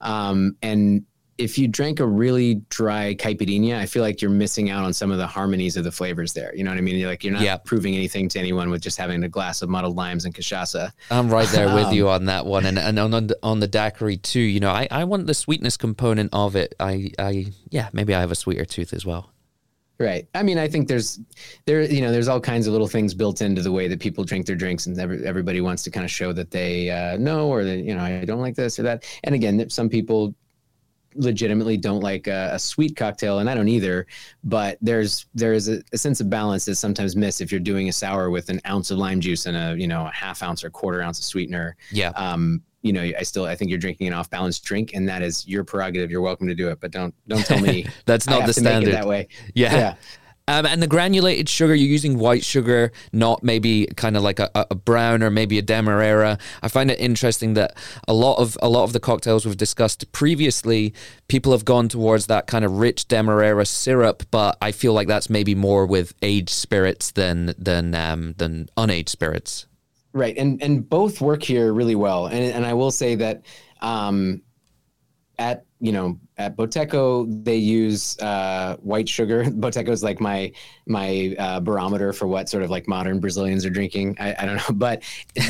Um, 0.00 0.56
and 0.62 1.04
if 1.38 1.58
you 1.58 1.66
drank 1.66 2.00
a 2.00 2.06
really 2.06 2.56
dry 2.68 3.14
caipirinha, 3.14 3.76
I 3.76 3.86
feel 3.86 4.02
like 4.02 4.20
you're 4.20 4.30
missing 4.30 4.70
out 4.70 4.84
on 4.84 4.92
some 4.92 5.10
of 5.10 5.18
the 5.18 5.26
harmonies 5.26 5.76
of 5.76 5.84
the 5.84 5.92
flavors 5.92 6.32
there. 6.32 6.54
You 6.54 6.64
know 6.64 6.70
what 6.70 6.78
I 6.78 6.82
mean? 6.82 6.96
You're 6.96 7.08
like 7.08 7.24
you're 7.24 7.32
not 7.32 7.42
yeah. 7.42 7.56
proving 7.56 7.94
anything 7.94 8.28
to 8.30 8.38
anyone 8.38 8.70
with 8.70 8.82
just 8.82 8.98
having 8.98 9.22
a 9.24 9.28
glass 9.28 9.62
of 9.62 9.68
muddled 9.68 9.96
limes 9.96 10.24
and 10.24 10.34
cachaça. 10.34 10.92
I'm 11.10 11.30
right 11.30 11.48
there 11.48 11.74
with 11.74 11.86
um, 11.86 11.94
you 11.94 12.08
on 12.08 12.26
that 12.26 12.46
one, 12.46 12.66
and 12.66 12.78
and 12.78 12.98
on 12.98 13.10
the, 13.10 13.38
on 13.42 13.60
the 13.60 13.68
daiquiri 13.68 14.18
too. 14.18 14.40
You 14.40 14.60
know, 14.60 14.70
I, 14.70 14.88
I 14.90 15.04
want 15.04 15.26
the 15.26 15.34
sweetness 15.34 15.76
component 15.76 16.30
of 16.32 16.54
it. 16.56 16.74
I 16.78 17.10
I 17.18 17.46
yeah, 17.70 17.88
maybe 17.92 18.14
I 18.14 18.20
have 18.20 18.30
a 18.30 18.36
sweeter 18.36 18.64
tooth 18.64 18.92
as 18.92 19.06
well. 19.06 19.32
Right. 19.98 20.26
I 20.34 20.42
mean, 20.42 20.58
I 20.58 20.66
think 20.66 20.88
there's 20.88 21.20
there 21.64 21.82
you 21.82 22.00
know 22.00 22.10
there's 22.10 22.28
all 22.28 22.40
kinds 22.40 22.66
of 22.66 22.72
little 22.72 22.88
things 22.88 23.14
built 23.14 23.40
into 23.40 23.62
the 23.62 23.70
way 23.70 23.88
that 23.88 24.00
people 24.00 24.24
drink 24.24 24.46
their 24.46 24.56
drinks, 24.56 24.86
and 24.86 24.98
every, 24.98 25.24
everybody 25.24 25.60
wants 25.60 25.82
to 25.84 25.90
kind 25.90 26.04
of 26.04 26.10
show 26.10 26.32
that 26.32 26.50
they 26.50 26.90
uh, 26.90 27.16
know 27.18 27.48
or 27.48 27.62
that 27.62 27.78
you 27.78 27.94
know 27.94 28.02
I 28.02 28.24
don't 28.24 28.40
like 28.40 28.56
this 28.56 28.78
or 28.78 28.82
that. 28.82 29.04
And 29.24 29.34
again, 29.34 29.70
some 29.70 29.88
people 29.88 30.34
legitimately 31.14 31.76
don't 31.76 32.00
like 32.00 32.26
a, 32.26 32.50
a, 32.52 32.58
sweet 32.58 32.96
cocktail, 32.96 33.38
and 33.38 33.48
I 33.48 33.54
don't 33.54 33.68
either. 33.68 34.06
But 34.44 34.78
there's 34.80 35.26
there 35.34 35.52
is 35.52 35.68
a, 35.68 35.82
a, 35.92 35.98
sense 35.98 36.20
of 36.20 36.30
balance 36.30 36.64
that's 36.64 36.80
sometimes 36.80 37.16
missed 37.16 37.40
if 37.40 37.50
you're 37.50 37.60
doing 37.60 37.88
a 37.88 37.92
sour 37.92 38.30
with 38.30 38.48
an 38.48 38.60
ounce 38.66 38.90
of 38.90 38.98
lime 38.98 39.20
juice 39.20 39.46
and 39.46 39.56
a 39.56 39.76
you 39.80 39.86
know 39.86 40.06
a 40.06 40.12
half 40.12 40.42
ounce 40.42 40.64
or 40.64 40.70
quarter 40.70 41.02
ounce 41.02 41.18
of 41.18 41.24
sweetener. 41.24 41.76
Yeah. 41.90 42.10
Um, 42.10 42.62
you 42.82 42.92
know, 42.92 43.02
I 43.02 43.22
still 43.22 43.44
I 43.44 43.54
think 43.54 43.70
you're 43.70 43.78
drinking 43.78 44.08
an 44.08 44.12
off 44.12 44.28
balance 44.28 44.58
drink, 44.58 44.92
and 44.94 45.08
that 45.08 45.22
is 45.22 45.46
your 45.46 45.64
prerogative. 45.64 46.10
You're 46.10 46.20
welcome 46.20 46.48
to 46.48 46.54
do 46.54 46.68
it, 46.68 46.80
but 46.80 46.90
don't 46.90 47.14
don't 47.28 47.44
tell 47.46 47.60
me 47.60 47.86
that's 48.06 48.26
not 48.26 48.46
the 48.46 48.52
standard 48.52 48.92
that 48.92 49.06
way. 49.06 49.28
Yeah. 49.54 49.74
yeah. 49.74 49.94
Um, 50.48 50.66
and 50.66 50.82
the 50.82 50.88
granulated 50.88 51.48
sugar, 51.48 51.74
you're 51.74 51.88
using 51.88 52.18
white 52.18 52.44
sugar, 52.44 52.90
not 53.12 53.44
maybe 53.44 53.86
kind 53.96 54.16
of 54.16 54.22
like 54.22 54.40
a, 54.40 54.50
a, 54.54 54.74
brown 54.74 55.22
or 55.22 55.30
maybe 55.30 55.56
a 55.56 55.62
demerara. 55.62 56.36
I 56.62 56.68
find 56.68 56.90
it 56.90 56.98
interesting 56.98 57.54
that 57.54 57.76
a 58.08 58.12
lot 58.12 58.38
of 58.38 58.58
a 58.60 58.68
lot 58.68 58.82
of 58.82 58.92
the 58.92 58.98
cocktails 58.98 59.46
we've 59.46 59.56
discussed 59.56 60.10
previously, 60.10 60.94
people 61.28 61.52
have 61.52 61.64
gone 61.64 61.88
towards 61.88 62.26
that 62.26 62.48
kind 62.48 62.64
of 62.64 62.78
rich 62.78 63.06
demerara 63.06 63.64
syrup, 63.64 64.24
but 64.32 64.58
I 64.60 64.72
feel 64.72 64.92
like 64.92 65.06
that's 65.06 65.30
maybe 65.30 65.54
more 65.54 65.86
with 65.86 66.12
aged 66.22 66.50
spirits 66.50 67.12
than 67.12 67.54
than 67.56 67.94
um, 67.94 68.34
than 68.38 68.68
unaged 68.76 69.10
spirits. 69.10 69.66
Right, 70.12 70.36
and 70.36 70.60
and 70.60 70.88
both 70.88 71.20
work 71.20 71.42
here 71.42 71.72
really 71.72 71.94
well. 71.94 72.26
And 72.26 72.44
and 72.52 72.66
I 72.66 72.74
will 72.74 72.90
say 72.90 73.14
that 73.14 73.42
um, 73.80 74.42
at 75.38 75.64
you 75.78 75.92
know 75.92 76.18
at 76.38 76.56
Boteco 76.56 77.44
they 77.44 77.56
use 77.56 78.18
uh, 78.20 78.76
white 78.78 79.08
sugar. 79.08 79.44
Boteco 79.46 79.90
is 79.90 80.02
like 80.02 80.20
my 80.20 80.52
my 80.86 81.34
uh, 81.38 81.60
barometer 81.60 82.12
for 82.12 82.26
what 82.26 82.48
sort 82.48 82.62
of 82.62 82.70
like 82.70 82.88
modern 82.88 83.20
Brazilians 83.20 83.64
are 83.64 83.70
drinking. 83.70 84.16
I, 84.18 84.34
I 84.38 84.46
don't 84.46 84.56
know, 84.56 84.74
but 84.74 85.02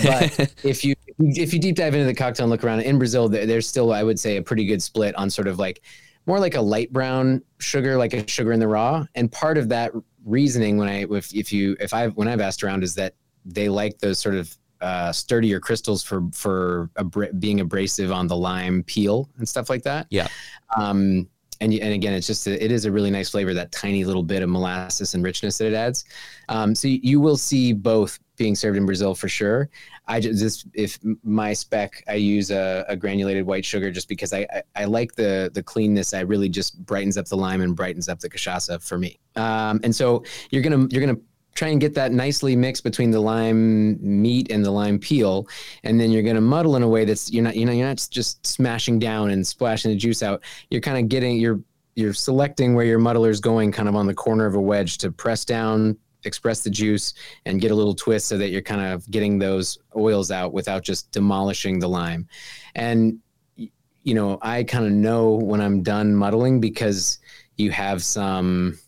but 0.03 0.55
if 0.65 0.85
you 0.85 0.95
if 1.19 1.53
you 1.53 1.61
deep 1.61 1.77
dive 1.77 1.95
into 1.95 2.07
the 2.07 2.15
cocktail 2.15 2.45
and 2.45 2.51
look 2.51 2.65
around 2.65 2.81
in 2.81 2.99
Brazil, 2.99 3.29
there's 3.29 3.69
still 3.69 3.93
I 3.93 4.03
would 4.03 4.19
say 4.19 4.37
a 4.37 4.43
pretty 4.43 4.65
good 4.65 4.83
split 4.83 5.15
on 5.17 5.31
sort 5.31 5.49
of 5.49 5.59
like 5.59 5.83
more 6.27 6.39
like 6.39 6.55
a 6.55 6.61
light 6.61 6.93
brown 6.93 7.43
sugar, 7.59 7.97
like 7.97 8.15
a 8.15 8.27
sugar 8.29 8.53
in 8.53 8.61
the 8.61 8.69
raw. 8.69 9.05
And 9.15 9.31
part 9.31 9.59
of 9.59 9.69
that 9.71 9.93
reasoning 10.25 10.77
when 10.77 10.89
I 10.89 11.07
if 11.11 11.35
if 11.35 11.53
you 11.53 11.77
if 11.81 11.95
I 11.95 12.09
when 12.09 12.29
I've 12.29 12.41
asked 12.41 12.63
around 12.63 12.85
is 12.85 12.95
that 12.95 13.15
they 13.45 13.69
like 13.69 13.99
those 13.99 14.19
sort 14.19 14.37
of 14.37 14.57
uh, 14.83 15.13
sturdier 15.13 15.61
crystals 15.61 16.03
for 16.03 16.25
for 16.33 16.91
abra- 16.97 17.33
being 17.35 17.61
abrasive 17.61 18.11
on 18.13 18.27
the 18.27 18.37
lime 18.37 18.83
peel 18.83 19.29
and 19.39 19.49
stuff 19.49 19.71
like 19.71 19.83
that. 19.85 20.07
Yeah. 20.11 20.29
Um, 20.77 21.29
and 21.61 21.73
and 21.75 21.95
again, 21.95 22.13
it's 22.13 22.27
just 22.27 22.47
a, 22.47 22.63
it 22.63 22.73
is 22.73 22.85
a 22.85 22.91
really 22.91 23.11
nice 23.11 23.31
flavor. 23.31 23.55
That 23.55 23.71
tiny 23.71 24.05
little 24.05 24.25
bit 24.25 24.43
of 24.43 24.49
molasses 24.49 25.15
and 25.15 25.23
richness 25.23 25.59
that 25.59 25.69
it 25.69 25.75
adds. 25.75 26.05
Um, 26.49 26.75
so 26.75 26.89
you, 26.89 26.99
you 27.03 27.21
will 27.21 27.37
see 27.37 27.73
both 27.73 28.19
being 28.37 28.57
served 28.57 28.77
in 28.77 28.85
Brazil 28.85 29.15
for 29.15 29.29
sure. 29.29 29.71
I 30.09 30.19
just 30.19 30.41
this, 30.41 30.65
if 30.75 30.99
my 31.23 31.53
spec, 31.53 32.03
I 32.09 32.15
use 32.15 32.51
a, 32.51 32.85
a, 32.89 32.97
granulated 32.97 33.47
white 33.47 33.65
sugar 33.65 33.93
just 33.93 34.09
because 34.09 34.33
I, 34.33 34.41
I, 34.53 34.63
I 34.75 34.85
like 34.87 35.15
the 35.15 35.51
the 35.55 35.63
cleanness. 35.63 36.13
I 36.13 36.21
really 36.21 36.49
just 36.49 36.85
brightens 36.85 37.17
up 37.17 37.27
the 37.27 37.37
lime 37.37 37.61
and 37.61 37.77
brightens 37.77 38.09
up 38.09 38.19
the 38.19 38.29
cachaça 38.29 38.83
for 38.83 38.99
me. 38.99 39.21
Um, 39.37 39.81
and 39.85 39.95
so 39.95 40.25
you're 40.51 40.63
gonna 40.63 40.89
you're 40.91 41.07
gonna 41.07 41.21
try 41.55 41.69
and 41.69 41.81
get 41.81 41.95
that 41.95 42.13
nicely 42.13 42.57
mixed 42.57 42.85
between 42.85 43.11
the 43.11 43.21
lime 43.21 43.99
meat 44.01 44.51
and 44.51 44.65
the 44.65 44.71
lime 44.71 44.99
peel 44.99 45.47
and 45.85 46.01
then 46.01 46.11
you're 46.11 46.23
going 46.23 46.35
to 46.35 46.41
muddle 46.41 46.77
in 46.77 46.83
a 46.83 46.89
way 46.89 47.05
that's 47.05 47.33
you're 47.33 47.45
not 47.45 47.57
you 47.57 47.67
know 47.67 47.73
you're 47.73 47.87
not 47.87 48.07
just 48.11 48.45
smashing 48.47 48.99
down 48.99 49.31
and 49.31 49.47
splashing 49.47 49.91
the 49.91 49.97
juice 49.97 50.23
out. 50.23 50.43
You're 50.71 50.81
kind 50.81 50.99
of 50.99 51.09
getting 51.09 51.37
you're 51.37 51.61
you're 51.95 52.15
selecting 52.15 52.75
where 52.75 52.87
your 52.87 52.99
muddler's 52.99 53.41
going 53.41 53.71
kind 53.71 53.89
of 53.89 53.95
on 53.95 54.07
the 54.07 54.15
corner 54.15 54.47
of 54.47 54.55
a 54.55 54.61
wedge 54.61 54.99
to 54.99 55.13
press 55.13 55.45
down 55.45 55.97
express 56.25 56.63
the 56.63 56.71
juice 56.71 57.15
and 57.47 57.61
get 57.61 57.73
a 57.73 57.75
little 57.75 57.97
twist 57.97 58.29
so 58.29 58.39
that 58.39 58.51
you're 58.51 58.63
kind 58.63 58.81
of 58.81 59.11
getting 59.11 59.41
those 59.41 59.79
oils 59.97 60.31
out 60.31 60.53
without 60.53 60.85
just 60.85 61.11
demolishing 61.11 61.81
the 61.81 61.89
lime. 61.89 62.29
And 62.77 63.19
you 64.05 64.15
know 64.15 64.39
i 64.43 64.63
kind 64.65 64.85
of 64.85 64.93
know 64.93 65.35
when 65.35 65.61
i'm 65.61 65.83
done 65.83 66.15
muddling 66.15 66.61
because 66.61 67.19
you 67.57 67.71
have 67.71 68.03
some 68.03 68.79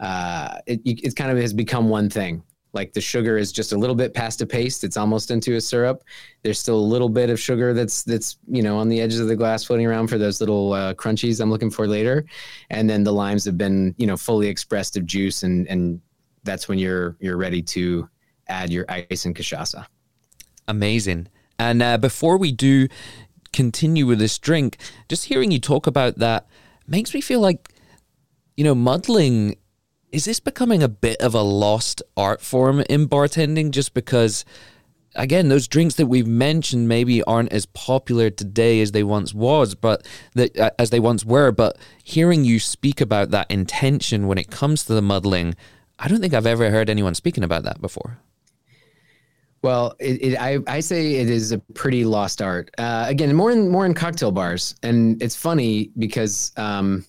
uh, 0.00 0.58
it, 0.66 0.80
it 0.84 1.16
kind 1.16 1.30
of 1.30 1.38
has 1.38 1.52
become 1.52 1.88
one 1.88 2.10
thing. 2.10 2.42
Like 2.72 2.92
the 2.92 3.00
sugar 3.00 3.38
is 3.38 3.52
just 3.52 3.72
a 3.72 3.76
little 3.76 3.96
bit 3.96 4.12
past 4.12 4.42
a 4.42 4.46
paste; 4.46 4.84
it's 4.84 4.98
almost 4.98 5.30
into 5.30 5.56
a 5.56 5.60
syrup. 5.60 6.04
There's 6.42 6.58
still 6.58 6.78
a 6.78 6.88
little 6.94 7.08
bit 7.08 7.30
of 7.30 7.40
sugar 7.40 7.72
that's 7.72 8.02
that's 8.02 8.36
you 8.46 8.62
know 8.62 8.76
on 8.76 8.90
the 8.90 9.00
edges 9.00 9.18
of 9.18 9.28
the 9.28 9.36
glass 9.36 9.64
floating 9.64 9.86
around 9.86 10.08
for 10.08 10.18
those 10.18 10.40
little 10.40 10.74
uh, 10.74 10.92
crunchies 10.92 11.40
I'm 11.40 11.50
looking 11.50 11.70
for 11.70 11.88
later, 11.88 12.26
and 12.68 12.88
then 12.88 13.02
the 13.02 13.12
limes 13.12 13.46
have 13.46 13.56
been 13.56 13.94
you 13.96 14.06
know 14.06 14.16
fully 14.16 14.46
expressed 14.46 14.96
of 14.98 15.06
juice, 15.06 15.42
and 15.42 15.66
and 15.68 16.00
that's 16.44 16.68
when 16.68 16.78
you're 16.78 17.16
you're 17.18 17.38
ready 17.38 17.62
to 17.62 18.10
add 18.48 18.70
your 18.70 18.84
ice 18.90 19.24
and 19.24 19.34
cachaça. 19.34 19.86
Amazing. 20.68 21.28
And 21.58 21.82
uh, 21.82 21.96
before 21.96 22.36
we 22.36 22.52
do 22.52 22.88
continue 23.54 24.04
with 24.06 24.18
this 24.18 24.38
drink, 24.38 24.76
just 25.08 25.24
hearing 25.24 25.50
you 25.50 25.58
talk 25.58 25.86
about 25.86 26.18
that 26.18 26.46
makes 26.86 27.14
me 27.14 27.22
feel 27.22 27.40
like 27.40 27.72
you 28.54 28.64
know 28.64 28.74
muddling 28.74 29.56
is 30.12 30.24
this 30.24 30.40
becoming 30.40 30.82
a 30.82 30.88
bit 30.88 31.20
of 31.20 31.34
a 31.34 31.42
lost 31.42 32.02
art 32.16 32.40
form 32.40 32.80
in 32.88 33.08
bartending? 33.08 33.70
Just 33.70 33.94
because 33.94 34.44
again 35.16 35.48
those 35.48 35.66
drinks 35.66 35.94
that 35.94 36.06
we've 36.06 36.26
mentioned 36.26 36.88
maybe 36.88 37.22
aren't 37.24 37.52
as 37.52 37.66
popular 37.66 38.30
today 38.30 38.80
as 38.80 38.92
they 38.92 39.02
once 39.02 39.32
was 39.32 39.74
but 39.74 40.06
that 40.34 40.56
uh, 40.58 40.70
as 40.78 40.90
they 40.90 41.00
once 41.00 41.24
were 41.24 41.50
but 41.50 41.78
hearing 42.04 42.44
you 42.44 42.60
speak 42.60 43.00
about 43.00 43.30
that 43.30 43.50
intention 43.50 44.26
when 44.26 44.38
it 44.38 44.50
comes 44.50 44.84
to 44.84 44.92
the 44.92 45.02
muddling 45.02 45.54
i 45.98 46.06
don't 46.06 46.20
think 46.20 46.34
i've 46.34 46.46
ever 46.46 46.70
heard 46.70 46.90
anyone 46.90 47.14
speaking 47.14 47.42
about 47.44 47.62
that 47.64 47.80
before. 47.80 48.18
Well, 49.62 49.96
it, 49.98 50.22
it, 50.22 50.36
I, 50.36 50.58
I 50.68 50.78
say 50.78 51.14
it 51.14 51.28
is 51.28 51.50
a 51.50 51.58
pretty 51.58 52.04
lost 52.04 52.40
art. 52.40 52.70
Uh, 52.78 53.06
again, 53.08 53.34
more 53.34 53.50
in 53.50 53.68
more 53.68 53.84
in 53.84 53.94
cocktail 53.94 54.30
bars, 54.30 54.76
and 54.84 55.20
it's 55.20 55.34
funny 55.34 55.90
because, 55.98 56.52
um, 56.56 57.04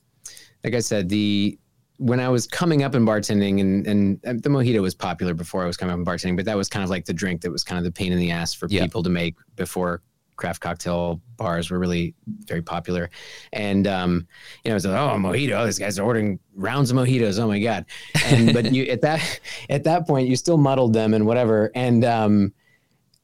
like 0.64 0.74
I 0.74 0.80
said, 0.80 1.08
the 1.08 1.60
when 1.98 2.20
I 2.20 2.30
was 2.30 2.48
coming 2.48 2.84
up 2.84 2.96
in 2.96 3.06
bartending, 3.06 3.60
and, 3.60 3.88
and 3.88 4.44
the 4.44 4.50
mojito 4.50 4.82
was 4.82 4.96
popular 4.96 5.34
before 5.34 5.64
I 5.64 5.68
was 5.68 5.78
coming 5.78 5.94
up 5.94 6.00
in 6.00 6.06
bartending, 6.06 6.36
but 6.36 6.46
that 6.46 6.58
was 6.58 6.70
kind 6.70 6.84
of 6.84 6.90
like 6.90 7.06
the 7.06 7.14
drink 7.14 7.42
that 7.42 7.52
was 7.52 7.64
kind 7.64 7.78
of 7.78 7.84
the 7.84 7.92
pain 7.92 8.12
in 8.12 8.20
the 8.20 8.32
ass 8.32 8.54
for 8.54 8.68
people 8.68 9.04
to 9.04 9.10
make 9.10 9.36
before 9.56 10.02
craft 10.38 10.62
cocktail 10.62 11.20
bars 11.36 11.70
were 11.70 11.80
really 11.80 12.14
very 12.46 12.62
popular. 12.62 13.10
And 13.52 13.88
um, 13.88 14.28
you 14.64 14.70
know, 14.70 14.72
it 14.72 14.76
was 14.76 14.86
like, 14.86 15.00
oh, 15.00 15.16
mojito, 15.18 15.66
these 15.66 15.80
guys 15.80 16.00
are 16.00 16.06
ordering 16.06 16.40
rounds 16.56 16.92
of 16.92 16.98
mojitos. 16.98 17.40
Oh 17.40 17.48
my 17.48 17.60
god! 17.60 17.86
And 18.26 18.54
but 18.54 18.72
you 18.72 18.86
at 18.86 19.02
that 19.02 19.40
at 19.70 19.84
that 19.84 20.08
point, 20.08 20.30
you 20.30 20.36
still 20.36 20.58
muddled 20.58 20.94
them 20.94 21.14
and 21.14 21.26
whatever. 21.26 21.72
And 21.76 22.06
um, 22.06 22.54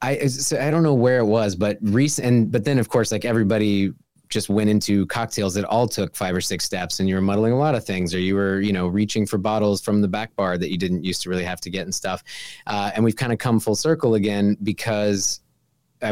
I 0.02 0.26
so 0.26 0.60
I 0.60 0.70
don't 0.70 0.82
know 0.82 0.94
where 0.94 1.18
it 1.18 1.26
was, 1.26 1.56
but 1.56 1.78
recent. 1.80 2.26
And 2.26 2.52
but 2.52 2.64
then 2.64 2.78
of 2.78 2.88
course, 2.88 3.10
like 3.10 3.24
everybody 3.24 3.92
just 4.28 4.48
went 4.48 4.70
into 4.70 5.06
cocktails 5.06 5.54
that 5.54 5.64
all 5.64 5.86
took 5.86 6.16
five 6.16 6.34
or 6.34 6.40
six 6.40 6.64
steps 6.64 7.00
and 7.00 7.08
you 7.08 7.14
were 7.14 7.20
muddling 7.20 7.52
a 7.52 7.58
lot 7.58 7.74
of 7.74 7.84
things 7.84 8.14
or 8.14 8.18
you 8.18 8.34
were 8.34 8.60
you 8.60 8.72
know 8.72 8.86
reaching 8.86 9.26
for 9.26 9.38
bottles 9.38 9.82
from 9.82 10.00
the 10.00 10.08
back 10.08 10.34
bar 10.36 10.58
that 10.58 10.70
you 10.70 10.78
didn't 10.78 11.04
used 11.04 11.22
to 11.22 11.30
really 11.30 11.44
have 11.44 11.60
to 11.60 11.70
get 11.70 11.82
and 11.82 11.94
stuff. 11.94 12.22
Uh, 12.66 12.90
and 12.94 13.04
we've 13.04 13.16
kind 13.16 13.32
of 13.32 13.38
come 13.38 13.60
full 13.60 13.76
circle 13.76 14.14
again 14.14 14.56
because 14.62 15.40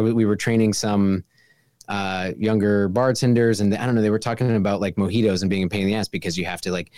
we 0.01 0.25
were 0.25 0.37
training 0.37 0.73
some 0.73 1.25
uh, 1.89 2.33
younger 2.39 2.89
bartenders 2.89 3.61
and 3.61 3.75
I 3.75 3.85
don't 3.85 3.95
know 3.95 4.03
they 4.03 4.11
were 4.11 4.19
talking 4.19 4.55
about 4.55 4.81
like 4.81 4.97
mojitos 4.97 5.43
and 5.43 5.51
being 5.51 5.65
a 5.65 5.69
pain 5.69 5.83
in 5.83 5.89
the 5.89 5.95
ass 5.95 6.09
because 6.09 6.39
you 6.39 6.45
have 6.45 6.61
to 6.63 6.73
like 6.73 6.93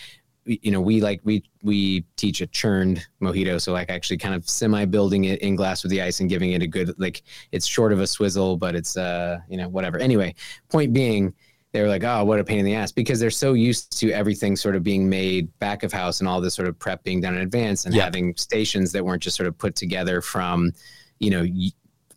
you 0.47 0.70
know 0.70 0.80
we 0.80 1.01
like 1.01 1.20
we 1.24 1.42
we 1.62 2.05
teach 2.16 2.40
a 2.40 2.47
churned 2.47 3.07
mojito 3.22 3.61
so 3.61 3.72
like 3.72 3.88
actually 3.90 4.16
kind 4.16 4.34
of 4.34 4.49
semi 4.49 4.84
building 4.84 5.24
it 5.24 5.38
in 5.40 5.57
glass 5.57 5.82
with 5.82 5.90
the 5.90 6.03
ice 6.03 6.20
and 6.20 6.28
giving 6.28 6.53
it 6.53 6.62
a 6.62 6.66
good 6.66 6.95
like 6.99 7.22
it's 7.53 7.66
short 7.66 7.92
of 7.92 8.01
a 8.01 8.07
swizzle 8.07 8.57
but 8.57 8.74
it's 8.74 8.97
uh 8.97 9.38
you 9.49 9.57
know 9.57 9.68
whatever 9.68 9.99
anyway 9.99 10.34
point 10.70 10.92
being 10.92 11.32
they 11.72 11.82
were 11.82 11.88
like, 11.88 12.05
oh, 12.05 12.24
what 12.24 12.38
a 12.38 12.45
pain 12.45 12.61
in 12.61 12.64
the 12.64 12.74
ass 12.76 12.92
because 12.92 13.18
they're 13.18 13.32
so 13.32 13.53
used 13.55 13.99
to 13.99 14.12
everything 14.12 14.55
sort 14.55 14.76
of 14.76 14.84
being 14.84 15.09
made 15.09 15.51
back 15.59 15.82
of 15.82 15.92
house 15.92 16.20
and 16.20 16.28
all 16.28 16.40
this 16.40 16.55
sort 16.55 16.68
of 16.68 16.78
prep 16.78 17.03
being 17.03 17.20
done 17.20 17.34
in 17.34 17.40
advance 17.40 17.84
and 17.84 17.92
Yeah. 17.92 18.05
having 18.05 18.32
stations 18.36 18.92
that 18.92 19.05
weren't 19.05 19.20
just 19.20 19.36
sort 19.36 19.49
of 19.49 19.59
put 19.59 19.74
together 19.74 20.20
from, 20.20 20.70
you 21.18 21.30
know, 21.30 21.45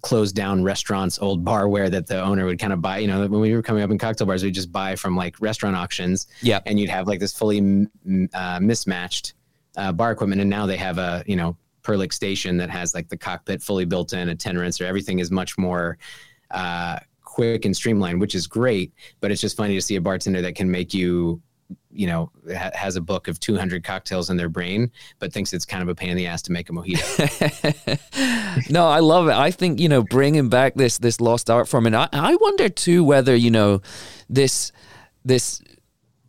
closed 0.08 0.36
down 0.36 0.64
restaurants, 0.64 1.20
old 1.20 1.43
barware 1.43 1.91
that 1.91 2.08
the 2.08 2.22
owner 2.22 2.45
would 2.45 2.58
kind 2.60 2.72
of 2.72 2.82
buy. 2.82 2.97
You 2.99 3.08
know, 3.08 3.28
when 3.28 3.41
we 3.41 3.53
were 3.53 3.62
coming 3.62 3.84
up 3.84 3.91
in 3.91 3.97
cocktail 3.97 4.26
bars, 4.26 4.41
we'd 4.41 4.53
just 4.53 4.72
buy 4.72 4.95
from 4.95 5.18
like 5.18 5.36
restaurant 5.41 5.76
auctions 5.76 6.28
Yeah. 6.41 6.62
and 6.66 6.80
you'd 6.80 6.89
have 6.89 7.08
like 7.08 7.20
this 7.20 7.38
fully 7.38 7.88
uh, 8.34 8.60
mismatched 8.62 9.34
uh, 9.76 9.91
bar 9.91 10.12
equipment. 10.14 10.39
And 10.39 10.49
now 10.49 10.66
they 10.66 10.78
have 10.78 10.97
a, 10.97 11.24
you 11.28 11.36
know, 11.36 11.58
Perlick 11.84 12.14
station 12.14 12.55
that 12.58 12.70
has 12.70 12.93
like 12.95 13.10
the 13.10 13.18
cockpit 13.18 13.62
fully 13.62 13.84
built 13.84 14.14
in, 14.14 14.30
a 14.30 14.36
10 14.36 14.58
rinser. 14.58 14.86
Everything 14.86 15.20
is 15.20 15.30
much 15.30 15.58
more 15.58 15.97
uh, 16.51 16.99
quick 17.24 17.66
and 17.66 17.76
streamlined, 17.76 18.22
which 18.22 18.34
is 18.34 18.47
great. 18.47 18.93
But 19.20 19.32
it's 19.32 19.41
just 19.41 19.58
funny 19.58 19.76
to 19.76 19.82
see 19.82 19.97
a 19.97 20.01
bartender 20.01 20.41
that 20.41 20.55
can 20.55 20.72
make 20.72 20.93
you, 20.93 21.41
you 21.91 22.08
know, 22.08 22.32
ha- 22.55 22.72
has 22.74 22.95
a 22.95 23.01
book 23.01 23.28
of 23.28 23.39
200 23.41 23.84
cocktails 23.84 24.30
in 24.30 24.38
their 24.38 24.47
brain, 24.49 24.89
but 25.20 25.34
thinks 25.34 25.51
it's 25.51 25.66
kind 25.66 25.84
of 25.84 25.89
a 25.89 25.95
pain 25.95 26.10
in 26.12 26.18
the 26.18 26.28
ass 26.28 26.41
to 26.43 26.51
make 26.53 26.70
a 26.70 26.74
mojito. 26.74 27.99
no, 28.70 28.88
I 28.88 28.99
love 28.99 29.28
it. 29.28 29.34
I 29.34 29.51
think 29.51 29.80
you 29.80 29.89
know 29.89 30.03
bringing 30.03 30.49
back 30.49 30.76
this 30.76 30.97
this 30.97 31.22
lost 31.22 31.49
art 31.49 31.68
form, 31.68 31.86
and 31.86 31.95
I, 31.95 32.10
I 32.14 32.36
wonder 32.36 32.70
too 32.70 33.03
whether 33.03 33.36
you 33.36 33.51
know 33.51 33.82
this 34.30 34.72
this 35.26 35.62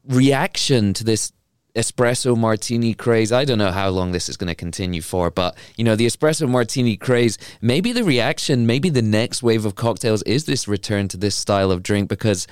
reaction 0.04 0.94
to 0.94 1.04
this 1.04 1.32
espresso 1.78 2.36
martini 2.36 2.92
craze. 2.92 3.30
I 3.30 3.44
don't 3.44 3.58
know 3.58 3.70
how 3.70 3.88
long 3.88 4.12
this 4.12 4.28
is 4.28 4.36
going 4.36 4.48
to 4.48 4.54
continue 4.54 5.00
for, 5.00 5.30
but 5.30 5.56
you 5.76 5.84
know 5.84 5.96
the 5.96 6.06
espresso 6.06 6.48
martini 6.48 6.96
craze. 6.96 7.38
Maybe 7.60 7.92
the 7.92 8.04
reaction, 8.04 8.66
maybe 8.66 8.90
the 8.90 9.02
next 9.02 9.42
wave 9.42 9.64
of 9.64 9.74
cocktails 9.76 10.22
is 10.22 10.44
this 10.44 10.66
return 10.66 11.08
to 11.08 11.16
this 11.16 11.36
style 11.36 11.70
of 11.70 11.82
drink 11.82 12.08
because. 12.08 12.46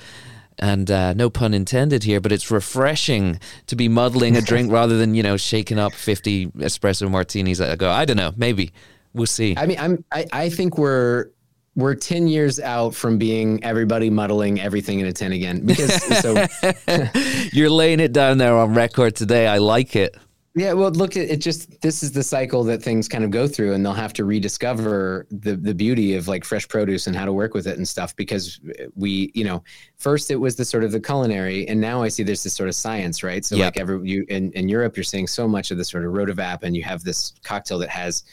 And 0.59 0.89
uh, 0.89 1.13
no 1.13 1.29
pun 1.29 1.53
intended 1.53 2.03
here, 2.03 2.19
but 2.19 2.31
it's 2.31 2.49
refreshing 2.49 3.39
to 3.67 3.75
be 3.75 3.87
muddling 3.87 4.35
a 4.35 4.41
drink 4.41 4.71
rather 4.79 4.97
than 4.97 5.13
you 5.13 5.21
know 5.21 5.37
shaking 5.37 5.77
up 5.77 5.93
fifty 5.93 6.47
espresso 6.47 7.07
martinis 7.11 7.61
at 7.61 7.71
a 7.71 7.77
go. 7.77 7.91
I 7.91 8.05
don't 8.05 8.17
know, 8.17 8.33
maybe 8.35 8.71
we'll 9.13 9.25
see. 9.25 9.55
I 9.57 9.65
mean, 9.65 9.77
I'm, 9.79 10.03
I, 10.11 10.25
I 10.31 10.49
think 10.49 10.77
we're, 10.77 11.29
we're 11.75 11.95
10 11.95 12.27
years 12.27 12.59
out 12.59 12.95
from 12.95 13.17
being 13.17 13.63
everybody 13.63 14.09
muddling 14.09 14.59
everything 14.59 14.99
in 14.99 15.05
a 15.05 15.13
10 15.13 15.31
again 15.31 15.65
because 15.65 15.93
so 16.21 16.45
You're 17.53 17.69
laying 17.69 17.99
it 17.99 18.13
down 18.13 18.39
there 18.39 18.55
on 18.55 18.73
record 18.73 19.15
today. 19.15 19.47
I 19.47 19.59
like 19.59 19.95
it. 19.95 20.17
Yeah, 20.55 20.73
well, 20.73 20.89
look, 20.89 21.15
it 21.15 21.29
it 21.29 21.37
just 21.37 21.81
this 21.81 22.01
is 22.01 22.11
the 22.13 22.23
cycle 22.23 22.63
that 22.63 22.81
things 22.81 23.07
kind 23.07 23.23
of 23.23 23.29
go 23.29 23.47
through, 23.47 23.73
and 23.73 23.85
they'll 23.85 23.93
have 23.93 24.13
to 24.13 24.25
rediscover 24.25 25.27
the 25.29 25.55
the 25.55 25.75
beauty 25.75 26.15
of 26.15 26.27
like 26.27 26.43
fresh 26.43 26.67
produce 26.67 27.05
and 27.05 27.15
how 27.15 27.25
to 27.25 27.31
work 27.33 27.53
with 27.53 27.67
it 27.67 27.77
and 27.77 27.87
stuff. 27.87 28.15
Because 28.15 28.59
we, 28.95 29.31
you 29.35 29.43
know, 29.43 29.63
first 29.97 30.31
it 30.31 30.35
was 30.37 30.55
the 30.55 30.65
sort 30.65 30.83
of 30.83 30.91
the 30.91 30.99
culinary, 30.99 31.67
and 31.67 31.79
now 31.79 32.01
I 32.01 32.07
see 32.07 32.23
there's 32.23 32.41
this 32.41 32.55
sort 32.55 32.69
of 32.69 32.73
science, 32.75 33.21
right? 33.21 33.45
So 33.45 33.55
Yep. 33.55 33.65
like 33.65 33.77
every 33.77 34.09
you 34.09 34.25
in 34.29 34.51
in 34.53 34.67
Europe, 34.67 34.97
you're 34.97 35.03
seeing 35.03 35.27
so 35.27 35.47
much 35.47 35.69
of 35.69 35.77
the 35.77 35.85
sort 35.85 36.05
of 36.05 36.13
rotovap, 36.13 36.63
and 36.63 36.75
you 36.75 36.81
have 36.81 37.03
this 37.03 37.33
cocktail 37.43 37.77
that 37.77 37.89
has, 37.89 38.23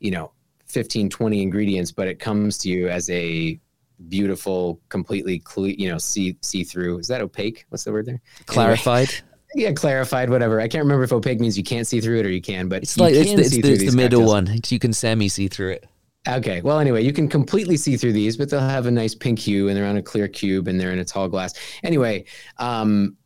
you 0.00 0.10
know, 0.10 0.32
15, 0.66 1.08
20 1.08 1.42
ingredients, 1.42 1.92
but 1.92 2.08
it 2.08 2.18
comes 2.18 2.58
to 2.58 2.68
you 2.68 2.88
as 2.88 3.08
a 3.10 3.60
beautiful, 4.08 4.80
completely 4.88 5.38
cle- 5.40 5.68
you 5.68 5.88
know, 5.88 5.98
see 5.98 6.36
see 6.42 6.64
through. 6.64 6.98
Is 6.98 7.08
that 7.08 7.20
opaque? 7.20 7.66
What's 7.68 7.84
the 7.84 7.92
word 7.92 8.06
there? 8.06 8.20
Anyway. 8.48 8.54
Clarified. 8.54 9.10
Yeah, 9.52 9.72
clarified, 9.72 10.30
whatever. 10.30 10.60
I 10.60 10.68
can't 10.68 10.84
remember 10.84 11.02
if 11.02 11.12
opaque 11.12 11.40
means 11.40 11.58
you 11.58 11.64
can't 11.64 11.84
see 11.84 12.00
through 12.00 12.20
it 12.20 12.24
or 12.24 12.30
you 12.30 12.40
can, 12.40 12.68
but 12.68 12.84
It's 12.84 12.96
like 12.96 13.14
it's 13.14 13.34
the, 13.34 13.40
it's 13.40 13.50
the, 13.50 13.72
it's 13.72 13.90
the 13.90 13.96
middle 13.96 14.24
one. 14.24 14.60
You 14.68 14.78
can 14.78 14.92
semi 14.92 15.28
see 15.28 15.48
through 15.48 15.72
it. 15.72 15.86
Okay. 16.28 16.60
Well, 16.60 16.78
anyway, 16.78 17.02
you 17.02 17.12
can 17.12 17.28
completely 17.28 17.76
see 17.76 17.96
through 17.96 18.12
these, 18.12 18.36
but 18.36 18.50
they'll 18.50 18.60
have 18.60 18.86
a 18.86 18.90
nice 18.90 19.14
pink 19.14 19.38
hue 19.38 19.68
and 19.68 19.76
they're 19.76 19.86
on 19.86 19.96
a 19.96 20.02
clear 20.02 20.28
cube 20.28 20.68
and 20.68 20.78
they're 20.78 20.92
in 20.92 20.98
a 20.98 21.04
tall 21.04 21.28
glass. 21.28 21.54
Anyway, 21.82 22.26
um, 22.58 23.16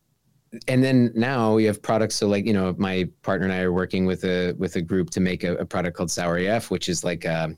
and 0.69 0.83
then 0.83 1.13
now 1.15 1.55
we 1.55 1.65
have 1.65 1.81
products. 1.83 2.17
So 2.17 2.29
like, 2.29 2.47
you 2.47 2.53
know, 2.53 2.75
my 2.79 3.09
partner 3.23 3.47
and 3.47 3.55
I 3.55 3.61
are 3.61 3.73
working 3.73 4.07
with 4.07 4.25
a, 4.25 4.53
with 4.59 4.77
a 4.77 4.83
group 4.83 5.11
to 5.11 5.21
make 5.21 5.45
a, 5.45 5.55
a 5.57 5.65
product 5.65 5.97
called 5.97 6.11
Sour 6.11 6.39
AF, 6.39 6.71
which 6.71 6.89
is 6.89 7.05
like, 7.05 7.25
a, 7.25 7.57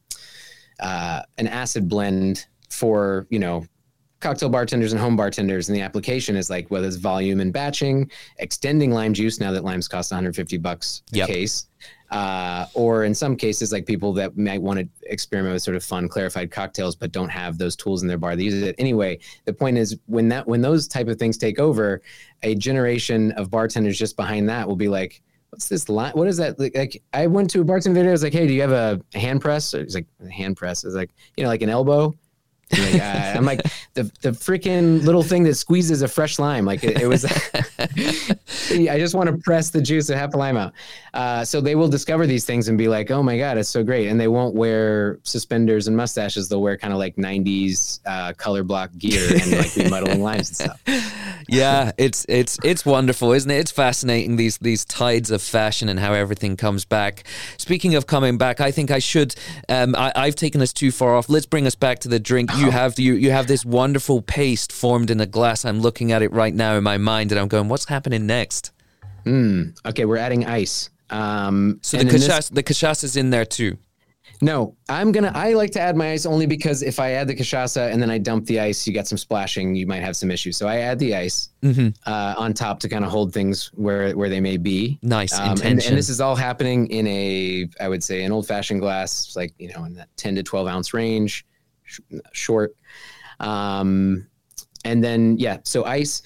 uh, 0.80 1.22
an 1.38 1.46
acid 1.46 1.88
blend 1.88 2.46
for, 2.70 3.26
you 3.30 3.38
know, 3.38 3.64
cocktail 4.20 4.48
bartenders 4.48 4.92
and 4.92 5.00
home 5.00 5.16
bartenders. 5.16 5.68
And 5.68 5.76
the 5.76 5.82
application 5.82 6.36
is 6.36 6.50
like, 6.50 6.70
whether 6.70 6.86
it's 6.86 6.96
volume 6.96 7.40
and 7.40 7.52
batching, 7.52 8.10
extending 8.38 8.90
lime 8.90 9.14
juice 9.14 9.40
now 9.40 9.52
that 9.52 9.64
limes 9.64 9.88
cost 9.88 10.10
150 10.10 10.56
bucks 10.58 11.02
a 11.12 11.16
Yep. 11.18 11.28
case. 11.28 11.68
Uh, 12.10 12.66
or 12.74 13.04
in 13.04 13.14
some 13.14 13.36
cases, 13.36 13.72
like 13.72 13.84
people 13.84 14.12
that 14.12 14.36
might 14.36 14.62
want 14.62 14.78
to 14.78 14.88
experiment 15.10 15.52
with 15.52 15.62
sort 15.62 15.76
of 15.76 15.82
fun, 15.82 16.08
clarified 16.08 16.50
cocktails, 16.50 16.94
but 16.94 17.10
don't 17.12 17.28
have 17.28 17.58
those 17.58 17.74
tools 17.74 18.02
in 18.02 18.08
their 18.08 18.18
bar. 18.18 18.36
They 18.36 18.44
use 18.44 18.62
it 18.62 18.76
anyway. 18.78 19.18
The 19.44 19.52
point 19.52 19.76
is, 19.76 19.96
when 20.06 20.28
that 20.28 20.46
when 20.46 20.60
those 20.60 20.86
type 20.86 21.08
of 21.08 21.18
things 21.18 21.36
take 21.36 21.58
over, 21.58 22.02
a 22.42 22.54
generation 22.54 23.32
of 23.32 23.50
bartenders 23.50 23.98
just 23.98 24.16
behind 24.16 24.48
that 24.48 24.68
will 24.68 24.76
be 24.76 24.88
like, 24.88 25.20
"What's 25.50 25.68
this 25.68 25.88
line? 25.88 26.12
What 26.12 26.28
is 26.28 26.36
that?" 26.36 26.58
Like, 26.60 27.02
I 27.12 27.26
went 27.26 27.50
to 27.50 27.60
a 27.60 27.64
bartender. 27.64 28.08
I 28.08 28.12
was 28.12 28.22
like, 28.22 28.32
"Hey, 28.32 28.46
do 28.46 28.52
you 28.52 28.60
have 28.62 28.72
a 28.72 29.00
hand 29.18 29.40
press?" 29.40 29.72
He's 29.72 29.94
like, 29.94 30.06
"A 30.24 30.30
hand 30.30 30.56
press." 30.56 30.84
I 30.84 30.88
was 30.88 30.94
like, 30.94 31.10
"You 31.36 31.44
know, 31.44 31.50
like 31.50 31.62
an 31.62 31.70
elbow." 31.70 32.14
Like, 32.72 33.00
uh, 33.00 33.34
I'm 33.36 33.44
like 33.44 33.62
the 33.94 34.04
the 34.22 34.30
freaking 34.30 35.04
little 35.04 35.22
thing 35.22 35.44
that 35.44 35.54
squeezes 35.54 36.02
a 36.02 36.08
fresh 36.08 36.38
lime. 36.38 36.64
Like 36.64 36.82
it, 36.82 37.00
it 37.00 37.06
was. 37.06 37.24
I 38.70 38.98
just 38.98 39.14
want 39.14 39.30
to 39.30 39.36
press 39.38 39.70
the 39.70 39.80
juice 39.80 40.10
of 40.10 40.18
half 40.18 40.34
a 40.34 40.36
lime 40.36 40.56
out. 40.56 40.72
Uh, 41.14 41.44
so 41.44 41.60
they 41.60 41.76
will 41.76 41.88
discover 41.88 42.26
these 42.26 42.44
things 42.44 42.68
and 42.68 42.76
be 42.76 42.88
like, 42.88 43.10
"Oh 43.10 43.22
my 43.22 43.38
god, 43.38 43.56
it's 43.56 43.68
so 43.68 43.84
great!" 43.84 44.08
And 44.08 44.20
they 44.20 44.26
won't 44.26 44.54
wear 44.54 45.18
suspenders 45.22 45.86
and 45.86 45.96
mustaches. 45.96 46.48
They'll 46.48 46.60
wear 46.60 46.76
kind 46.76 46.92
of 46.92 46.98
like 46.98 47.14
'90s 47.16 48.00
uh, 48.04 48.32
color 48.32 48.64
block 48.64 48.90
gear 48.98 49.22
and 49.30 49.52
like 49.52 49.74
be 49.74 49.88
muddling 49.88 50.22
limes 50.22 50.48
and 50.48 50.70
stuff. 50.70 50.82
Yeah, 51.48 51.92
it's 51.96 52.26
it's 52.28 52.58
it's 52.64 52.84
wonderful, 52.84 53.32
isn't 53.32 53.50
it? 53.50 53.58
It's 53.58 53.70
fascinating 53.70 54.36
these 54.36 54.58
these 54.58 54.84
tides 54.84 55.30
of 55.30 55.40
fashion 55.40 55.88
and 55.88 56.00
how 56.00 56.12
everything 56.12 56.56
comes 56.56 56.84
back. 56.84 57.24
Speaking 57.56 57.94
of 57.94 58.06
coming 58.06 58.36
back, 58.36 58.60
I 58.60 58.72
think 58.72 58.90
I 58.90 58.98
should. 58.98 59.34
Um, 59.68 59.94
I, 59.94 60.12
I've 60.16 60.34
taken 60.34 60.60
us 60.60 60.72
too 60.72 60.90
far 60.90 61.14
off. 61.14 61.28
Let's 61.28 61.46
bring 61.46 61.66
us 61.66 61.76
back 61.76 62.00
to 62.00 62.08
the 62.08 62.18
drink. 62.18 62.50
You 62.58 62.70
have 62.70 62.98
you 62.98 63.14
you 63.14 63.30
have 63.30 63.46
this 63.46 63.64
wonderful 63.64 64.22
paste 64.22 64.72
formed 64.72 65.10
in 65.10 65.20
a 65.20 65.26
glass. 65.26 65.64
I'm 65.64 65.80
looking 65.80 66.12
at 66.12 66.22
it 66.22 66.32
right 66.32 66.54
now 66.54 66.76
in 66.76 66.84
my 66.84 66.98
mind, 66.98 67.32
and 67.32 67.40
I'm 67.40 67.48
going, 67.48 67.68
"What's 67.68 67.86
happening 67.86 68.26
next?" 68.26 68.72
Okay, 69.26 70.04
we're 70.04 70.16
adding 70.18 70.46
ice. 70.46 70.90
Um, 71.10 71.78
So 71.82 71.96
the 71.96 72.02
in 72.02 72.08
this- 72.08 72.26
cachaça, 72.28 72.54
the 72.54 72.62
cachaça's 72.62 73.16
in 73.16 73.30
there 73.30 73.44
too. 73.44 73.76
No, 74.42 74.76
I'm 74.88 75.12
gonna. 75.12 75.32
I 75.34 75.54
like 75.54 75.70
to 75.72 75.80
add 75.80 75.96
my 75.96 76.12
ice 76.12 76.26
only 76.26 76.44
because 76.46 76.82
if 76.82 76.98
I 77.00 77.12
add 77.12 77.26
the 77.26 77.34
cachaça 77.34 77.90
and 77.90 78.02
then 78.02 78.10
I 78.10 78.18
dump 78.18 78.44
the 78.46 78.60
ice, 78.60 78.86
you 78.86 78.92
get 78.92 79.08
some 79.08 79.16
splashing. 79.16 79.74
You 79.74 79.86
might 79.86 80.02
have 80.02 80.14
some 80.14 80.30
issues. 80.30 80.58
So 80.58 80.68
I 80.68 80.78
add 80.78 80.98
the 80.98 81.14
ice 81.16 81.48
uh, 81.64 82.34
on 82.36 82.52
top 82.52 82.78
to 82.80 82.88
kind 82.88 83.02
of 83.04 83.10
hold 83.10 83.32
things 83.32 83.70
where 83.74 84.14
where 84.14 84.28
they 84.28 84.40
may 84.40 84.58
be. 84.58 84.98
Nice 85.02 85.32
Um, 85.32 85.50
and, 85.50 85.58
intention. 85.60 85.92
and 85.92 85.98
this 85.98 86.10
is 86.10 86.20
all 86.20 86.36
happening 86.36 86.86
in 86.88 87.06
a, 87.06 87.66
I 87.80 87.88
would 87.88 88.04
say, 88.04 88.24
an 88.24 88.32
old 88.32 88.46
fashioned 88.46 88.80
glass, 88.80 89.34
like 89.36 89.54
you 89.58 89.68
know, 89.72 89.84
in 89.84 89.94
that 89.94 90.08
10 90.18 90.34
to 90.34 90.42
12 90.42 90.66
ounce 90.68 90.92
range, 90.92 91.46
sh- 91.86 92.00
short. 92.32 92.76
Um, 93.40 94.26
and 94.84 95.02
then 95.02 95.36
yeah, 95.38 95.58
so 95.64 95.84
ice, 95.84 96.22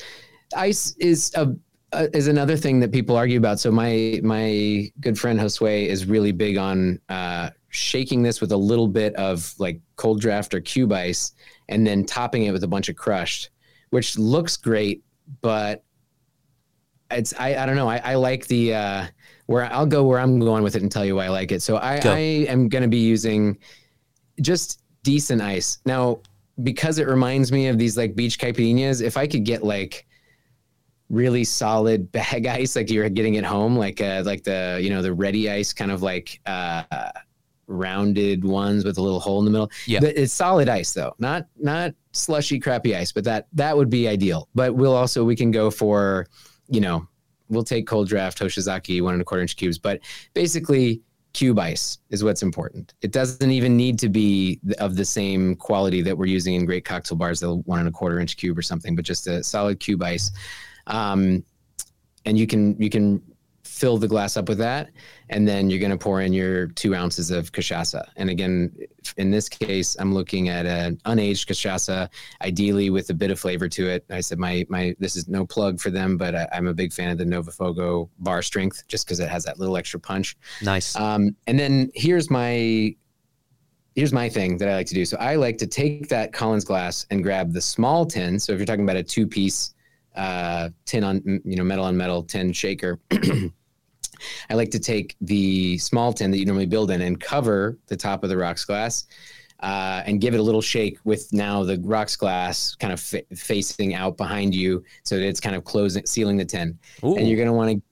ice 0.56 0.94
is 0.98 1.32
a 1.36 1.54
uh, 1.92 2.06
is 2.12 2.28
another 2.28 2.56
thing 2.56 2.78
that 2.80 2.92
people 2.92 3.16
argue 3.16 3.38
about. 3.38 3.58
So 3.58 3.70
my 3.70 4.20
my 4.22 4.90
good 5.00 5.18
friend 5.18 5.40
Josue 5.40 5.86
is 5.86 6.06
really 6.06 6.32
big 6.32 6.56
on 6.56 7.00
uh, 7.08 7.50
shaking 7.68 8.22
this 8.22 8.40
with 8.40 8.52
a 8.52 8.56
little 8.56 8.88
bit 8.88 9.14
of 9.16 9.52
like 9.58 9.80
cold 9.96 10.20
draft 10.20 10.54
or 10.54 10.61
cube 10.61 10.92
ice, 10.92 11.32
and 11.68 11.86
then 11.86 12.04
topping 12.04 12.44
it 12.44 12.52
with 12.52 12.64
a 12.64 12.68
bunch 12.68 12.88
of 12.88 12.96
crushed, 12.96 13.50
which 13.90 14.18
looks 14.18 14.56
great, 14.56 15.02
but 15.40 15.82
it's 17.11 17.34
I, 17.38 17.56
I 17.56 17.66
don't 17.66 17.76
know. 17.76 17.88
I, 17.88 17.98
I 17.98 18.14
like 18.14 18.46
the 18.46 18.74
uh, 18.74 19.06
where 19.46 19.64
I'll 19.64 19.86
go 19.86 20.04
where 20.04 20.20
I'm 20.20 20.38
going 20.38 20.62
with 20.62 20.76
it 20.76 20.82
and 20.82 20.92
tell 20.92 21.04
you 21.04 21.16
why 21.16 21.24
I 21.24 21.28
like 21.28 21.50
it. 21.50 21.62
So 21.62 21.76
I, 21.76 21.98
Go. 21.98 22.12
I 22.12 22.18
am 22.18 22.68
going 22.68 22.82
to 22.82 22.88
be 22.88 22.98
using 22.98 23.58
just 24.40 24.80
decent 25.03 25.42
ice 25.42 25.78
now 25.84 26.20
because 26.62 26.98
it 26.98 27.09
reminds 27.09 27.53
me 27.53 27.68
of 27.68 27.78
these 27.78 27.96
like 27.96 28.14
beach 28.14 28.38
caipirinhas. 28.38 29.03
If 29.03 29.16
I 29.16 29.26
could 29.26 29.44
get 29.44 29.62
like 29.62 30.07
really 31.11 31.44
solid 31.44 32.11
bag 32.12 32.46
ice 32.46 32.76
like 32.76 32.90
you're 32.90 33.09
getting 33.09 33.36
at 33.36 33.44
home 33.44 33.76
like 33.76 34.01
uh 34.01 34.22
like 34.24 34.44
the 34.44 34.78
you 34.80 34.88
know 34.90 35.03
the 35.03 35.12
ready 35.12 35.51
ice 35.51 35.72
kind 35.72 35.90
of 35.90 36.03
like 36.03 36.40
uh 36.46 36.82
rounded 37.66 38.44
ones 38.44 38.84
with 38.84 38.98
a 38.98 39.03
little 39.03 39.20
hole 39.20 39.38
in 39.38 39.44
the 39.44 39.51
middle 39.51 39.70
Yeah. 39.86 40.01
But 40.01 40.16
it's 40.16 40.32
solid 40.32 40.68
ice 40.68 40.92
though 40.92 41.14
not 41.18 41.46
not 41.57 41.94
slushy 42.12 42.59
crappy 42.59 42.96
ice 42.96 43.12
but 43.12 43.24
that 43.24 43.46
that 43.53 43.76
would 43.76 43.90
be 43.90 44.09
ideal 44.09 44.48
but 44.55 44.74
we'll 44.74 44.94
also 44.94 45.24
we 45.24 45.36
can 45.36 45.51
go 45.51 45.70
for 45.70 46.26
you 46.68 46.80
know 46.80 47.07
we'll 47.48 47.64
take 47.64 47.86
cold 47.86 48.09
draft 48.09 48.38
hoshizaki 48.38 49.03
one 49.03 49.14
and 49.14 49.22
a 49.22 49.24
quarter 49.24 49.42
inch 49.42 49.57
cubes 49.57 49.78
but 49.78 50.01
basically 50.34 51.01
cube 51.33 51.59
ice 51.59 51.99
is 52.11 52.24
what's 52.24 52.43
important. 52.43 52.95
It 53.03 53.12
doesn't 53.12 53.51
even 53.51 53.76
need 53.76 53.99
to 54.01 54.09
be 54.09 54.61
of 54.78 54.97
the 54.97 55.05
same 55.05 55.55
quality 55.57 56.03
that 56.03 56.16
we're 56.16 56.26
using 56.26 56.55
in 56.55 56.66
great 56.66 56.85
cocktail 56.85 57.16
bars 57.16 57.41
the 57.41 57.57
one 57.57 57.78
and 57.78 57.89
a 57.89 57.93
quarter 57.93 58.20
inch 58.20 58.37
cube 58.37 58.59
or 58.59 58.62
something 58.62 58.97
but 58.97 59.05
just 59.05 59.26
a 59.26 59.43
solid 59.43 59.81
cube 59.81 60.03
ice. 60.03 60.31
Um, 60.87 61.45
and 62.26 62.39
you 62.39 62.47
can 62.47 62.81
you 62.81 62.91
can 62.91 63.22
fill 63.81 63.97
the 63.97 64.07
glass 64.07 64.37
up 64.37 64.47
with 64.47 64.59
that, 64.59 64.91
and 65.31 65.49
then 65.49 65.70
you're 65.70 65.81
going 65.81 65.91
to 65.91 65.97
pour 65.97 66.20
in 66.20 66.35
your 66.35 66.66
two 66.66 66.95
ounces 66.95 67.31
of 67.31 67.51
cachaça. 67.51 68.07
And 68.16 68.28
again, 68.28 68.70
in 69.16 69.31
this 69.31 69.49
case, 69.49 69.97
I'm 69.99 70.12
looking 70.12 70.51
at 70.51 70.66
an 70.66 71.01
unaged 71.07 71.47
cachaça, 71.47 72.11
ideally 72.43 72.91
with 72.91 73.09
a 73.09 73.14
bit 73.14 73.31
of 73.31 73.41
flavor 73.41 73.68
to 73.70 73.89
it. 73.89 74.05
I 74.11 74.20
said 74.20 74.39
my 74.39 74.66
my 74.68 74.95
this 74.99 75.16
is 75.16 75.28
no 75.28 75.47
plug 75.47 75.81
for 75.81 75.89
them, 75.91 76.18
but 76.18 76.35
I, 76.35 76.47
am 76.53 76.66
a 76.66 76.74
big 76.74 76.93
fan 76.93 77.11
of 77.11 77.16
the 77.16 77.24
Novo 77.24 77.51
Fogo 77.51 78.11
bar 78.18 78.43
strength 78.43 78.87
just 78.87 79.07
because 79.07 79.18
it 79.18 79.31
has 79.31 79.45
that 79.45 79.59
little 79.59 79.78
extra 79.78 79.99
punch. 79.99 80.37
Nice. 80.61 80.95
Um, 80.95 81.35
and 81.47 81.59
then 81.59 81.91
here's 81.95 82.31
my 82.31 82.95
here's 83.95 84.12
my 84.12 84.28
thing 84.28 84.59
that 84.59 84.68
I 84.68 84.74
like 84.74 84.87
to 84.89 84.95
do. 84.95 85.07
So 85.07 85.16
I 85.16 85.37
like 85.37 85.57
to 85.59 85.66
take 85.66 86.09
that 86.11 86.35
Collins 86.35 86.66
glass 86.66 87.07
and 87.11 87.22
grab 87.22 87.55
the 87.55 87.62
small 87.62 88.05
tin. 88.05 88.39
So 88.39 88.53
if 88.53 88.59
you're 88.59 88.66
talking 88.66 88.85
about 88.85 88.97
a 88.97 89.03
two 89.03 89.26
piece 89.26 89.74
uh, 90.16 90.68
tin 90.85 91.05
on 91.05 91.22
you 91.45 91.57
know 91.57 91.64
metal 91.64 91.87
on 91.87 91.97
metal 91.97 92.22
tin 92.22 92.53
shaker. 92.53 93.01
I 94.49 94.55
like 94.55 94.71
to 94.71 94.79
take 94.79 95.16
the 95.21 95.79
small 95.79 96.12
tin 96.12 96.31
that 96.31 96.39
you 96.39 96.47
normally 96.47 96.66
build 96.66 96.91
in 96.91 97.01
and 97.03 97.21
cover 97.21 97.79
the 97.87 97.97
top 97.97 98.23
of 98.23 98.31
the 98.31 98.37
rocks 98.37 98.64
glass 98.64 99.07
uh, 99.61 100.03
and 100.07 100.21
give 100.21 100.35
it 100.35 100.41
a 100.41 100.43
little 100.43 100.62
shake 100.62 100.99
with 101.05 101.33
now 101.33 101.64
the 101.64 101.79
rocks 101.83 102.16
glass 102.16 102.75
kind 102.75 102.93
of 102.93 103.01
fa- 103.01 103.23
facing 103.35 103.95
out 103.95 104.16
behind 104.16 104.55
you 104.55 104.83
so 105.05 105.16
that 105.16 105.27
it's 105.27 105.41
kind 105.41 105.55
of 105.55 105.64
closing, 105.64 106.05
sealing 106.07 106.37
the 106.37 106.45
tin. 106.45 106.79
Ooh. 107.05 107.16
And 107.16 107.29
you're 107.29 107.37
going 107.37 107.49
to 107.49 107.53
want 107.53 107.83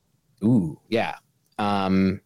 to, 0.40 0.46
ooh, 0.46 0.80
yeah. 0.88 1.16
Um, 1.58 2.20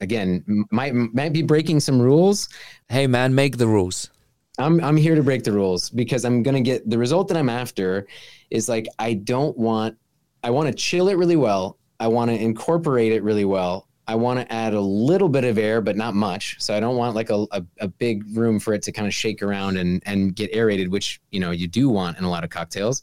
again, 0.00 0.44
might 0.70 0.94
might 0.94 1.32
be 1.32 1.42
breaking 1.42 1.80
some 1.80 2.00
rules. 2.00 2.48
Hey 2.88 3.06
man, 3.06 3.34
make 3.34 3.58
the 3.58 3.66
rules. 3.66 4.10
I'm 4.58 4.82
I'm 4.82 4.96
here 4.96 5.14
to 5.14 5.22
break 5.22 5.44
the 5.44 5.52
rules 5.52 5.90
because 5.90 6.24
I'm 6.24 6.42
gonna 6.42 6.60
get 6.60 6.88
the 6.88 6.98
result 6.98 7.28
that 7.28 7.36
I'm 7.36 7.48
after 7.48 8.06
is 8.50 8.68
like 8.68 8.86
I 8.98 9.14
don't 9.14 9.56
want 9.56 9.96
I 10.42 10.50
want 10.50 10.68
to 10.68 10.74
chill 10.74 11.08
it 11.08 11.16
really 11.16 11.36
well. 11.36 11.78
I 12.00 12.08
want 12.08 12.30
to 12.30 12.36
incorporate 12.36 13.12
it 13.12 13.22
really 13.22 13.44
well. 13.44 13.86
I 14.08 14.16
want 14.16 14.40
to 14.40 14.52
add 14.52 14.74
a 14.74 14.80
little 14.80 15.28
bit 15.28 15.44
of 15.44 15.56
air, 15.56 15.80
but 15.80 15.96
not 15.96 16.14
much. 16.14 16.56
So 16.58 16.74
I 16.74 16.80
don't 16.80 16.96
want 16.96 17.14
like 17.14 17.30
a, 17.30 17.46
a, 17.52 17.62
a, 17.78 17.86
big 17.86 18.24
room 18.36 18.58
for 18.58 18.74
it 18.74 18.82
to 18.82 18.92
kind 18.92 19.06
of 19.06 19.14
shake 19.14 19.40
around 19.40 19.76
and, 19.76 20.02
and 20.04 20.34
get 20.34 20.50
aerated, 20.52 20.90
which, 20.90 21.20
you 21.30 21.38
know, 21.38 21.52
you 21.52 21.68
do 21.68 21.88
want 21.88 22.18
in 22.18 22.24
a 22.24 22.30
lot 22.30 22.42
of 22.42 22.50
cocktails. 22.50 23.02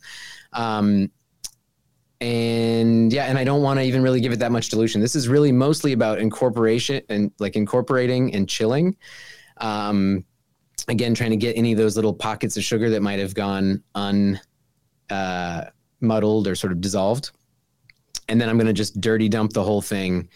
Um, 0.52 1.10
and 2.20 3.14
yeah, 3.14 3.26
and 3.26 3.38
I 3.38 3.45
don't 3.45 3.62
want 3.62 3.80
to 3.80 3.86
even 3.86 4.02
really 4.02 4.20
give 4.20 4.34
it 4.34 4.39
that 4.39 4.52
much 4.52 4.70
dilution. 4.70 5.00
This 5.00 5.16
is 5.16 5.30
really 5.30 5.54
mostly 5.54 5.93
about 5.93 6.20
incorporation 6.20 7.02
and 7.08 7.32
like 7.39 7.56
incorporating 7.56 8.34
and 8.34 8.50
chilling. 8.50 8.98
Um, 9.58 10.26
again, 10.88 11.14
trying 11.14 11.32
to 11.32 11.38
get 11.38 11.56
any 11.56 11.72
of 11.72 11.78
those 11.78 11.95
little 11.95 12.14
pockets 12.14 12.58
of 12.58 12.64
sugar 12.64 12.89
that 12.89 13.02
might 13.02 13.20
have 13.20 13.34
gone 13.34 13.84
un, 13.95 14.41
uh, 15.10 15.66
muddled 16.02 16.48
or 16.48 16.56
sort 16.56 16.74
of 16.74 16.82
dissolved. 16.82 17.32
And 18.30 18.39
then 18.39 18.49
I'm 18.49 18.57
going 18.57 18.67
to 18.67 18.73
just 18.73 18.99
dirty 18.99 19.30
dump 19.30 19.53
the 19.53 19.63
whole 19.63 19.82
thing 19.82 20.30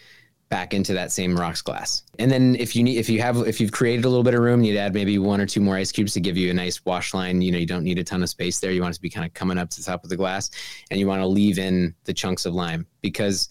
back 0.49 0.73
into 0.73 0.93
that 0.93 1.11
same 1.11 1.35
rocks 1.35 1.61
glass. 1.61 2.03
And 2.19 2.29
then 2.29 2.55
if 2.57 2.75
you 2.75 2.83
need, 2.83 2.97
if 2.97 3.09
you 3.09 3.21
have, 3.21 3.37
if 3.47 3.61
you've 3.61 3.71
created 3.71 4.03
a 4.03 4.09
little 4.09 4.23
bit 4.23 4.33
of 4.33 4.41
room, 4.41 4.63
you'd 4.63 4.77
add 4.77 4.93
maybe 4.93 5.17
one 5.17 5.39
or 5.39 5.45
two 5.45 5.61
more 5.61 5.77
ice 5.77 5.93
cubes 5.93 6.13
to 6.13 6.19
give 6.19 6.35
you 6.35 6.51
a 6.51 6.53
nice 6.53 6.83
wash 6.83 7.13
line. 7.13 7.41
You 7.41 7.53
know, 7.53 7.57
you 7.57 7.65
don't 7.65 7.85
need 7.85 7.97
a 7.97 8.03
ton 8.03 8.21
of 8.21 8.29
space 8.29 8.59
there. 8.59 8.71
You 8.71 8.81
want 8.81 8.93
it 8.93 8.95
to 8.95 9.01
be 9.01 9.09
kind 9.09 9.25
of 9.25 9.33
coming 9.33 9.57
up 9.57 9.69
to 9.69 9.79
the 9.79 9.85
top 9.85 10.03
of 10.03 10.09
the 10.09 10.17
glass 10.17 10.51
and 10.91 10.99
you 10.99 11.07
want 11.07 11.21
to 11.21 11.25
leave 11.25 11.57
in 11.57 11.95
the 12.03 12.13
chunks 12.13 12.45
of 12.45 12.53
lime 12.53 12.85
because 13.01 13.47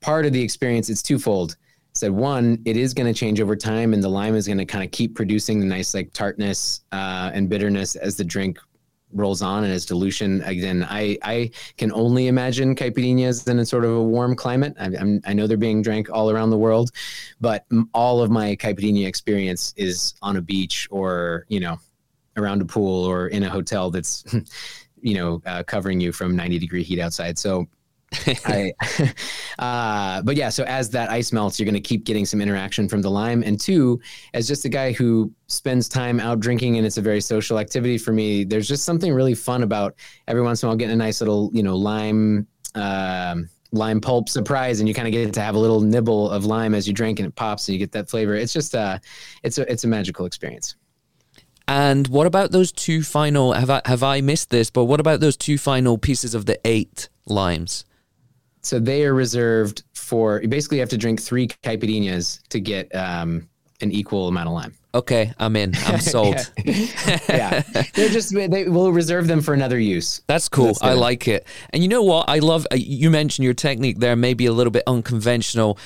part 0.00 0.26
of 0.26 0.32
the 0.32 0.42
experience, 0.42 0.90
it's 0.90 1.02
twofold. 1.02 1.56
Said 1.94 2.12
one, 2.12 2.62
it 2.64 2.76
is 2.76 2.94
going 2.94 3.12
to 3.12 3.18
change 3.18 3.40
over 3.40 3.56
time, 3.56 3.92
and 3.92 4.00
the 4.04 4.08
lime 4.08 4.36
is 4.36 4.46
going 4.46 4.58
to 4.58 4.64
kind 4.64 4.84
of 4.84 4.90
keep 4.92 5.16
producing 5.16 5.58
the 5.58 5.66
nice 5.66 5.94
like 5.94 6.12
tartness 6.12 6.82
uh, 6.92 7.32
and 7.34 7.48
bitterness 7.48 7.96
as 7.96 8.16
the 8.16 8.22
drink 8.22 8.60
rolls 9.12 9.42
on 9.42 9.64
and 9.64 9.72
as 9.72 9.86
dilution. 9.86 10.42
Again 10.42 10.86
i 10.88 11.18
i 11.22 11.50
can 11.76 11.92
only 11.92 12.28
imagine 12.28 12.74
caipirinhas 12.74 13.48
in 13.48 13.58
a 13.58 13.66
sort 13.66 13.84
of 13.84 13.92
a 13.92 14.02
warm 14.02 14.34
climate. 14.34 14.74
I, 14.78 14.86
am 14.86 15.20
i 15.26 15.32
know 15.32 15.46
they're 15.46 15.56
being 15.56 15.82
drank 15.82 16.10
all 16.10 16.30
around 16.30 16.50
the 16.50 16.58
world 16.58 16.90
but 17.40 17.66
all 17.94 18.22
of 18.22 18.30
my 18.30 18.56
caipirinha 18.56 19.06
experience 19.06 19.74
is 19.76 20.14
on 20.22 20.36
a 20.36 20.42
beach 20.42 20.88
or 20.90 21.46
you 21.48 21.60
know 21.60 21.78
around 22.36 22.62
a 22.62 22.64
pool 22.64 23.04
or 23.04 23.28
in 23.28 23.42
a 23.42 23.50
hotel 23.50 23.90
that's 23.90 24.24
you 25.00 25.14
know 25.14 25.42
uh, 25.46 25.62
covering 25.62 26.00
you 26.00 26.12
from 26.12 26.36
90 26.36 26.58
degree 26.58 26.82
heat 26.82 27.00
outside. 27.00 27.38
So 27.38 27.66
I, 28.46 28.72
uh, 29.58 30.22
but 30.22 30.36
yeah, 30.36 30.48
so 30.48 30.64
as 30.64 30.90
that 30.90 31.10
ice 31.10 31.32
melts, 31.32 31.58
you're 31.58 31.64
going 31.64 31.74
to 31.74 31.80
keep 31.80 32.04
getting 32.04 32.24
some 32.24 32.40
interaction 32.40 32.88
from 32.88 33.02
the 33.02 33.10
lime. 33.10 33.42
And 33.42 33.60
two, 33.60 34.00
as 34.34 34.48
just 34.48 34.64
a 34.64 34.68
guy 34.68 34.92
who 34.92 35.32
spends 35.46 35.88
time 35.88 36.20
out 36.20 36.40
drinking 36.40 36.76
and 36.76 36.86
it's 36.86 36.96
a 36.96 37.02
very 37.02 37.20
social 37.20 37.58
activity 37.58 37.98
for 37.98 38.12
me, 38.12 38.44
there's 38.44 38.68
just 38.68 38.84
something 38.84 39.12
really 39.12 39.34
fun 39.34 39.62
about 39.62 39.94
every 40.26 40.42
once 40.42 40.62
in 40.62 40.66
a 40.66 40.70
while 40.70 40.76
getting 40.76 40.94
a 40.94 40.96
nice 40.96 41.20
little, 41.20 41.50
you 41.52 41.62
know, 41.62 41.76
lime. 41.76 42.46
Uh, 42.74 43.36
lime 43.72 44.00
pulp 44.00 44.30
surprise 44.30 44.80
and 44.80 44.88
you 44.88 44.94
kind 44.94 45.06
of 45.06 45.12
get 45.12 45.32
to 45.34 45.42
have 45.42 45.54
a 45.54 45.58
little 45.58 45.82
nibble 45.82 46.30
of 46.30 46.46
lime 46.46 46.74
as 46.74 46.88
you 46.88 46.94
drink 46.94 47.18
and 47.18 47.28
it 47.28 47.34
pops 47.34 47.68
and 47.68 47.74
you 47.74 47.78
get 47.78 47.92
that 47.92 48.08
flavor 48.08 48.34
it's 48.34 48.52
just 48.52 48.74
uh 48.74 48.98
it's 49.42 49.58
a 49.58 49.70
it's 49.70 49.84
a 49.84 49.86
magical 49.86 50.24
experience 50.24 50.74
and 51.66 52.08
what 52.08 52.26
about 52.26 52.50
those 52.50 52.72
two 52.72 53.02
final 53.02 53.52
have 53.52 53.68
i 53.68 53.82
have 53.84 54.02
i 54.02 54.22
missed 54.22 54.48
this 54.48 54.70
but 54.70 54.84
what 54.84 55.00
about 55.00 55.20
those 55.20 55.36
two 55.36 55.58
final 55.58 55.98
pieces 55.98 56.34
of 56.34 56.46
the 56.46 56.58
eight 56.64 57.10
limes 57.26 57.84
so 58.68 58.78
they 58.78 59.04
are 59.04 59.14
reserved 59.14 59.82
for 59.94 60.40
you 60.42 60.48
basically 60.48 60.78
have 60.78 60.90
to 60.90 60.98
drink 60.98 61.20
three 61.20 61.48
caipirinhas 61.48 62.46
to 62.48 62.60
get 62.60 62.94
um, 62.94 63.48
an 63.80 63.92
equal 63.92 64.28
amount 64.28 64.48
of 64.48 64.54
lime. 64.54 64.74
Okay, 64.94 65.32
I'm 65.38 65.56
in. 65.56 65.74
I'm 65.86 66.00
sold. 66.14 66.50
yeah. 66.64 67.22
yeah. 67.28 67.62
they're 67.94 68.08
just 68.08 68.34
they 68.34 68.68
will 68.68 68.92
reserve 68.92 69.26
them 69.26 69.40
for 69.40 69.54
another 69.54 69.78
use. 69.78 70.22
That's 70.26 70.48
cool. 70.48 70.66
That's 70.66 70.82
I 70.82 70.92
like 70.94 71.28
it. 71.28 71.46
And 71.70 71.82
you 71.82 71.88
know 71.88 72.02
what? 72.02 72.28
I 72.28 72.38
love. 72.38 72.66
Uh, 72.72 72.76
you 72.76 73.10
mentioned 73.10 73.44
your 73.44 73.54
technique 73.54 73.98
there, 73.98 74.16
maybe 74.16 74.46
a 74.46 74.52
little 74.52 74.70
bit 74.70 74.82
unconventional. 74.86 75.78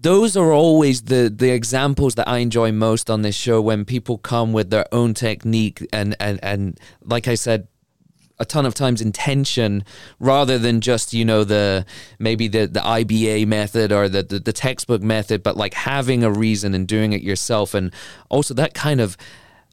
Those 0.00 0.36
are 0.36 0.52
always 0.52 1.02
the 1.02 1.32
the 1.34 1.50
examples 1.50 2.16
that 2.16 2.28
I 2.28 2.38
enjoy 2.38 2.72
most 2.72 3.08
on 3.08 3.22
this 3.22 3.34
show 3.34 3.60
when 3.60 3.84
people 3.84 4.18
come 4.18 4.52
with 4.52 4.70
their 4.70 4.86
own 4.92 5.14
technique 5.14 5.86
and 5.92 6.16
and 6.20 6.38
and 6.42 6.78
like 7.02 7.28
I 7.28 7.34
said 7.34 7.68
a 8.42 8.44
ton 8.44 8.66
of 8.66 8.74
times 8.74 9.00
intention 9.00 9.84
rather 10.18 10.58
than 10.58 10.80
just 10.80 11.14
you 11.14 11.24
know 11.24 11.44
the 11.44 11.86
maybe 12.18 12.48
the 12.48 12.66
the 12.66 12.80
IBA 12.80 13.46
method 13.46 13.92
or 13.92 14.08
the, 14.08 14.24
the, 14.24 14.40
the 14.40 14.52
textbook 14.52 15.00
method 15.00 15.44
but 15.44 15.56
like 15.56 15.74
having 15.74 16.24
a 16.24 16.30
reason 16.30 16.74
and 16.74 16.88
doing 16.88 17.12
it 17.12 17.22
yourself. 17.22 17.72
And 17.72 17.94
also 18.28 18.52
that 18.54 18.74
kind 18.74 19.00
of 19.00 19.16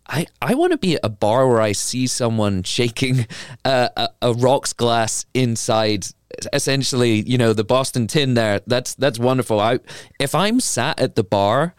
I, 0.08 0.28
I 0.42 0.54
want 0.54 0.72
to 0.72 0.78
be 0.78 0.96
at 0.96 1.02
a 1.04 1.10
bar 1.10 1.48
where 1.48 1.62
I 1.62 1.72
see 1.72 2.06
someone 2.08 2.62
shaking 2.78 3.28
a, 3.66 3.90
a, 3.98 4.10
a, 4.22 4.34
rocks 4.34 4.72
glass 4.72 5.26
inside 5.34 6.06
essentially 6.54 7.22
you 7.22 7.40
know 7.40 7.54
the 7.54 7.64
Boston 7.64 8.06
tin 8.06 8.36
there. 8.36 8.62
That's 8.68 8.94
that's 8.94 9.18
wonderful. 9.18 9.60
I 9.60 9.80
if 10.20 10.36
I'm 10.36 10.60
sat 10.60 11.00
at 11.00 11.16
the 11.16 11.24
bar 11.24 11.74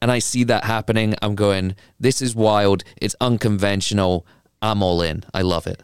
and 0.00 0.12
I 0.12 0.20
see 0.20 0.44
that 0.44 0.64
happening 0.64 1.16
I'm 1.20 1.34
going 1.34 1.74
this 1.98 2.22
is 2.22 2.36
wild. 2.36 2.84
It's 3.02 3.16
unconventional. 3.20 4.24
I'm 4.62 4.80
all 4.80 5.02
in. 5.02 5.24
I 5.34 5.42
love 5.42 5.66
it 5.66 5.82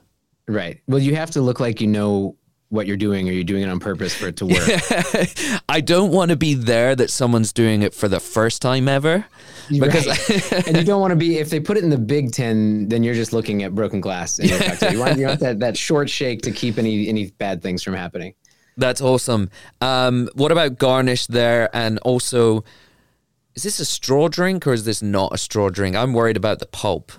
Right. 0.49 0.81
Well, 0.87 0.99
you 0.99 1.15
have 1.17 1.31
to 1.33 1.41
look 1.41 1.61
like 1.61 1.81
you 1.81 1.87
know 1.87 2.37
what 2.73 2.87
you're 2.87 2.97
doing 2.97 3.29
or 3.29 3.33
you're 3.33 3.45
doing 3.45 3.63
it 3.63 3.69
on 3.69 3.79
purpose 3.79 4.15
for 4.15 4.29
it 4.29 4.37
to 4.39 4.47
work. 4.47 5.63
I 5.69 5.83
don't 5.83 6.11
want 6.11 6.31
to 6.31 6.37
be 6.37 6.55
there 6.55 6.97
that 6.97 7.11
someone's 7.11 7.53
doing 7.53 7.83
it 7.83 7.95
for 7.95 8.09
the 8.09 8.19
first 8.19 8.63
time 8.63 8.89
ever. 8.89 9.27
Because 9.71 10.07
right. 10.07 10.67
and 10.67 10.79
you 10.79 10.85
don't 10.85 11.01
want 11.03 11.11
to 11.11 11.17
be 11.17 11.39
if 11.39 11.51
they 11.51 11.61
put 11.61 11.77
it 11.77 11.85
in 11.85 11.91
the 11.91 11.99
big 11.99 12.33
tin, 12.33 12.89
then 12.89 13.05
you're 13.05 13.15
just 13.15 13.35
looking 13.35 13.63
at 13.63 13.75
broken 13.75 14.01
glass 14.01 14.39
in 14.39 14.49
your. 14.49 14.59
You 14.91 14.99
want, 14.99 15.19
you 15.19 15.27
want 15.27 15.41
that, 15.41 15.61
that 15.61 15.77
short 15.77 16.09
shake 16.09 16.41
to 16.43 16.51
keep 16.51 16.79
any 16.79 17.09
any 17.09 17.31
bad 17.33 17.63
things 17.63 17.83
from 17.83 17.95
happening. 17.95 18.35
That's 18.79 19.03
awesome. 19.03 19.51
Um, 19.83 20.31
what 20.35 20.51
about 20.51 20.79
garnish 20.79 21.27
there 21.27 21.69
and 21.77 21.99
also 21.99 22.65
is 23.55 23.65
this 23.65 23.81
a 23.81 23.85
straw 23.85 24.29
drink 24.29 24.67
or 24.67 24.73
is 24.73 24.85
this 24.85 25.03
not 25.03 25.35
a 25.35 25.39
straw 25.39 25.69
drink? 25.69 25.95
I'm 25.95 26.15
worried 26.15 26.39
about 26.39 26.59
the 26.59 26.67
pulp. 26.67 27.13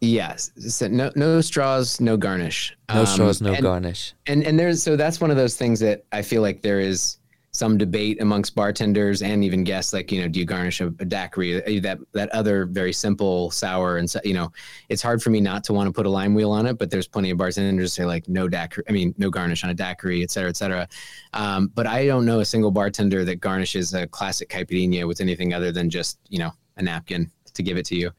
Yes. 0.00 0.50
So 0.58 0.88
no 0.88 1.10
no 1.14 1.40
straws, 1.40 2.00
no 2.00 2.16
garnish. 2.16 2.76
No 2.88 3.00
um, 3.00 3.06
straws, 3.06 3.40
no 3.40 3.52
and, 3.52 3.62
garnish. 3.62 4.14
And 4.26 4.42
and 4.44 4.58
there's 4.58 4.82
so 4.82 4.96
that's 4.96 5.20
one 5.20 5.30
of 5.30 5.36
those 5.36 5.56
things 5.56 5.80
that 5.80 6.04
I 6.12 6.22
feel 6.22 6.42
like 6.42 6.62
there 6.62 6.80
is 6.80 7.18
some 7.56 7.78
debate 7.78 8.20
amongst 8.20 8.54
bartenders 8.54 9.22
and 9.22 9.42
even 9.42 9.64
guests 9.64 9.94
like 9.94 10.12
you 10.12 10.20
know 10.20 10.28
do 10.28 10.38
you 10.38 10.44
garnish 10.44 10.80
a, 10.80 10.88
a 11.00 11.04
daiquiri 11.04 11.78
uh, 11.78 11.80
that 11.80 11.98
that 12.12 12.28
other 12.30 12.66
very 12.66 12.92
simple 12.92 13.50
sour 13.50 13.96
and 13.96 14.10
so, 14.10 14.20
you 14.24 14.34
know 14.34 14.52
it's 14.90 15.00
hard 15.00 15.22
for 15.22 15.30
me 15.30 15.40
not 15.40 15.64
to 15.64 15.72
want 15.72 15.86
to 15.86 15.92
put 15.92 16.04
a 16.04 16.10
lime 16.10 16.34
wheel 16.34 16.52
on 16.52 16.66
it 16.66 16.76
but 16.76 16.90
there's 16.90 17.08
plenty 17.08 17.30
of 17.30 17.38
bartenders 17.38 17.94
say 17.94 18.04
like 18.04 18.28
no 18.28 18.46
daiquiri 18.46 18.84
I 18.88 18.92
mean 18.92 19.14
no 19.16 19.30
garnish 19.30 19.64
on 19.64 19.70
a 19.70 19.74
daiquiri 19.74 20.22
et 20.22 20.30
cetera 20.30 20.50
et 20.50 20.56
cetera 20.56 20.86
um, 21.32 21.72
but 21.74 21.86
I 21.86 22.06
don't 22.06 22.26
know 22.26 22.40
a 22.40 22.44
single 22.44 22.70
bartender 22.70 23.24
that 23.24 23.36
garnishes 23.36 23.94
a 23.94 24.06
classic 24.06 24.50
caipirinha 24.50 25.06
with 25.06 25.22
anything 25.22 25.54
other 25.54 25.72
than 25.72 25.88
just 25.88 26.18
you 26.28 26.38
know 26.38 26.52
a 26.76 26.82
napkin 26.82 27.30
to 27.54 27.62
give 27.62 27.78
it 27.78 27.86
to 27.86 27.96
you 27.96 28.10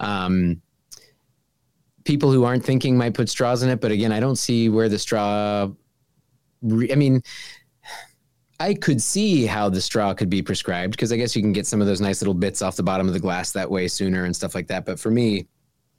um, 0.00 0.60
people 2.04 2.32
who 2.32 2.44
aren't 2.44 2.64
thinking 2.64 2.96
might 2.96 3.14
put 3.14 3.28
straws 3.28 3.62
in 3.62 3.70
it, 3.70 3.80
but 3.80 3.90
again, 3.90 4.12
I 4.12 4.20
don't 4.20 4.36
see 4.36 4.68
where 4.68 4.88
the 4.88 4.98
straw. 4.98 5.68
Re- 6.62 6.92
I 6.92 6.94
mean, 6.94 7.22
I 8.58 8.74
could 8.74 9.00
see 9.00 9.46
how 9.46 9.68
the 9.70 9.80
straw 9.80 10.12
could 10.12 10.28
be 10.28 10.42
prescribed 10.42 10.92
because 10.92 11.12
I 11.12 11.16
guess 11.16 11.34
you 11.34 11.42
can 11.42 11.52
get 11.52 11.66
some 11.66 11.80
of 11.80 11.86
those 11.86 12.00
nice 12.00 12.20
little 12.20 12.34
bits 12.34 12.62
off 12.62 12.76
the 12.76 12.82
bottom 12.82 13.06
of 13.06 13.14
the 13.14 13.20
glass 13.20 13.52
that 13.52 13.70
way 13.70 13.88
sooner 13.88 14.24
and 14.24 14.36
stuff 14.36 14.54
like 14.54 14.66
that. 14.68 14.84
But 14.84 15.00
for 15.00 15.10
me, 15.10 15.46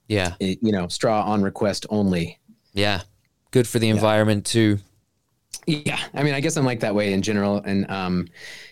yeah, 0.07 0.35
it, 0.39 0.59
you 0.61 0.71
know, 0.71 0.87
straw 0.87 1.23
on 1.23 1.41
request 1.41 1.85
only. 1.89 2.39
Yeah, 2.73 3.01
good 3.51 3.67
for 3.67 3.79
the 3.79 3.87
yeah. 3.87 3.93
environment 3.93 4.45
too. 4.45 4.79
Yeah, 5.67 5.99
I 6.13 6.23
mean, 6.23 6.33
I 6.33 6.39
guess 6.39 6.57
I'm 6.57 6.65
like 6.65 6.79
that 6.79 6.95
way 6.95 7.13
in 7.13 7.21
general, 7.21 7.57
and 7.65 7.89
um, 7.89 8.27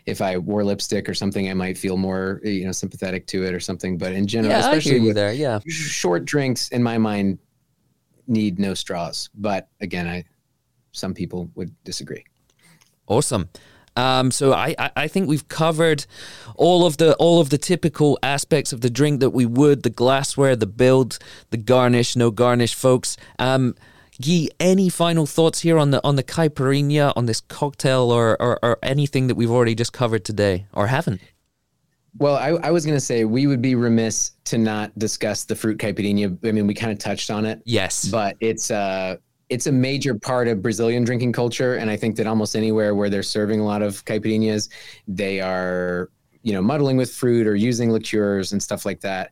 if 0.06 0.22
I 0.22 0.38
wore 0.38 0.64
lipstick 0.64 1.08
or 1.08 1.14
something, 1.14 1.50
I 1.50 1.54
might 1.54 1.78
feel 1.78 1.98
more, 1.98 2.42
you 2.44 2.66
know, 2.66 2.72
sympathetic 2.72 3.28
to 3.28 3.46
it 3.46 3.54
or 3.54 3.60
something. 3.60 3.98
But 3.98 4.14
in 4.14 4.26
general, 4.26 4.54
Yeah, 4.54 4.60
especially 4.60 5.00
with 5.00 5.16
there. 5.16 5.32
Yeah. 5.32 5.60
short 5.68 6.26
drinks, 6.26 6.70
in 6.70 6.82
my 6.82 6.98
mind, 6.98 7.38
need 8.28 8.60
no 8.60 8.74
straws. 8.74 9.30
But 9.36 9.70
again, 9.82 10.08
I 10.08 10.26
some 10.92 11.14
people 11.14 11.52
would 11.56 11.72
disagree. 11.84 12.24
Awesome. 13.08 13.50
Um, 13.96 14.32
so 14.32 14.54
I, 14.54 14.76
I, 14.78 14.92
I 14.96 15.08
think 15.08 15.28
we've 15.28 15.48
covered 15.48 16.06
all 16.56 16.86
of 16.86 16.98
the 16.98 17.16
all 17.16 17.42
of 17.42 17.50
the 17.50 17.58
typical 17.58 18.18
aspects 18.24 18.72
of 18.72 18.82
the 18.82 18.90
drink 18.90 19.20
that 19.20 19.32
we 19.32 19.46
would 19.46 19.84
the 19.84 19.90
glassware, 19.90 20.56
the 20.56 20.68
build, 20.68 21.20
the 21.50 21.58
garnish, 21.58 22.16
no 22.16 22.32
garnish, 22.32 22.74
folks. 22.74 23.18
Um, 23.40 23.76
Gui, 24.22 24.50
any 24.60 24.90
final 24.90 25.26
thoughts 25.26 25.62
here 25.62 25.78
on 25.78 25.92
the 25.92 26.04
on 26.04 26.16
the 26.16 26.24
caipirinha, 26.24 27.14
on 27.16 27.26
this 27.26 27.40
cocktail, 27.42 28.12
or, 28.12 28.42
or 28.42 28.60
or 28.64 28.78
anything 28.84 29.28
that 29.28 29.36
we've 29.36 29.52
already 29.52 29.76
just 29.76 29.94
covered 29.94 30.26
today, 30.26 30.66
or 30.74 30.88
haven't? 30.88 31.22
Well, 32.18 32.36
I, 32.36 32.50
I 32.68 32.72
was 32.72 32.86
going 32.86 32.98
to 32.98 33.02
say 33.06 33.24
we 33.24 33.48
would 33.48 33.62
be 33.62 33.76
remiss 33.76 34.32
to 34.46 34.58
not 34.58 34.98
discuss 34.98 35.46
the 35.46 35.56
fruit 35.56 35.78
caipirinha. 35.78 36.38
I 36.46 36.52
mean, 36.52 36.68
we 36.68 36.74
kind 36.74 36.92
of 36.92 36.98
touched 37.00 37.30
on 37.30 37.46
it, 37.46 37.62
Yes. 37.66 38.10
but 38.10 38.36
it's 38.40 38.72
uh 38.72 39.18
it's 39.50 39.68
a 39.68 39.72
major 39.72 40.14
part 40.16 40.48
of 40.48 40.62
Brazilian 40.62 41.04
drinking 41.04 41.32
culture, 41.32 41.76
and 41.76 41.90
I 41.90 41.96
think 41.96 42.16
that 42.18 42.28
almost 42.28 42.56
anywhere 42.56 42.94
where 42.96 43.10
they're 43.10 43.24
serving 43.24 43.60
a 43.60 43.66
lot 43.66 43.82
of 43.82 44.04
caipirinhas, 44.06 44.70
they 45.08 45.40
are 45.40 46.10
you 46.44 46.52
know 46.52 46.62
muddling 46.62 46.98
with 46.98 47.12
fruit 47.12 47.48
or 47.48 47.56
using 47.56 47.90
liqueurs 47.92 48.52
and 48.52 48.62
stuff 48.62 48.86
like 48.86 49.00
that. 49.02 49.32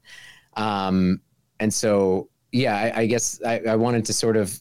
Um, 0.55 1.21
and 1.59 1.73
so, 1.73 2.29
yeah, 2.51 2.75
I, 2.77 3.01
I 3.01 3.05
guess 3.05 3.41
I, 3.45 3.59
I 3.67 3.75
wanted 3.75 4.05
to 4.05 4.13
sort 4.13 4.38
of 4.38 4.59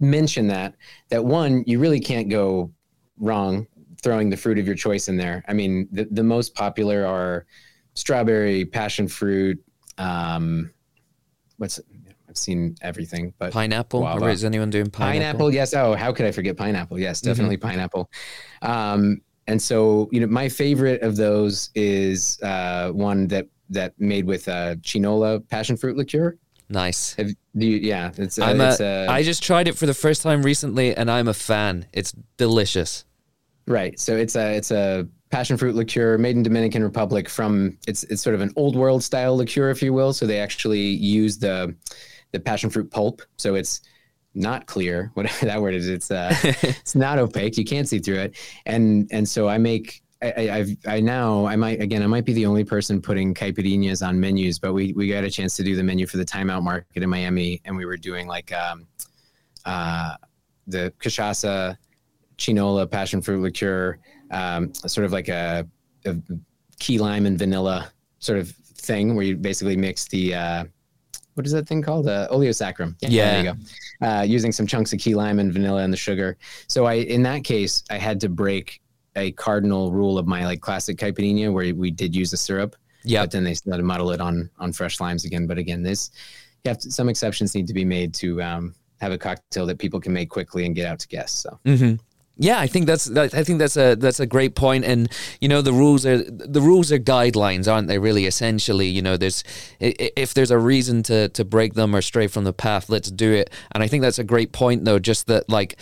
mention 0.00 0.46
that 0.48 0.74
that 1.08 1.24
one 1.24 1.64
you 1.66 1.78
really 1.78 2.00
can't 2.00 2.28
go 2.28 2.72
wrong 3.18 3.66
throwing 4.02 4.30
the 4.30 4.36
fruit 4.36 4.58
of 4.58 4.66
your 4.66 4.76
choice 4.76 5.08
in 5.08 5.16
there. 5.16 5.44
I 5.48 5.52
mean, 5.52 5.88
the, 5.90 6.06
the 6.10 6.22
most 6.22 6.54
popular 6.54 7.04
are 7.04 7.46
strawberry, 7.94 8.64
passion 8.64 9.08
fruit. 9.08 9.58
Um, 9.98 10.72
what's 11.56 11.80
I've 12.28 12.36
seen 12.36 12.76
everything, 12.82 13.32
but 13.38 13.52
pineapple. 13.52 14.00
Guava. 14.00 14.26
Or 14.26 14.30
is 14.30 14.44
anyone 14.44 14.70
doing 14.70 14.90
pineapple? 14.90 15.20
pineapple. 15.20 15.54
Yes. 15.54 15.74
Oh, 15.74 15.94
how 15.94 16.12
could 16.12 16.26
I 16.26 16.32
forget 16.32 16.56
pineapple? 16.56 16.98
Yes, 16.98 17.20
definitely 17.20 17.56
pineapple. 17.56 18.10
Um, 18.62 19.22
and 19.46 19.60
so, 19.60 20.08
you 20.12 20.20
know, 20.20 20.26
my 20.26 20.48
favorite 20.48 21.00
of 21.00 21.16
those 21.16 21.70
is 21.74 22.38
uh, 22.42 22.90
one 22.90 23.26
that 23.28 23.46
that 23.70 23.94
made 23.98 24.26
with 24.26 24.46
uh, 24.48 24.76
chinola 24.82 25.40
passion 25.40 25.76
fruit 25.76 25.96
liqueur. 25.96 26.36
Nice. 26.68 27.14
Have, 27.14 27.30
you, 27.62 27.76
yeah, 27.76 28.10
it's, 28.16 28.38
uh, 28.38 28.44
I'm 28.44 28.60
a, 28.60 28.68
it's 28.68 28.80
uh, 28.80 29.06
I 29.08 29.22
just 29.22 29.42
tried 29.42 29.68
it 29.68 29.76
for 29.76 29.86
the 29.86 29.94
first 29.94 30.22
time 30.22 30.42
recently, 30.42 30.94
and 30.96 31.10
I'm 31.10 31.28
a 31.28 31.34
fan. 31.34 31.86
It's 31.92 32.12
delicious. 32.36 33.04
Right. 33.66 33.98
So 34.00 34.16
it's 34.16 34.34
a 34.34 34.56
it's 34.56 34.70
a 34.70 35.06
passion 35.30 35.58
fruit 35.58 35.74
liqueur 35.74 36.16
made 36.16 36.36
in 36.36 36.42
Dominican 36.42 36.82
Republic 36.82 37.28
from 37.28 37.76
it's 37.86 38.02
it's 38.04 38.22
sort 38.22 38.34
of 38.34 38.40
an 38.40 38.52
old 38.56 38.76
world 38.76 39.04
style 39.04 39.36
liqueur, 39.36 39.70
if 39.70 39.82
you 39.82 39.92
will. 39.92 40.12
So 40.12 40.26
they 40.26 40.38
actually 40.40 40.80
use 40.80 41.38
the 41.38 41.74
the 42.32 42.40
passion 42.40 42.70
fruit 42.70 42.90
pulp. 42.90 43.22
So 43.36 43.54
it's 43.54 43.82
not 44.34 44.66
clear, 44.66 45.10
whatever 45.14 45.46
that 45.46 45.60
word 45.60 45.74
is. 45.74 45.88
It's 45.88 46.10
uh 46.10 46.34
it's 46.42 46.94
not 46.94 47.18
opaque. 47.18 47.58
You 47.58 47.64
can't 47.64 47.88
see 47.88 47.98
through 47.98 48.20
it. 48.20 48.36
And 48.64 49.08
and 49.12 49.28
so 49.28 49.48
I 49.48 49.58
make 49.58 50.02
I, 50.22 50.30
I- 50.36 50.56
I've 50.56 50.70
I 50.86 51.00
now 51.00 51.46
I 51.46 51.56
might 51.56 51.80
again 51.80 52.02
I 52.02 52.06
might 52.06 52.24
be 52.24 52.32
the 52.32 52.46
only 52.46 52.64
person 52.64 53.00
putting 53.00 53.34
caipirinhas 53.34 54.06
on 54.06 54.18
menus, 54.18 54.58
but 54.58 54.72
we 54.72 54.92
we 54.94 55.08
got 55.08 55.24
a 55.24 55.30
chance 55.30 55.56
to 55.56 55.62
do 55.62 55.76
the 55.76 55.82
menu 55.82 56.06
for 56.06 56.16
the 56.16 56.24
Timeout 56.24 56.62
Market 56.62 57.02
in 57.02 57.08
Miami, 57.10 57.60
and 57.64 57.76
we 57.76 57.84
were 57.86 57.96
doing 57.96 58.26
like 58.26 58.52
um 58.52 58.86
uh 59.64 60.14
the 60.66 60.92
cachaça 61.00 61.76
chinola 62.36 62.86
passion 62.86 63.20
fruit 63.22 63.40
liqueur, 63.40 63.98
um, 64.30 64.72
sort 64.74 65.04
of 65.04 65.12
like 65.12 65.28
a, 65.28 65.66
a 66.04 66.14
key 66.78 66.98
lime 66.98 67.26
and 67.26 67.38
vanilla 67.38 67.90
sort 68.18 68.38
of 68.38 68.50
thing 68.50 69.14
where 69.14 69.24
you 69.24 69.36
basically 69.36 69.76
mix 69.76 70.06
the 70.08 70.34
uh, 70.34 70.64
what 71.34 71.46
is 71.46 71.52
that 71.52 71.66
thing 71.68 71.80
called? 71.82 72.06
Uh, 72.08 72.28
oleosaccharum. 72.30 72.94
Yeah. 73.00 73.42
there 73.42 73.44
you 73.44 73.52
go. 74.00 74.06
Uh, 74.06 74.22
using 74.22 74.52
some 74.52 74.66
chunks 74.66 74.92
of 74.92 74.98
key 74.98 75.14
lime 75.14 75.38
and 75.38 75.52
vanilla 75.52 75.82
and 75.82 75.92
the 75.92 75.96
sugar. 75.96 76.36
So 76.66 76.84
I, 76.84 76.94
in 76.94 77.22
that 77.24 77.44
case, 77.44 77.82
I 77.90 77.96
had 77.96 78.20
to 78.20 78.28
break 78.28 78.80
a 79.16 79.32
cardinal 79.32 79.92
rule 79.92 80.18
of 80.18 80.26
my 80.26 80.44
like 80.44 80.60
classic 80.60 80.96
caipirinha 80.96 81.52
where 81.52 81.74
we 81.74 81.90
did 81.90 82.14
use 82.14 82.30
the 82.30 82.36
syrup. 82.36 82.76
Yeah. 83.04 83.22
But 83.22 83.30
then 83.30 83.44
they 83.44 83.50
had 83.50 83.64
to 83.64 83.82
muddle 83.82 84.10
it 84.10 84.20
on 84.20 84.50
on 84.58 84.72
fresh 84.72 85.00
limes 85.00 85.24
again. 85.24 85.46
But 85.46 85.58
again, 85.58 85.82
this 85.82 86.10
you 86.64 86.70
have 86.70 86.78
to, 86.78 86.90
some 86.90 87.08
exceptions 87.08 87.54
need 87.54 87.66
to 87.68 87.74
be 87.74 87.84
made 87.84 88.12
to 88.14 88.42
um, 88.42 88.74
have 89.00 89.12
a 89.12 89.18
cocktail 89.18 89.66
that 89.66 89.78
people 89.78 90.00
can 90.00 90.12
make 90.12 90.28
quickly 90.28 90.66
and 90.66 90.74
get 90.74 90.86
out 90.86 90.98
to 90.98 91.08
guests. 91.08 91.42
So. 91.42 91.58
hmm 91.64 91.94
Yeah, 92.36 92.60
I 92.60 92.66
think 92.66 92.86
that's 92.86 93.06
that, 93.06 93.34
I 93.34 93.44
think 93.44 93.58
that's 93.58 93.76
a 93.76 93.96
that's 93.96 94.20
a 94.20 94.26
great 94.26 94.54
point, 94.54 94.84
and 94.84 95.08
you 95.40 95.48
know 95.48 95.62
the 95.62 95.72
rules 95.72 96.04
are 96.06 96.18
the 96.22 96.60
rules 96.60 96.92
are 96.92 96.98
guidelines, 96.98 97.66
aren't 97.72 97.88
they? 97.88 97.98
Really, 97.98 98.26
essentially, 98.26 98.86
you 98.86 99.02
know, 99.02 99.16
there's 99.16 99.42
if 99.80 100.34
there's 100.34 100.50
a 100.50 100.58
reason 100.58 101.02
to 101.04 101.28
to 101.30 101.44
break 101.44 101.74
them 101.74 101.94
or 101.94 102.02
stray 102.02 102.28
from 102.28 102.44
the 102.44 102.52
path, 102.52 102.88
let's 102.88 103.10
do 103.10 103.32
it. 103.32 103.50
And 103.72 103.82
I 103.82 103.88
think 103.88 104.02
that's 104.02 104.18
a 104.18 104.24
great 104.24 104.52
point, 104.52 104.84
though. 104.84 104.98
Just 105.00 105.26
that, 105.26 105.48
like 105.48 105.76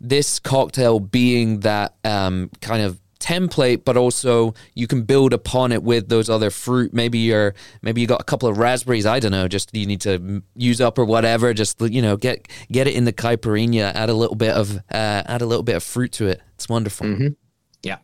this 0.00 0.38
cocktail 0.38 1.00
being 1.00 1.60
that 1.60 1.94
um, 2.04 2.50
kind 2.60 2.82
of 2.82 2.98
template, 3.18 3.84
but 3.84 3.98
also 3.98 4.54
you 4.74 4.86
can 4.86 5.02
build 5.02 5.34
upon 5.34 5.72
it 5.72 5.82
with 5.82 6.08
those 6.08 6.30
other 6.30 6.48
fruit. 6.48 6.94
Maybe 6.94 7.18
you're 7.18 7.54
maybe 7.82 8.00
you 8.00 8.06
got 8.06 8.20
a 8.20 8.24
couple 8.24 8.48
of 8.48 8.56
raspberries. 8.56 9.04
I 9.04 9.20
don't 9.20 9.30
know. 9.32 9.46
Just 9.46 9.74
you 9.76 9.84
need 9.86 10.00
to 10.02 10.42
use 10.56 10.80
up 10.80 10.98
or 10.98 11.04
whatever. 11.04 11.52
Just 11.52 11.80
you 11.82 12.00
know, 12.00 12.16
get 12.16 12.48
get 12.72 12.86
it 12.86 12.94
in 12.94 13.04
the 13.04 13.12
caipirinha. 13.12 13.92
Add 13.94 14.08
a 14.08 14.14
little 14.14 14.36
bit 14.36 14.52
of 14.52 14.76
uh, 14.76 14.80
add 15.26 15.42
a 15.42 15.46
little 15.46 15.62
bit 15.62 15.76
of 15.76 15.82
fruit 15.82 16.12
to 16.12 16.26
it. 16.28 16.40
It's 16.54 16.68
wonderful. 16.68 17.06
Mhm. 17.06 17.36
Yeah. 17.82 17.98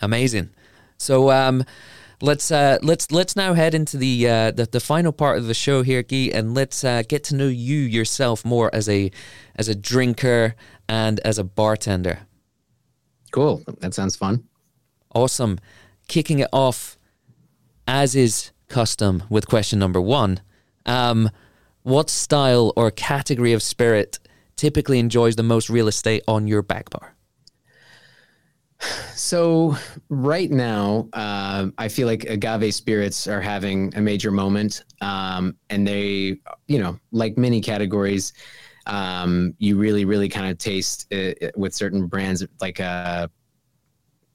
Amazing. 0.00 0.48
So 0.96 1.30
um, 1.30 1.64
let's 2.20 2.50
uh, 2.50 2.78
let's 2.82 3.10
let's 3.10 3.36
now 3.36 3.54
head 3.54 3.74
into 3.74 3.96
the, 3.96 4.28
uh, 4.28 4.50
the 4.50 4.66
the 4.66 4.80
final 4.80 5.12
part 5.12 5.38
of 5.38 5.46
the 5.46 5.54
show 5.54 5.82
here, 5.82 6.02
Gui, 6.02 6.32
and 6.32 6.54
let's 6.54 6.84
uh, 6.84 7.02
get 7.08 7.24
to 7.24 7.34
know 7.34 7.48
you 7.48 7.78
yourself 7.78 8.44
more 8.44 8.74
as 8.74 8.88
a 8.88 9.10
as 9.56 9.68
a 9.68 9.74
drinker 9.74 10.54
and 10.88 11.20
as 11.20 11.38
a 11.38 11.44
bartender. 11.44 12.20
Cool. 13.32 13.62
That 13.80 13.94
sounds 13.94 14.16
fun. 14.16 14.44
Awesome. 15.14 15.58
Kicking 16.08 16.38
it 16.38 16.48
off, 16.52 16.96
as 17.86 18.14
is 18.14 18.52
custom, 18.68 19.24
with 19.28 19.46
question 19.48 19.78
number 19.78 20.00
one. 20.00 20.40
Um, 20.86 21.30
what 21.82 22.10
style 22.10 22.72
or 22.76 22.90
category 22.90 23.52
of 23.52 23.62
spirit 23.62 24.18
typically 24.56 24.98
enjoys 24.98 25.36
the 25.36 25.42
most 25.42 25.68
real 25.68 25.88
estate 25.88 26.22
on 26.28 26.46
your 26.46 26.62
back 26.62 26.90
bar? 26.90 27.13
So 29.14 29.76
right 30.08 30.50
now, 30.50 31.08
um, 31.12 31.72
I 31.78 31.88
feel 31.88 32.06
like 32.06 32.24
agave 32.24 32.74
spirits 32.74 33.26
are 33.26 33.40
having 33.40 33.94
a 33.96 34.00
major 34.00 34.30
moment, 34.30 34.84
um, 35.00 35.56
and 35.70 35.86
they, 35.86 36.38
you 36.66 36.78
know, 36.78 36.98
like 37.12 37.38
many 37.38 37.60
categories, 37.60 38.32
um, 38.86 39.54
you 39.58 39.78
really, 39.78 40.04
really 40.04 40.28
kind 40.28 40.50
of 40.50 40.58
taste 40.58 41.06
it 41.10 41.56
with 41.56 41.74
certain 41.74 42.06
brands, 42.06 42.44
like 42.60 42.80
uh, 42.80 43.28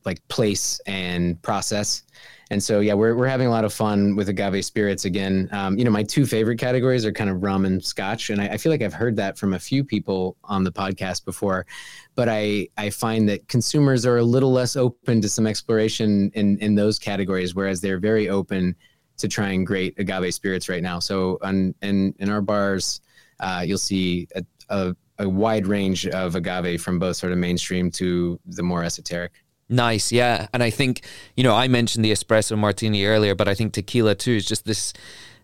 like 0.05 0.25
place 0.27 0.79
and 0.87 1.41
process. 1.41 2.03
And 2.51 2.63
so, 2.63 2.79
yeah, 2.79 2.95
we're, 2.95 3.15
we're 3.15 3.27
having 3.27 3.45
a 3.45 3.51
lot 3.51 3.63
of 3.63 3.71
fun 3.71 4.15
with 4.15 4.27
agave 4.27 4.65
spirits 4.65 5.05
again. 5.05 5.49
Um, 5.51 5.77
you 5.77 5.85
know, 5.85 5.91
my 5.91 6.01
two 6.01 6.25
favorite 6.25 6.57
categories 6.57 7.05
are 7.05 7.11
kind 7.11 7.29
of 7.29 7.43
rum 7.43 7.63
and 7.63 7.83
scotch. 7.83 8.31
And 8.31 8.41
I, 8.41 8.47
I 8.47 8.57
feel 8.57 8.71
like 8.71 8.81
I've 8.81 8.93
heard 8.93 9.15
that 9.17 9.37
from 9.37 9.53
a 9.53 9.59
few 9.59 9.83
people 9.83 10.35
on 10.43 10.63
the 10.63 10.71
podcast 10.71 11.25
before. 11.25 11.67
But 12.15 12.27
I, 12.27 12.67
I 12.75 12.89
find 12.89 13.29
that 13.29 13.47
consumers 13.49 14.03
are 14.03 14.17
a 14.17 14.23
little 14.23 14.51
less 14.51 14.75
open 14.75 15.21
to 15.21 15.29
some 15.29 15.45
exploration 15.45 16.31
in, 16.33 16.57
in 16.57 16.73
those 16.73 16.97
categories, 16.97 17.53
whereas 17.53 17.81
they're 17.81 17.99
very 17.99 18.29
open 18.29 18.75
to 19.17 19.27
trying 19.27 19.63
great 19.63 19.93
agave 19.99 20.33
spirits 20.33 20.69
right 20.69 20.81
now. 20.81 20.97
So, 20.97 21.37
on, 21.43 21.75
in, 21.83 22.15
in 22.17 22.29
our 22.29 22.41
bars, 22.41 23.01
uh, 23.39 23.63
you'll 23.65 23.77
see 23.77 24.27
a, 24.35 24.43
a, 24.69 24.95
a 25.19 25.29
wide 25.29 25.67
range 25.67 26.07
of 26.07 26.35
agave 26.35 26.81
from 26.81 26.97
both 26.97 27.17
sort 27.17 27.31
of 27.31 27.37
mainstream 27.37 27.91
to 27.91 28.39
the 28.45 28.63
more 28.63 28.83
esoteric. 28.83 29.33
Nice, 29.69 30.11
yeah. 30.11 30.47
And 30.51 30.63
I 30.63 30.71
think, 30.71 31.01
you 31.37 31.43
know, 31.43 31.55
I 31.55 31.67
mentioned 31.67 32.03
the 32.03 32.11
espresso 32.11 32.57
martini 32.57 33.05
earlier, 33.05 33.35
but 33.35 33.47
I 33.47 33.53
think 33.53 33.73
tequila 33.73 34.15
too 34.15 34.31
is 34.31 34.45
just 34.45 34.65
this 34.65 34.93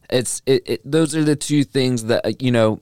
it's 0.10 0.42
it, 0.46 0.64
it 0.66 0.82
those 0.84 1.16
are 1.16 1.24
the 1.24 1.36
two 1.36 1.64
things 1.64 2.06
that 2.06 2.26
uh, 2.26 2.32
you 2.40 2.52
know 2.52 2.80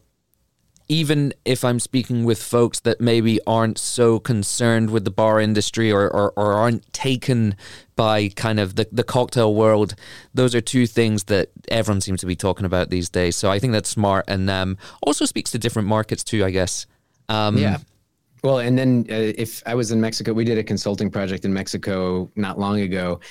even 0.89 1.33
if 1.45 1.63
I'm 1.63 1.79
speaking 1.79 2.25
with 2.25 2.41
folks 2.43 2.81
that 2.81 2.99
maybe 2.99 3.39
aren't 3.47 3.77
so 3.77 4.19
concerned 4.19 4.89
with 4.89 5.05
the 5.05 5.11
bar 5.11 5.39
industry 5.39 5.91
or, 5.91 6.09
or, 6.09 6.33
or 6.35 6.53
aren't 6.53 6.91
taken 6.91 7.55
by 7.95 8.27
kind 8.27 8.59
of 8.59 8.75
the, 8.75 8.87
the 8.91 9.03
cocktail 9.03 9.55
world, 9.55 9.95
those 10.33 10.53
are 10.53 10.59
two 10.59 10.85
things 10.85 11.23
that 11.25 11.49
everyone 11.69 12.01
seems 12.01 12.19
to 12.19 12.25
be 12.25 12.35
talking 12.35 12.65
about 12.65 12.89
these 12.89 13.09
days. 13.09 13.37
So 13.37 13.49
I 13.49 13.59
think 13.59 13.71
that's 13.71 13.89
smart 13.89 14.25
and 14.27 14.49
um, 14.49 14.77
also 15.01 15.23
speaks 15.23 15.51
to 15.51 15.57
different 15.57 15.87
markets 15.87 16.21
too, 16.21 16.43
I 16.43 16.51
guess. 16.51 16.85
Um, 17.29 17.57
Yeah. 17.57 17.77
Well, 18.43 18.59
and 18.59 18.77
then 18.77 19.05
uh, 19.09 19.13
if 19.37 19.63
I 19.65 19.73
was 19.73 19.91
in 19.91 20.01
Mexico, 20.01 20.33
we 20.33 20.43
did 20.43 20.57
a 20.57 20.63
consulting 20.63 21.09
project 21.09 21.45
in 21.45 21.53
Mexico 21.53 22.29
not 22.35 22.59
long 22.59 22.81
ago, 22.81 23.21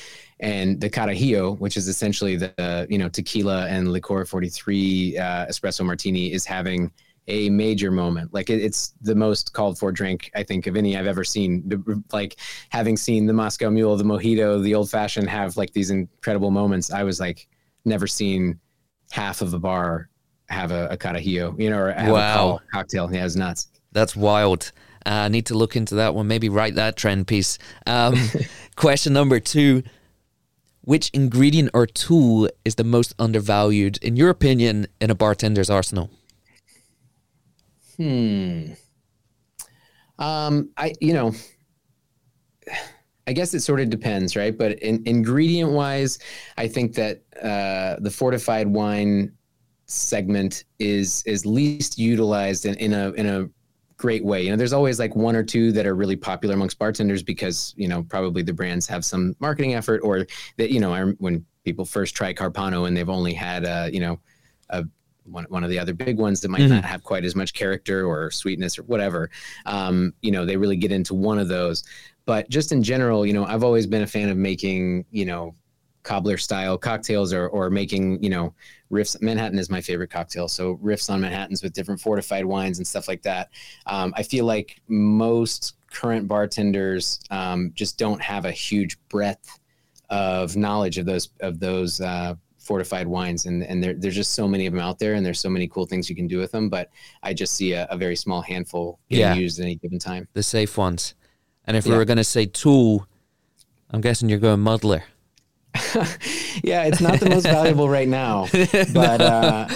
and 0.40 0.80
the 0.80 0.88
Carajillo, 0.88 1.58
which 1.58 1.76
is 1.76 1.86
essentially 1.86 2.36
the 2.36 2.54
uh, 2.58 2.86
you 2.88 2.96
know 2.96 3.10
tequila 3.10 3.66
and 3.68 3.88
Licor 3.88 4.26
43 4.26 5.18
uh, 5.18 5.22
espresso 5.46 5.84
martini, 5.84 6.32
is 6.32 6.46
having 6.46 6.90
a 7.28 7.50
major 7.50 7.90
moment. 7.90 8.32
Like 8.32 8.48
it, 8.48 8.62
it's 8.62 8.94
the 9.02 9.14
most 9.14 9.52
called 9.52 9.78
for 9.78 9.92
drink 9.92 10.30
I 10.34 10.42
think 10.42 10.66
of 10.66 10.76
any 10.76 10.96
I've 10.96 11.06
ever 11.06 11.24
seen. 11.24 11.84
Like 12.10 12.36
having 12.70 12.96
seen 12.96 13.26
the 13.26 13.34
Moscow 13.34 13.68
Mule, 13.68 13.96
the 13.98 14.04
Mojito, 14.04 14.62
the 14.62 14.74
Old 14.74 14.90
Fashioned 14.90 15.28
have 15.28 15.58
like 15.58 15.74
these 15.74 15.90
incredible 15.90 16.50
moments. 16.50 16.90
I 16.90 17.02
was 17.02 17.20
like 17.20 17.48
never 17.84 18.06
seen 18.06 18.58
half 19.10 19.42
of 19.42 19.52
a 19.52 19.58
bar 19.58 20.08
have 20.48 20.72
a, 20.72 20.88
a 20.88 20.96
carajillo, 20.96 21.58
you 21.60 21.68
know, 21.68 21.78
or 21.78 21.92
have 21.92 22.10
wow. 22.10 22.56
a 22.56 22.72
cocktail. 22.72 23.12
Yeah, 23.12 23.26
it's 23.26 23.36
nuts. 23.36 23.68
That's 23.92 24.16
wild. 24.16 24.72
Uh, 25.04 25.10
I 25.10 25.28
need 25.28 25.46
to 25.46 25.54
look 25.54 25.76
into 25.76 25.94
that 25.96 26.14
one. 26.14 26.28
Maybe 26.28 26.48
write 26.48 26.74
that 26.76 26.96
trend 26.96 27.26
piece. 27.26 27.58
Um, 27.86 28.14
question 28.76 29.12
number 29.12 29.40
two 29.40 29.82
Which 30.82 31.10
ingredient 31.10 31.70
or 31.74 31.86
tool 31.86 32.48
is 32.64 32.76
the 32.76 32.84
most 32.84 33.14
undervalued, 33.18 33.98
in 34.02 34.16
your 34.16 34.30
opinion, 34.30 34.86
in 35.00 35.10
a 35.10 35.14
bartender's 35.14 35.70
arsenal? 35.70 36.10
Hmm. 37.96 38.72
Um, 40.18 40.70
I, 40.76 40.94
you 41.00 41.12
know, 41.12 41.32
I 43.26 43.32
guess 43.32 43.54
it 43.54 43.60
sort 43.60 43.80
of 43.80 43.88
depends, 43.88 44.34
right? 44.34 44.56
But 44.56 44.80
in, 44.80 45.00
ingredient 45.06 45.70
wise, 45.70 46.18
I 46.58 46.66
think 46.66 46.94
that 46.94 47.22
uh, 47.40 48.00
the 48.00 48.10
fortified 48.10 48.66
wine 48.66 49.32
segment 49.86 50.64
is 50.78 51.22
is 51.24 51.46
least 51.46 51.98
utilized 51.98 52.66
in, 52.66 52.74
in 52.76 52.92
a 52.92 53.10
in 53.12 53.26
a 53.26 53.48
great 54.02 54.24
way. 54.24 54.42
You 54.42 54.50
know, 54.50 54.56
there's 54.56 54.72
always 54.72 54.98
like 54.98 55.14
one 55.14 55.36
or 55.36 55.44
two 55.44 55.70
that 55.70 55.86
are 55.86 55.94
really 55.94 56.16
popular 56.16 56.56
amongst 56.56 56.76
bartenders 56.76 57.22
because 57.22 57.72
you 57.76 57.86
know 57.86 58.02
probably 58.02 58.42
the 58.42 58.52
brands 58.52 58.88
have 58.88 59.04
some 59.04 59.36
marketing 59.38 59.74
effort, 59.74 60.00
or 60.02 60.26
that 60.58 60.72
you 60.72 60.80
know 60.80 61.14
when 61.18 61.46
people 61.64 61.84
first 61.84 62.16
try 62.16 62.34
Carpano 62.34 62.88
and 62.88 62.96
they've 62.96 63.08
only 63.08 63.32
had 63.32 63.64
a 63.64 63.88
you 63.92 64.00
know 64.00 64.18
a 64.70 64.84
one, 65.24 65.46
one 65.50 65.62
of 65.62 65.70
the 65.70 65.78
other 65.78 65.94
big 65.94 66.18
ones 66.18 66.40
that 66.40 66.48
might 66.48 66.62
mm-hmm. 66.62 66.74
not 66.74 66.84
have 66.84 67.04
quite 67.04 67.24
as 67.24 67.36
much 67.36 67.54
character 67.54 68.04
or 68.04 68.32
sweetness 68.32 68.76
or 68.76 68.82
whatever. 68.82 69.30
Um, 69.66 70.14
you 70.20 70.32
know, 70.32 70.44
they 70.44 70.56
really 70.56 70.76
get 70.76 70.90
into 70.90 71.14
one 71.14 71.38
of 71.38 71.46
those. 71.46 71.84
But 72.26 72.48
just 72.50 72.72
in 72.72 72.82
general, 72.82 73.24
you 73.24 73.32
know, 73.32 73.44
I've 73.44 73.62
always 73.62 73.86
been 73.86 74.02
a 74.02 74.06
fan 74.06 74.30
of 74.30 74.36
making, 74.36 75.04
you 75.12 75.24
know, 75.24 75.54
cobbler 76.02 76.36
style 76.36 76.76
cocktails 76.78 77.32
or 77.32 77.48
or 77.48 77.70
making, 77.70 78.22
you 78.22 78.30
know, 78.30 78.54
riffs. 78.90 79.20
Manhattan 79.20 79.58
is 79.58 79.70
my 79.70 79.80
favorite 79.80 80.10
cocktail. 80.10 80.48
So 80.48 80.76
riffs 80.76 81.10
on 81.10 81.20
Manhattans 81.20 81.62
with 81.62 81.72
different 81.72 82.00
fortified 82.00 82.44
wines 82.44 82.78
and 82.78 82.86
stuff 82.86 83.08
like 83.08 83.22
that. 83.22 83.50
Um, 83.86 84.12
I 84.16 84.22
feel 84.22 84.44
like 84.44 84.80
most 84.88 85.74
current 85.90 86.26
bartenders 86.26 87.20
um, 87.30 87.72
just 87.74 87.98
don't 87.98 88.20
have 88.20 88.44
a 88.44 88.52
huge 88.52 88.98
breadth 89.08 89.58
of 90.10 90.56
knowledge 90.56 90.98
of 90.98 91.06
those 91.06 91.30
of 91.40 91.58
those 91.58 92.00
uh, 92.00 92.34
fortified 92.62 93.06
wines 93.06 93.46
and 93.46 93.64
and 93.64 93.82
there, 93.82 93.94
there's 93.94 94.14
just 94.14 94.34
so 94.34 94.46
many 94.46 94.66
of 94.66 94.72
them 94.72 94.80
out 94.80 94.98
there 94.98 95.14
and 95.14 95.26
there's 95.26 95.40
so 95.40 95.48
many 95.48 95.66
cool 95.66 95.84
things 95.84 96.08
you 96.08 96.14
can 96.14 96.28
do 96.28 96.38
with 96.38 96.52
them 96.52 96.68
but 96.68 96.90
i 97.22 97.34
just 97.34 97.54
see 97.54 97.72
a, 97.72 97.86
a 97.90 97.96
very 97.96 98.14
small 98.14 98.40
handful 98.40 99.00
getting 99.10 99.24
yeah. 99.24 99.34
used 99.34 99.58
at 99.58 99.64
any 99.64 99.74
given 99.74 99.98
time 99.98 100.28
the 100.32 100.42
safe 100.42 100.78
ones 100.78 101.14
and 101.66 101.76
if 101.76 101.84
yeah. 101.84 101.92
we 101.92 101.98
were 101.98 102.04
going 102.04 102.18
to 102.18 102.24
say 102.24 102.46
tool 102.46 103.06
i'm 103.90 104.00
guessing 104.00 104.28
you're 104.28 104.38
going 104.38 104.60
muddler 104.60 105.02
yeah 106.62 106.84
it's 106.84 107.00
not 107.00 107.18
the 107.18 107.28
most 107.30 107.44
valuable 107.44 107.88
right 107.88 108.08
now 108.08 108.46
but 108.92 109.20
uh 109.20 109.66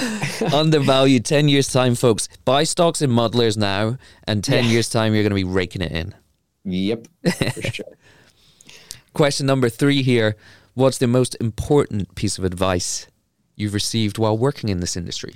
undervalued. 0.53 1.24
10 1.24 1.49
years 1.49 1.72
time 1.72 1.94
folks. 1.94 2.28
Buy 2.44 2.64
stocks 2.64 3.01
in 3.01 3.11
muddlers 3.11 3.57
now 3.57 3.97
and 4.24 4.44
10 4.44 4.64
yeah. 4.64 4.70
years 4.70 4.90
time 4.90 5.14
you're 5.14 5.22
going 5.22 5.30
to 5.30 5.34
be 5.34 5.44
raking 5.44 5.82
it 5.82 5.92
in. 5.92 6.14
Yep 6.64 7.09
for 7.53 7.62
sure. 7.62 7.97
Question 9.14 9.47
number 9.47 9.70
three 9.70 10.03
here. 10.03 10.36
What's 10.74 10.99
the 10.99 11.07
most 11.07 11.36
important 11.40 12.14
piece 12.14 12.36
of 12.36 12.44
advice 12.44 13.07
you've 13.55 13.72
received 13.72 14.18
while 14.18 14.36
working 14.36 14.68
in 14.68 14.80
this 14.80 14.97
industry? 14.97 15.34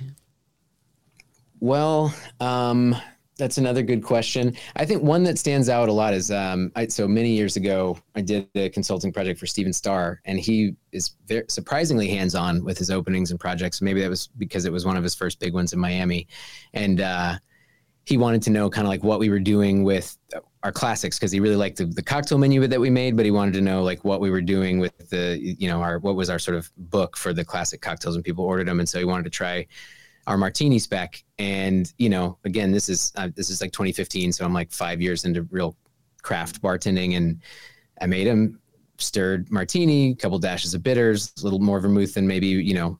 Well, 1.59 2.13
um, 2.39 2.95
that's 3.41 3.57
another 3.57 3.81
good 3.81 4.03
question. 4.03 4.55
I 4.75 4.85
think 4.85 5.01
one 5.01 5.23
that 5.23 5.39
stands 5.39 5.67
out 5.67 5.89
a 5.89 5.91
lot 5.91 6.13
is 6.13 6.29
um, 6.29 6.71
I, 6.75 6.85
so 6.85 7.07
many 7.07 7.31
years 7.31 7.55
ago, 7.55 7.97
I 8.15 8.21
did 8.21 8.47
a 8.53 8.69
consulting 8.69 9.11
project 9.11 9.39
for 9.39 9.47
Stephen 9.47 9.73
Starr, 9.73 10.21
and 10.25 10.39
he 10.39 10.75
is 10.91 11.15
very, 11.25 11.45
surprisingly 11.47 12.07
hands 12.07 12.35
on 12.35 12.63
with 12.63 12.77
his 12.77 12.91
openings 12.91 13.31
and 13.31 13.39
projects. 13.39 13.81
Maybe 13.81 13.99
that 14.01 14.11
was 14.11 14.27
because 14.37 14.65
it 14.65 14.71
was 14.71 14.85
one 14.85 14.95
of 14.95 15.01
his 15.01 15.15
first 15.15 15.39
big 15.39 15.55
ones 15.55 15.73
in 15.73 15.79
Miami. 15.79 16.27
And 16.75 17.01
uh, 17.01 17.39
he 18.05 18.15
wanted 18.15 18.43
to 18.43 18.51
know 18.51 18.69
kind 18.69 18.85
of 18.85 18.89
like 18.89 19.03
what 19.03 19.19
we 19.19 19.29
were 19.29 19.39
doing 19.39 19.83
with 19.83 20.15
our 20.61 20.71
classics 20.71 21.17
because 21.17 21.31
he 21.31 21.39
really 21.39 21.55
liked 21.55 21.77
the, 21.77 21.85
the 21.85 22.03
cocktail 22.03 22.37
menu 22.37 22.67
that 22.67 22.79
we 22.79 22.91
made, 22.91 23.17
but 23.17 23.25
he 23.25 23.31
wanted 23.31 23.55
to 23.55 23.61
know 23.61 23.81
like 23.81 24.05
what 24.05 24.21
we 24.21 24.29
were 24.29 24.41
doing 24.41 24.79
with 24.79 25.09
the, 25.09 25.39
you 25.41 25.67
know, 25.67 25.81
our, 25.81 25.97
what 25.97 26.15
was 26.15 26.29
our 26.29 26.37
sort 26.37 26.57
of 26.57 26.71
book 26.77 27.17
for 27.17 27.33
the 27.33 27.43
classic 27.43 27.81
cocktails 27.81 28.15
when 28.15 28.21
people 28.21 28.45
ordered 28.45 28.67
them. 28.67 28.79
And 28.79 28.87
so 28.87 28.99
he 28.99 29.05
wanted 29.05 29.23
to 29.23 29.31
try 29.31 29.65
our 30.31 30.37
martini 30.37 30.79
spec. 30.79 31.21
And, 31.39 31.91
you 31.97 32.09
know, 32.09 32.37
again, 32.45 32.71
this 32.71 32.87
is, 32.87 33.11
uh, 33.17 33.27
this 33.35 33.49
is 33.49 33.59
like 33.59 33.73
2015. 33.73 34.31
So 34.31 34.45
I'm 34.45 34.53
like 34.53 34.71
five 34.71 35.01
years 35.01 35.25
into 35.25 35.43
real 35.51 35.75
craft 36.23 36.61
bartending 36.61 37.17
and 37.17 37.41
I 37.99 38.05
made 38.05 38.27
him 38.27 38.61
stirred 38.97 39.51
martini, 39.51 40.11
a 40.11 40.15
couple 40.15 40.39
dashes 40.39 40.73
of 40.73 40.83
bitters, 40.83 41.33
a 41.41 41.43
little 41.43 41.59
more 41.59 41.81
vermouth 41.81 42.13
than 42.13 42.25
maybe, 42.25 42.47
you 42.47 42.73
know, 42.73 42.97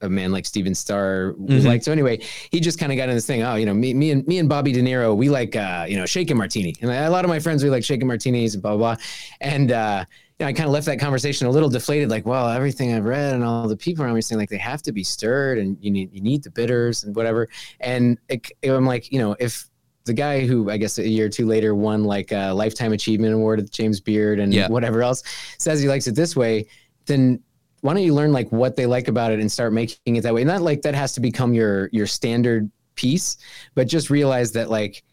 a 0.00 0.08
man 0.08 0.32
like 0.32 0.46
Stephen 0.46 0.74
Starr 0.74 1.34
mm-hmm. 1.38 1.66
like. 1.66 1.82
So 1.82 1.92
anyway, 1.92 2.20
he 2.50 2.58
just 2.58 2.78
kind 2.78 2.90
of 2.90 2.96
got 2.96 3.10
in 3.10 3.14
this 3.14 3.26
thing. 3.26 3.42
Oh, 3.42 3.56
you 3.56 3.66
know, 3.66 3.74
me, 3.74 3.92
me 3.92 4.10
and 4.10 4.26
me 4.26 4.38
and 4.38 4.48
Bobby 4.48 4.72
De 4.72 4.80
Niro, 4.80 5.14
we 5.14 5.28
like, 5.28 5.56
uh, 5.56 5.84
you 5.88 5.96
know, 5.96 6.06
shaken 6.06 6.36
martini, 6.36 6.74
and 6.80 6.90
a 6.90 7.10
lot 7.10 7.24
of 7.24 7.28
my 7.28 7.38
friends 7.38 7.62
we 7.62 7.70
like 7.70 7.84
shaken 7.84 8.06
martinis 8.06 8.54
and 8.54 8.62
blah 8.62 8.76
blah. 8.76 8.94
blah. 8.96 9.04
And 9.40 9.72
uh, 9.72 10.04
you 10.38 10.44
know, 10.44 10.48
I 10.48 10.52
kind 10.52 10.66
of 10.66 10.72
left 10.72 10.86
that 10.86 10.98
conversation 10.98 11.46
a 11.46 11.50
little 11.50 11.68
deflated. 11.68 12.10
Like, 12.10 12.26
well, 12.26 12.48
everything 12.48 12.92
I've 12.92 13.04
read 13.04 13.34
and 13.34 13.44
all 13.44 13.68
the 13.68 13.76
people 13.76 14.04
around 14.04 14.14
me 14.14 14.20
saying 14.20 14.38
like 14.38 14.48
they 14.48 14.58
have 14.58 14.82
to 14.82 14.92
be 14.92 15.04
stirred, 15.04 15.58
and 15.58 15.76
you 15.80 15.90
need 15.90 16.12
you 16.12 16.20
need 16.20 16.42
the 16.42 16.50
bitters 16.50 17.04
and 17.04 17.14
whatever. 17.14 17.48
And 17.80 18.18
it, 18.28 18.50
I'm 18.64 18.86
like, 18.86 19.12
you 19.12 19.20
know, 19.20 19.36
if 19.38 19.68
the 20.04 20.12
guy 20.12 20.44
who 20.44 20.70
I 20.70 20.76
guess 20.76 20.98
a 20.98 21.08
year 21.08 21.26
or 21.26 21.28
two 21.28 21.46
later 21.46 21.74
won 21.74 22.04
like 22.04 22.32
a 22.32 22.52
lifetime 22.52 22.92
achievement 22.92 23.32
award 23.32 23.60
at 23.60 23.70
James 23.70 24.00
Beard 24.00 24.40
and 24.40 24.52
yeah. 24.52 24.68
whatever 24.68 25.02
else 25.02 25.22
says 25.58 25.80
he 25.80 25.88
likes 25.88 26.06
it 26.08 26.16
this 26.16 26.34
way, 26.34 26.66
then 27.06 27.40
why 27.84 27.92
don't 27.92 28.02
you 28.02 28.14
learn 28.14 28.32
like 28.32 28.50
what 28.50 28.76
they 28.76 28.86
like 28.86 29.08
about 29.08 29.30
it 29.30 29.40
and 29.40 29.52
start 29.52 29.72
making 29.72 30.16
it 30.16 30.22
that 30.22 30.32
way 30.32 30.42
not 30.42 30.62
like 30.62 30.80
that 30.80 30.94
has 30.94 31.12
to 31.12 31.20
become 31.20 31.52
your 31.52 31.90
your 31.92 32.06
standard 32.06 32.70
piece 32.94 33.36
but 33.74 33.86
just 33.86 34.08
realize 34.08 34.52
that 34.52 34.70
like 34.70 35.04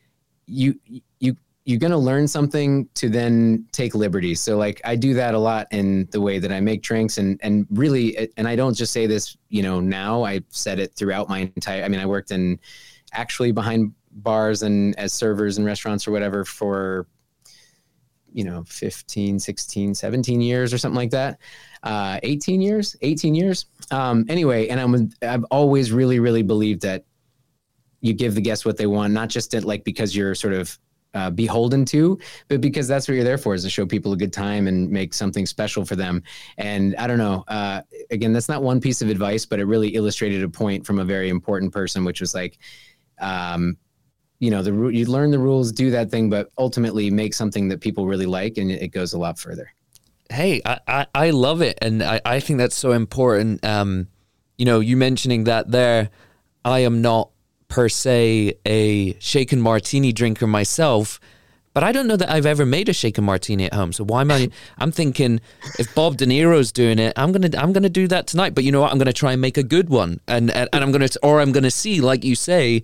you 0.45 0.79
you 0.85 1.01
you're 1.63 1.79
going 1.79 1.91
to 1.91 1.97
learn 1.97 2.27
something 2.27 2.89
to 2.95 3.07
then 3.09 3.65
take 3.71 3.93
liberties 3.93 4.39
so 4.39 4.57
like 4.57 4.81
i 4.83 4.95
do 4.95 5.13
that 5.13 5.33
a 5.33 5.39
lot 5.39 5.67
in 5.71 6.07
the 6.11 6.19
way 6.19 6.39
that 6.39 6.51
i 6.51 6.59
make 6.59 6.81
drinks 6.81 7.17
and 7.17 7.39
and 7.43 7.67
really 7.71 8.29
and 8.37 8.47
i 8.47 8.55
don't 8.55 8.73
just 8.73 8.91
say 8.91 9.05
this 9.05 9.37
you 9.49 9.61
know 9.61 9.79
now 9.79 10.23
i 10.23 10.41
said 10.49 10.79
it 10.79 10.93
throughout 10.95 11.29
my 11.29 11.39
entire 11.55 11.83
i 11.83 11.87
mean 11.87 11.99
i 11.99 12.05
worked 12.05 12.31
in 12.31 12.59
actually 13.13 13.51
behind 13.51 13.93
bars 14.11 14.63
and 14.63 14.97
as 14.97 15.13
servers 15.13 15.57
in 15.57 15.65
restaurants 15.65 16.07
or 16.07 16.11
whatever 16.11 16.43
for 16.43 17.07
you 18.33 18.43
know 18.43 18.63
15 18.65 19.39
16 19.39 19.93
17 19.93 20.41
years 20.41 20.73
or 20.73 20.77
something 20.77 20.97
like 20.97 21.11
that 21.11 21.37
uh, 21.83 22.19
18 22.23 22.61
years, 22.61 22.95
18 23.01 23.35
years. 23.35 23.65
Um, 23.89 24.25
anyway, 24.29 24.67
and 24.67 24.79
I'm, 24.79 25.09
I've 25.21 25.43
always 25.45 25.91
really, 25.91 26.19
really 26.19 26.43
believed 26.43 26.81
that 26.83 27.05
you 28.01 28.13
give 28.13 28.35
the 28.35 28.41
guests 28.41 28.65
what 28.65 28.77
they 28.77 28.87
want, 28.87 29.13
not 29.13 29.29
just 29.29 29.53
at, 29.53 29.63
like 29.63 29.83
because 29.83 30.15
you're 30.15 30.35
sort 30.35 30.53
of 30.53 30.77
uh, 31.13 31.29
beholden 31.29 31.85
to, 31.85 32.17
but 32.47 32.61
because 32.61 32.87
that's 32.87 33.07
what 33.07 33.15
you're 33.15 33.23
there 33.23 33.37
for 33.37 33.53
is 33.53 33.63
to 33.63 33.69
show 33.69 33.85
people 33.85 34.13
a 34.13 34.17
good 34.17 34.33
time 34.33 34.67
and 34.67 34.89
make 34.89 35.13
something 35.13 35.45
special 35.45 35.85
for 35.85 35.95
them. 35.95 36.23
And 36.57 36.95
I 36.95 37.07
don't 37.07 37.17
know, 37.17 37.43
uh, 37.47 37.81
again, 38.11 38.33
that's 38.33 38.49
not 38.49 38.63
one 38.63 38.79
piece 38.79 39.01
of 39.01 39.09
advice, 39.09 39.45
but 39.45 39.59
it 39.59 39.65
really 39.65 39.89
illustrated 39.89 40.43
a 40.43 40.49
point 40.49 40.85
from 40.85 40.99
a 40.99 41.05
very 41.05 41.29
important 41.29 41.73
person, 41.73 42.05
which 42.05 42.21
was 42.21 42.33
like, 42.33 42.57
um, 43.19 43.77
you 44.39 44.49
know, 44.49 44.63
the 44.63 44.71
you 44.87 45.05
learn 45.05 45.29
the 45.29 45.37
rules, 45.37 45.71
do 45.71 45.91
that 45.91 46.09
thing, 46.09 46.29
but 46.29 46.49
ultimately 46.57 47.11
make 47.11 47.33
something 47.33 47.67
that 47.67 47.79
people 47.79 48.07
really 48.07 48.25
like, 48.25 48.57
and 48.57 48.71
it 48.71 48.87
goes 48.87 49.13
a 49.13 49.19
lot 49.19 49.37
further 49.37 49.71
hey, 50.31 50.61
I, 50.65 50.79
I, 50.87 51.05
I 51.13 51.29
love 51.31 51.61
it. 51.61 51.77
And 51.81 52.01
I, 52.01 52.21
I 52.25 52.39
think 52.39 52.57
that's 52.57 52.75
so 52.75 52.91
important. 52.93 53.63
Um, 53.65 54.07
you 54.57 54.65
know, 54.65 54.79
you 54.79 54.97
mentioning 54.97 55.45
that 55.45 55.71
there, 55.71 56.09
I 56.63 56.79
am 56.79 57.01
not 57.01 57.29
per 57.71 57.87
se 57.87 58.53
a 58.65 59.17
shaken 59.19 59.61
martini 59.61 60.11
drinker 60.11 60.45
myself, 60.45 61.21
but 61.73 61.83
I 61.83 61.93
don't 61.93 62.05
know 62.05 62.17
that 62.17 62.29
I've 62.29 62.45
ever 62.45 62.65
made 62.65 62.89
a 62.89 62.93
shaken 62.93 63.23
martini 63.23 63.63
at 63.63 63.73
home. 63.73 63.93
So 63.93 64.03
why 64.03 64.21
am 64.21 64.29
I? 64.29 64.49
I'm 64.77 64.91
thinking 64.91 65.39
if 65.79 65.95
Bob 65.95 66.17
De 66.17 66.25
Niro's 66.25 66.73
doing 66.73 66.99
it, 66.99 67.13
I'm 67.15 67.31
gonna 67.31 67.49
I'm 67.57 67.71
gonna 67.71 67.89
do 67.89 68.09
that 68.09 68.27
tonight. 68.27 68.53
But 68.53 68.65
you 68.65 68.73
know 68.73 68.81
what? 68.81 68.91
I'm 68.91 68.97
gonna 68.97 69.13
try 69.13 69.31
and 69.31 69.41
make 69.41 69.57
a 69.57 69.63
good 69.63 69.89
one, 69.89 70.19
and 70.27 70.51
and, 70.51 70.69
and 70.73 70.83
I'm 70.83 70.91
gonna 70.91 71.07
or 71.23 71.39
I'm 71.39 71.53
gonna 71.53 71.71
see, 71.71 72.01
like 72.01 72.25
you 72.25 72.35
say, 72.35 72.83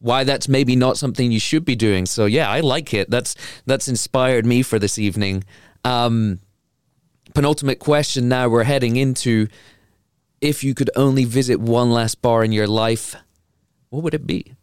why 0.00 0.24
that's 0.24 0.48
maybe 0.48 0.74
not 0.74 0.98
something 0.98 1.30
you 1.30 1.40
should 1.40 1.64
be 1.64 1.76
doing. 1.76 2.04
So 2.04 2.26
yeah, 2.26 2.50
I 2.50 2.58
like 2.58 2.92
it. 2.92 3.08
That's 3.08 3.36
that's 3.66 3.86
inspired 3.86 4.44
me 4.44 4.62
for 4.62 4.80
this 4.80 4.98
evening. 4.98 5.44
Um, 5.84 6.40
penultimate 7.34 7.78
question 7.78 8.28
now 8.28 8.48
we're 8.48 8.64
heading 8.64 8.96
into 8.96 9.46
if 10.40 10.64
you 10.64 10.74
could 10.74 10.90
only 10.96 11.24
visit 11.24 11.60
one 11.60 11.92
last 11.92 12.20
bar 12.20 12.42
in 12.42 12.50
your 12.50 12.66
life, 12.66 13.14
what 13.94 14.02
would 14.02 14.14
it 14.14 14.26
be? 14.26 14.54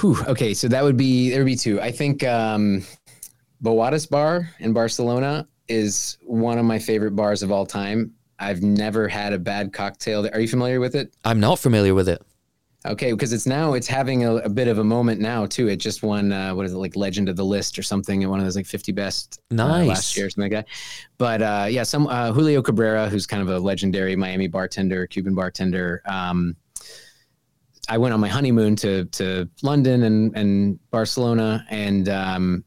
Whew, 0.00 0.16
okay, 0.26 0.54
so 0.54 0.66
that 0.68 0.82
would 0.82 0.96
be 0.96 1.30
there 1.30 1.40
would 1.40 1.46
be 1.46 1.56
two. 1.56 1.80
I 1.80 1.92
think 1.92 2.24
um, 2.24 2.84
Boadas 3.62 4.10
Bar 4.10 4.50
in 4.58 4.72
Barcelona 4.72 5.46
is 5.68 6.18
one 6.26 6.58
of 6.58 6.64
my 6.64 6.78
favorite 6.78 7.12
bars 7.12 7.42
of 7.42 7.52
all 7.52 7.64
time. 7.64 8.12
I've 8.38 8.62
never 8.62 9.06
had 9.06 9.32
a 9.32 9.38
bad 9.38 9.72
cocktail. 9.72 10.28
Are 10.32 10.40
you 10.40 10.48
familiar 10.48 10.80
with 10.80 10.96
it? 10.96 11.14
I'm 11.24 11.38
not 11.38 11.60
familiar 11.60 11.94
with 11.94 12.08
it. 12.08 12.20
Okay, 12.86 13.12
because 13.12 13.32
it's 13.32 13.46
now 13.46 13.72
it's 13.72 13.86
having 13.86 14.24
a, 14.24 14.36
a, 14.36 14.48
bit 14.50 14.68
of 14.68 14.76
a 14.78 14.84
moment 14.84 15.18
now 15.18 15.46
too. 15.46 15.68
It 15.68 15.76
just 15.76 16.02
won 16.02 16.32
uh, 16.32 16.54
what 16.54 16.66
is 16.66 16.74
it 16.74 16.76
like 16.76 16.96
Legend 16.96 17.30
of 17.30 17.36
the 17.36 17.44
List 17.44 17.78
or 17.78 17.82
something 17.82 18.20
in 18.20 18.28
one 18.28 18.40
of 18.40 18.44
those 18.44 18.56
like 18.56 18.66
50 18.66 18.92
best 18.92 19.40
nice. 19.50 19.84
Uh, 19.84 19.88
last 19.88 20.16
year 20.16 20.26
or 20.26 20.30
something 20.30 20.52
like 20.52 20.66
that. 20.66 20.74
But 21.16 21.40
uh, 21.40 21.66
yeah, 21.70 21.84
some 21.84 22.06
uh, 22.08 22.32
Julio 22.32 22.60
Cabrera, 22.60 23.08
who's 23.08 23.26
kind 23.26 23.40
of 23.40 23.48
a 23.48 23.58
legendary 23.58 24.16
Miami 24.16 24.48
bartender, 24.48 25.06
Cuban 25.06 25.34
bartender. 25.34 26.02
Um, 26.04 26.56
I 27.88 27.98
went 27.98 28.14
on 28.14 28.20
my 28.20 28.28
honeymoon 28.28 28.76
to 28.76 29.04
to 29.06 29.48
London 29.62 30.02
and 30.04 30.36
and 30.36 30.90
Barcelona, 30.90 31.64
and 31.70 32.08
um, 32.08 32.64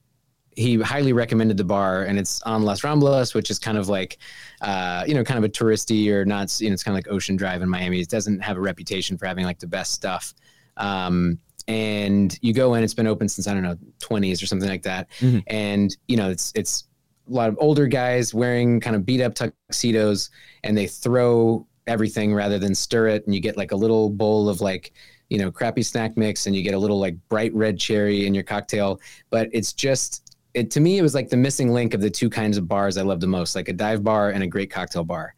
he 0.58 0.82
highly 0.82 1.14
recommended 1.14 1.56
the 1.56 1.64
bar, 1.64 2.04
and 2.04 2.18
it's 2.18 2.42
on 2.42 2.64
Las 2.64 2.82
Ramblas, 2.82 3.36
which 3.36 3.52
is 3.52 3.60
kind 3.60 3.78
of 3.78 3.90
like, 3.90 4.18
uh, 4.62 5.04
you 5.08 5.14
know, 5.14 5.24
kind 5.24 5.38
of 5.38 5.44
a 5.44 5.50
touristy 5.50 6.10
or 6.10 6.26
not. 6.26 6.60
You 6.60 6.70
know, 6.70 6.74
it's 6.74 6.84
kind 6.84 6.98
of 6.98 6.98
like 6.98 7.14
Ocean 7.14 7.36
Drive 7.36 7.62
in 7.62 7.70
Miami. 7.70 8.02
It 8.02 8.10
doesn't 8.10 8.40
have 8.40 8.58
a 8.58 8.60
reputation 8.60 9.18
for 9.18 9.28
having 9.28 9.46
like 9.46 9.60
the 9.60 9.68
best 9.68 9.94
stuff. 9.94 10.34
Um, 10.78 11.40
and 11.68 12.38
you 12.42 12.54
go 12.54 12.74
in, 12.74 12.84
it's 12.84 12.94
been 12.94 13.08
open 13.08 13.30
since 13.30 13.48
I 13.48 13.54
don't 13.54 13.62
know, 13.62 13.78
20s 14.00 14.42
or 14.42 14.48
something 14.48 14.70
like 14.70 14.84
that. 14.84 15.10
Mm-hmm. 15.20 15.40
And 15.48 15.96
you 16.08 16.18
know, 16.18 16.30
it's 16.30 16.52
it's 16.56 16.88
a 17.30 17.34
lot 17.34 17.50
of 17.50 17.58
older 17.60 17.86
guys 17.86 18.34
wearing 18.34 18.80
kind 18.80 18.96
of 18.96 19.06
beat 19.06 19.22
up 19.22 19.36
tuxedos, 19.36 20.32
and 20.64 20.76
they 20.76 20.88
throw 20.88 21.68
everything 21.88 22.34
rather 22.34 22.60
than 22.60 22.76
stir 22.76 23.08
it, 23.08 23.26
and 23.26 23.34
you 23.34 23.42
get 23.42 23.58
like 23.58 23.72
a 23.72 23.76
little 23.76 24.10
bowl 24.10 24.50
of 24.50 24.62
like 24.62 24.94
you 25.30 25.38
know 25.38 25.52
crappy 25.52 25.84
snack 25.84 26.16
mix 26.16 26.48
and 26.48 26.56
you 26.56 26.64
get 26.64 26.74
a 26.74 26.80
little 26.80 27.00
like 27.00 27.16
bright 27.28 27.54
red 27.54 27.78
cherry 27.78 28.26
in 28.26 28.34
your 28.34 28.46
cocktail 28.46 28.98
but 29.30 29.50
it's 29.52 29.74
just 29.74 30.28
it 30.58 30.72
to 30.72 30.80
me 30.80 30.98
it 30.98 31.04
was 31.04 31.14
like 31.14 31.30
the 31.30 31.38
missing 31.38 31.72
link 31.72 31.94
of 31.94 32.02
the 32.02 32.10
two 32.10 32.30
kinds 32.30 32.58
of 32.58 32.68
bars 32.68 32.98
I 32.98 33.04
love 33.04 33.20
the 33.20 33.28
most, 33.28 33.56
like 33.56 33.70
a 33.70 33.74
dive 33.74 34.04
bar 34.04 34.32
and 34.32 34.44
a 34.44 34.48
great 34.48 34.72
cocktail 34.72 35.04
bar. 35.04 35.36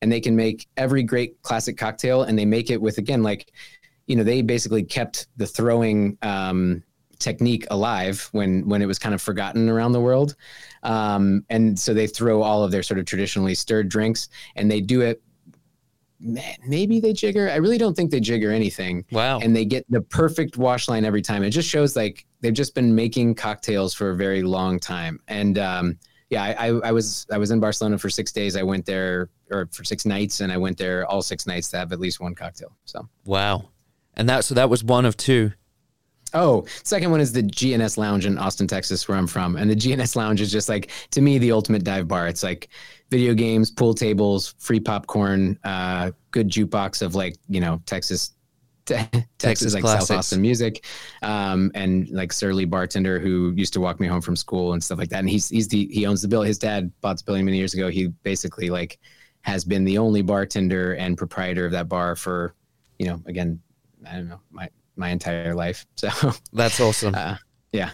And 0.00 0.10
they 0.10 0.20
can 0.20 0.34
make 0.34 0.66
every 0.78 1.02
great 1.02 1.40
classic 1.42 1.76
cocktail, 1.76 2.22
and 2.22 2.38
they 2.38 2.46
make 2.46 2.70
it 2.70 2.80
with 2.80 2.96
again 2.96 3.22
like, 3.22 3.52
you 4.06 4.16
know, 4.16 4.24
they 4.24 4.40
basically 4.40 4.82
kept 4.82 5.26
the 5.36 5.46
throwing 5.46 6.16
um, 6.22 6.82
technique 7.18 7.66
alive 7.70 8.28
when 8.32 8.66
when 8.66 8.80
it 8.80 8.86
was 8.86 8.98
kind 8.98 9.14
of 9.14 9.20
forgotten 9.20 9.68
around 9.68 9.92
the 9.92 10.00
world. 10.00 10.34
Um, 10.82 11.44
and 11.50 11.78
so 11.78 11.92
they 11.92 12.06
throw 12.06 12.42
all 12.42 12.64
of 12.64 12.70
their 12.70 12.82
sort 12.82 12.98
of 12.98 13.04
traditionally 13.04 13.54
stirred 13.54 13.90
drinks, 13.90 14.30
and 14.56 14.70
they 14.70 14.80
do 14.80 15.02
it 15.02 15.22
maybe 16.24 17.00
they 17.00 17.12
jigger. 17.12 17.50
I 17.50 17.56
really 17.56 17.78
don't 17.78 17.94
think 17.94 18.10
they 18.10 18.20
jigger 18.20 18.50
anything. 18.50 19.04
Wow. 19.12 19.38
And 19.40 19.54
they 19.54 19.64
get 19.64 19.84
the 19.90 20.00
perfect 20.00 20.56
wash 20.56 20.88
line 20.88 21.04
every 21.04 21.22
time. 21.22 21.42
It 21.42 21.50
just 21.50 21.68
shows 21.68 21.96
like 21.96 22.26
they've 22.40 22.54
just 22.54 22.74
been 22.74 22.94
making 22.94 23.34
cocktails 23.34 23.94
for 23.94 24.10
a 24.10 24.16
very 24.16 24.42
long 24.42 24.78
time. 24.80 25.20
And 25.28 25.58
um, 25.58 25.98
yeah, 26.30 26.42
I, 26.42 26.52
I, 26.52 26.68
I, 26.88 26.92
was 26.92 27.26
I 27.30 27.38
was 27.38 27.50
in 27.50 27.60
Barcelona 27.60 27.98
for 27.98 28.08
six 28.10 28.32
days. 28.32 28.56
I 28.56 28.62
went 28.62 28.86
there 28.86 29.30
or 29.50 29.68
for 29.72 29.84
six 29.84 30.06
nights, 30.06 30.40
and 30.40 30.50
I 30.50 30.56
went 30.56 30.78
there 30.78 31.06
all 31.06 31.22
six 31.22 31.46
nights 31.46 31.70
to 31.70 31.78
have 31.78 31.92
at 31.92 32.00
least 32.00 32.20
one 32.20 32.34
cocktail. 32.34 32.76
So 32.84 33.08
wow, 33.24 33.68
and 34.14 34.28
that 34.28 34.44
so 34.44 34.54
that 34.54 34.70
was 34.70 34.82
one 34.82 35.04
of 35.04 35.16
two. 35.16 35.52
Oh, 36.34 36.66
second 36.82 37.12
one 37.12 37.20
is 37.20 37.32
the 37.32 37.42
G&S 37.42 37.96
Lounge 37.96 38.26
in 38.26 38.38
Austin, 38.38 38.66
Texas, 38.66 39.06
where 39.06 39.16
I'm 39.16 39.28
from. 39.28 39.56
And 39.56 39.70
the 39.70 39.76
G&S 39.76 40.16
Lounge 40.16 40.40
is 40.40 40.50
just 40.50 40.68
like, 40.68 40.90
to 41.12 41.20
me, 41.20 41.38
the 41.38 41.52
ultimate 41.52 41.84
dive 41.84 42.08
bar. 42.08 42.26
It's 42.26 42.42
like 42.42 42.68
video 43.08 43.34
games, 43.34 43.70
pool 43.70 43.94
tables, 43.94 44.54
free 44.58 44.80
popcorn, 44.80 45.58
uh, 45.62 46.10
good 46.32 46.50
jukebox 46.50 47.02
of 47.02 47.14
like, 47.14 47.36
you 47.48 47.60
know, 47.60 47.80
Texas. 47.86 48.32
Texas, 48.86 49.24
Texas 49.38 49.74
like 49.74 49.82
classics. 49.82 50.08
South 50.08 50.18
Austin 50.18 50.42
music, 50.42 50.84
um, 51.22 51.72
and 51.74 52.06
like 52.10 52.34
Surly 52.34 52.66
bartender 52.66 53.18
who 53.18 53.54
used 53.56 53.72
to 53.72 53.80
walk 53.80 53.98
me 53.98 54.06
home 54.06 54.20
from 54.20 54.36
school 54.36 54.74
and 54.74 54.84
stuff 54.84 54.98
like 54.98 55.08
that. 55.08 55.20
And 55.20 55.30
he's 55.30 55.48
he's 55.48 55.68
the 55.68 55.86
he 55.86 56.04
owns 56.04 56.20
the 56.20 56.28
bill. 56.28 56.42
His 56.42 56.58
dad 56.58 56.92
bought 57.00 57.16
the 57.16 57.24
building 57.24 57.46
many 57.46 57.56
years 57.56 57.72
ago. 57.72 57.88
He 57.88 58.08
basically 58.24 58.68
like 58.68 58.98
has 59.40 59.64
been 59.64 59.84
the 59.84 59.96
only 59.96 60.20
bartender 60.20 60.92
and 60.96 61.16
proprietor 61.16 61.64
of 61.64 61.72
that 61.72 61.88
bar 61.88 62.14
for, 62.14 62.54
you 62.98 63.06
know, 63.06 63.22
again, 63.24 63.58
I 64.06 64.16
don't 64.16 64.28
know, 64.28 64.40
my 64.50 64.68
my 64.96 65.10
entire 65.10 65.54
life. 65.54 65.86
So 65.96 66.32
that's 66.52 66.80
awesome. 66.80 67.14
Uh, 67.14 67.36
yeah. 67.72 67.90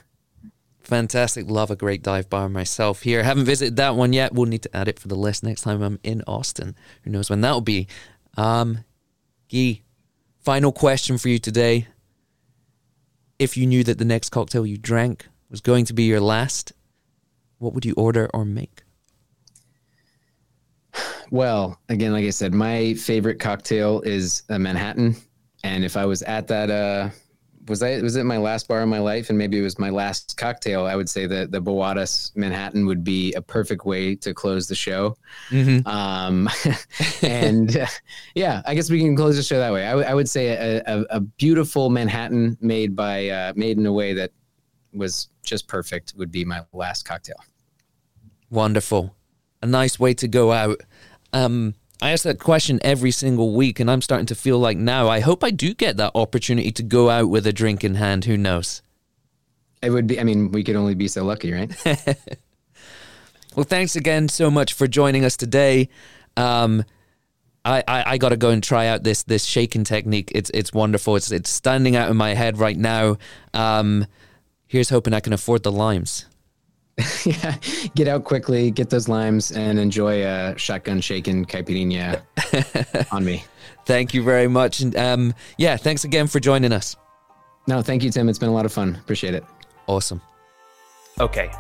Fantastic. 0.83 1.49
Love 1.49 1.71
a 1.71 1.77
great 1.77 2.03
dive 2.03 2.29
bar 2.29 2.49
myself 2.49 3.03
here. 3.03 3.23
Haven't 3.23 3.45
visited 3.45 3.77
that 3.77 3.95
one 3.95 4.13
yet. 4.13 4.35
We'll 4.35 4.47
need 4.47 4.63
to 4.63 4.77
add 4.77 4.89
it 4.89 4.99
for 4.99 5.09
the 5.09 5.15
list 5.15 5.45
next 5.45 5.63
time 5.63 5.83
I'm 5.83 6.01
in 6.03 6.23
Austin. 6.27 6.75
Who 7.03 7.11
knows 7.11 7.31
when 7.31 7.43
that'll 7.43 7.61
be. 7.61 7.87
Um, 8.37 8.85
Gui, 9.49 9.85
final 10.41 10.73
question 10.73 11.17
for 11.17 11.29
you 11.29 11.39
today. 11.39 11.87
If 13.39 13.57
you 13.57 13.67
knew 13.67 13.85
that 13.85 13.99
the 13.99 14.05
next 14.05 14.31
cocktail 14.31 14.67
you 14.67 14.77
drank 14.77 15.29
was 15.49 15.61
going 15.61 15.85
to 15.87 15.95
be 15.95 16.05
your 16.05 16.21
last, 16.21 16.73
what 17.59 17.73
would 17.73 17.85
you 17.85 17.95
order 17.97 18.29
or 18.35 18.45
make? 18.45 18.83
Well, 21.31 21.79
again, 21.89 22.13
like 22.13 22.25
I 22.25 22.31
said, 22.31 22.53
my 22.53 22.95
favorite 22.95 23.39
cocktail 23.39 24.01
is 24.01 24.43
a 24.49 24.59
Manhattan 24.59 25.15
and 25.65 25.85
if 25.85 25.97
I 25.97 26.07
was 26.07 26.23
at 26.23 26.49
that, 26.49 26.71
uh, 26.71 27.11
was 27.69 27.83
I 27.83 28.01
was 28.01 28.17
it 28.17 28.25
my 28.25 28.39
last 28.39 28.69
bar 28.69 28.83
in 28.83 28.89
my 28.89 28.99
life, 28.99 29.29
and 29.29 29.39
maybe 29.39 29.59
it 29.59 29.63
was 29.63 29.79
my 29.79 29.91
last 29.91 30.37
cocktail, 30.37 30.87
I 30.87 30.97
would 30.97 31.09
say 31.09 31.27
that 31.27 31.51
the 31.53 31.61
Boadas 31.61 32.35
Manhattan 32.37 32.87
would 32.87 33.05
be 33.05 33.33
a 33.35 33.43
perfect 33.43 33.85
way 33.85 34.15
to 34.17 34.33
close 34.33 34.67
the 34.67 34.75
show. 34.75 35.17
Mm-hmm. 35.51 35.87
Um, 35.87 36.49
and 37.23 37.77
uh, 37.77 37.87
yeah, 38.35 38.63
I 38.67 38.75
guess 38.75 38.91
we 38.91 39.01
can 39.01 39.17
close 39.17 39.37
the 39.37 39.43
show 39.43 39.59
that 39.59 39.73
way. 39.73 39.87
I, 39.87 39.91
w- 39.91 40.09
I 40.09 40.15
would 40.15 40.29
say 40.29 40.49
a, 40.49 40.83
a, 40.87 41.05
a, 41.11 41.21
beautiful 41.21 41.91
Manhattan 41.91 42.57
made 42.61 42.97
by 42.97 43.29
uh, 43.29 43.53
made 43.57 43.79
in 43.79 43.87
a 43.87 43.93
way 43.93 44.15
that 44.15 44.33
was 44.93 45.29
just 45.43 45.69
perfect 45.69 46.15
would 46.17 46.33
be 46.33 46.45
my 46.45 46.63
last 46.73 47.05
cocktail. 47.05 47.37
Wonderful, 48.51 49.15
a 49.63 49.67
nice 49.67 50.01
way 50.01 50.15
to 50.15 50.29
go 50.29 50.53
out. 50.53 50.81
Um, 51.33 51.75
I 52.03 52.13
ask 52.13 52.25
that 52.25 52.39
question 52.39 52.81
every 52.83 53.11
single 53.11 53.55
week, 53.55 53.79
and 53.79 53.91
I'm 53.91 54.01
starting 54.01 54.27
to 54.27 54.35
feel 54.35 54.59
like 54.59 54.79
now 54.79 55.09
I 55.09 55.21
hope 55.21 55.45
I 55.45 55.51
do 55.51 55.75
get 55.75 55.99
that 55.99 56.13
opportunity 56.15 56.73
to 56.73 56.83
go 56.83 57.11
out 57.11 57.29
with 57.29 57.47
a 57.47 57.53
drink 57.53 57.85
in 57.85 57.97
hand. 57.97 58.25
Who 58.25 58.37
knows? 58.37 58.83
It 59.83 59.91
would 59.91 60.07
be, 60.07 60.19
I 60.19 60.25
mean, 60.25 60.51
we 60.51 60.65
could 60.65 60.77
only 60.77 60.95
be 60.95 61.09
so 61.09 61.25
lucky, 61.25 61.53
right? 61.53 61.71
well, 63.55 63.65
thanks 63.65 63.97
again 63.97 64.29
so 64.29 64.51
much 64.51 64.73
for 64.73 64.87
joining 64.87 65.25
us 65.25 65.37
today. 65.37 65.89
Um, 66.37 66.85
I, 67.65 67.85
I, 67.87 68.05
I 68.13 68.19
got 68.19 68.31
to 68.31 68.37
go 68.37 68.51
and 68.51 68.63
try 68.63 68.87
out 68.87 69.05
this 69.05 69.23
this 69.25 69.45
shaking 69.45 69.85
technique. 69.85 70.33
It's 70.35 70.51
it's 70.55 70.73
wonderful. 70.73 71.17
It's 71.17 71.31
it's 71.31 71.51
standing 71.51 71.97
out 71.97 72.11
in 72.11 72.17
my 72.17 72.35
head 72.35 72.59
right 72.59 72.77
now. 72.77 73.19
Um, 73.53 74.07
here's 74.67 74.89
hoping 74.89 75.13
I 75.13 75.21
can 75.21 75.35
afford 75.35 75.63
the 75.63 75.73
limes. 75.73 76.25
yeah, 77.25 77.57
get 77.95 78.09
out 78.09 78.25
quickly, 78.25 78.71
get 78.71 78.91
those 78.91 79.09
limes, 79.09 79.53
and 79.53 79.79
enjoy 79.79 80.25
a 80.27 80.57
shotgun 80.59 81.01
shaken 81.01 81.45
caipirinha 81.45 82.23
on 83.13 83.25
me. 83.25 83.45
Thank 83.87 84.15
you 84.15 84.23
very 84.23 84.49
much, 84.49 84.81
and 84.81 84.97
um, 84.97 85.35
yeah, 85.59 85.77
thanks 85.77 86.05
again 86.05 86.27
for 86.27 86.41
joining 86.41 86.73
us. 86.73 86.97
No, 87.67 87.83
thank 87.83 88.03
you, 88.03 88.11
Tim. 88.11 88.29
It's 88.29 88.39
been 88.39 88.49
a 88.49 88.55
lot 88.55 88.67
of 88.67 88.73
fun. 88.73 88.97
Appreciate 88.97 89.35
it. 89.35 89.45
Awesome. 89.87 90.21
Okay, 91.19 91.51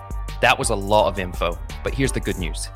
that 0.41 0.59
was 0.59 0.71
a 0.71 0.75
lot 0.75 1.09
of 1.09 1.19
info, 1.19 1.59
but 1.85 1.95
here's 1.95 2.13
the 2.13 2.21
good 2.21 2.39
news. 2.39 2.69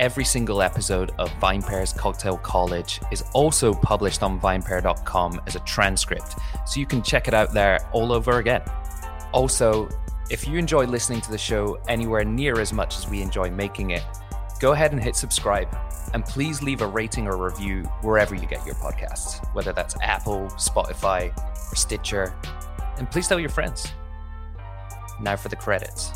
Every 0.00 0.24
single 0.24 0.60
episode 0.60 1.12
of 1.18 1.30
VinePair's 1.34 1.92
Cocktail 1.92 2.36
College 2.38 3.00
is 3.12 3.22
also 3.32 3.72
published 3.72 4.24
on 4.24 4.40
vinepair.com 4.40 5.40
as 5.46 5.54
a 5.54 5.60
transcript, 5.60 6.34
so 6.66 6.80
you 6.80 6.86
can 6.86 7.02
check 7.02 7.28
it 7.28 7.34
out 7.34 7.52
there 7.52 7.78
all 7.92 8.12
over 8.12 8.38
again. 8.38 8.62
Also, 9.32 9.88
if 10.30 10.48
you 10.48 10.58
enjoy 10.58 10.86
listening 10.86 11.20
to 11.20 11.30
the 11.30 11.38
show 11.38 11.78
anywhere 11.88 12.24
near 12.24 12.60
as 12.60 12.72
much 12.72 12.96
as 12.96 13.08
we 13.08 13.20
enjoy 13.20 13.50
making 13.50 13.90
it, 13.90 14.02
go 14.58 14.72
ahead 14.72 14.92
and 14.92 15.02
hit 15.02 15.16
subscribe. 15.16 15.68
And 16.14 16.24
please 16.24 16.62
leave 16.62 16.80
a 16.80 16.86
rating 16.86 17.26
or 17.26 17.36
review 17.36 17.82
wherever 18.02 18.34
you 18.34 18.46
get 18.46 18.64
your 18.64 18.76
podcasts, 18.76 19.44
whether 19.54 19.72
that's 19.72 19.96
Apple, 20.00 20.46
Spotify, 20.56 21.36
or 21.70 21.76
Stitcher. 21.76 22.34
And 22.98 23.10
please 23.10 23.28
tell 23.28 23.40
your 23.40 23.50
friends. 23.50 23.92
Now 25.20 25.36
for 25.36 25.48
the 25.48 25.56
credits. 25.56 26.12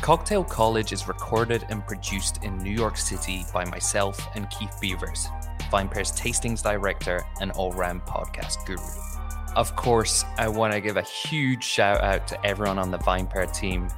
Cocktail 0.00 0.44
College 0.44 0.92
is 0.92 1.06
recorded 1.06 1.64
and 1.68 1.86
produced 1.86 2.42
in 2.42 2.56
New 2.58 2.72
York 2.72 2.96
City 2.96 3.44
by 3.52 3.64
myself 3.64 4.28
and 4.34 4.48
Keith 4.50 4.76
Beavers, 4.80 5.28
VinePair's 5.70 6.12
tastings 6.12 6.62
director 6.62 7.24
and 7.40 7.52
all 7.52 7.72
round 7.72 8.02
podcast 8.02 8.64
guru. 8.66 9.11
Of 9.54 9.76
course, 9.76 10.24
I 10.38 10.48
want 10.48 10.72
to 10.72 10.80
give 10.80 10.96
a 10.96 11.02
huge 11.02 11.62
shout 11.62 12.02
out 12.02 12.26
to 12.28 12.46
everyone 12.46 12.78
on 12.78 12.90
the 12.90 12.98
VinePair 12.98 13.54
team. 13.54 13.88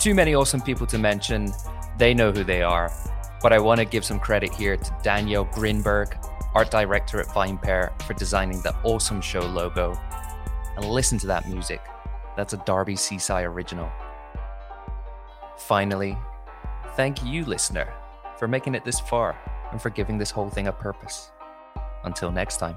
Too 0.00 0.12
many 0.12 0.34
awesome 0.34 0.60
people 0.60 0.86
to 0.88 0.98
mention, 0.98 1.52
they 1.98 2.14
know 2.14 2.32
who 2.32 2.42
they 2.42 2.62
are. 2.62 2.92
But 3.40 3.52
I 3.52 3.60
want 3.60 3.78
to 3.78 3.84
give 3.84 4.04
some 4.04 4.18
credit 4.18 4.52
here 4.52 4.76
to 4.76 4.96
Daniel 5.04 5.46
Grinberg, 5.46 6.16
art 6.52 6.72
director 6.72 7.20
at 7.20 7.28
VinePair, 7.28 8.00
for 8.02 8.14
designing 8.14 8.60
the 8.62 8.74
awesome 8.82 9.20
show 9.20 9.40
logo. 9.40 9.96
And 10.76 10.84
listen 10.84 11.16
to 11.18 11.28
that 11.28 11.48
music. 11.48 11.80
That's 12.36 12.52
a 12.52 12.58
Darbi 12.58 12.94
Cicci 12.94 13.44
original. 13.44 13.90
Finally, 15.56 16.18
thank 16.96 17.24
you, 17.24 17.44
listener, 17.44 17.92
for 18.36 18.48
making 18.48 18.74
it 18.74 18.84
this 18.84 18.98
far 18.98 19.38
and 19.70 19.80
for 19.80 19.90
giving 19.90 20.18
this 20.18 20.32
whole 20.32 20.48
thing 20.48 20.66
a 20.66 20.72
purpose. 20.72 21.30
Until 22.02 22.32
next 22.32 22.56
time. 22.56 22.76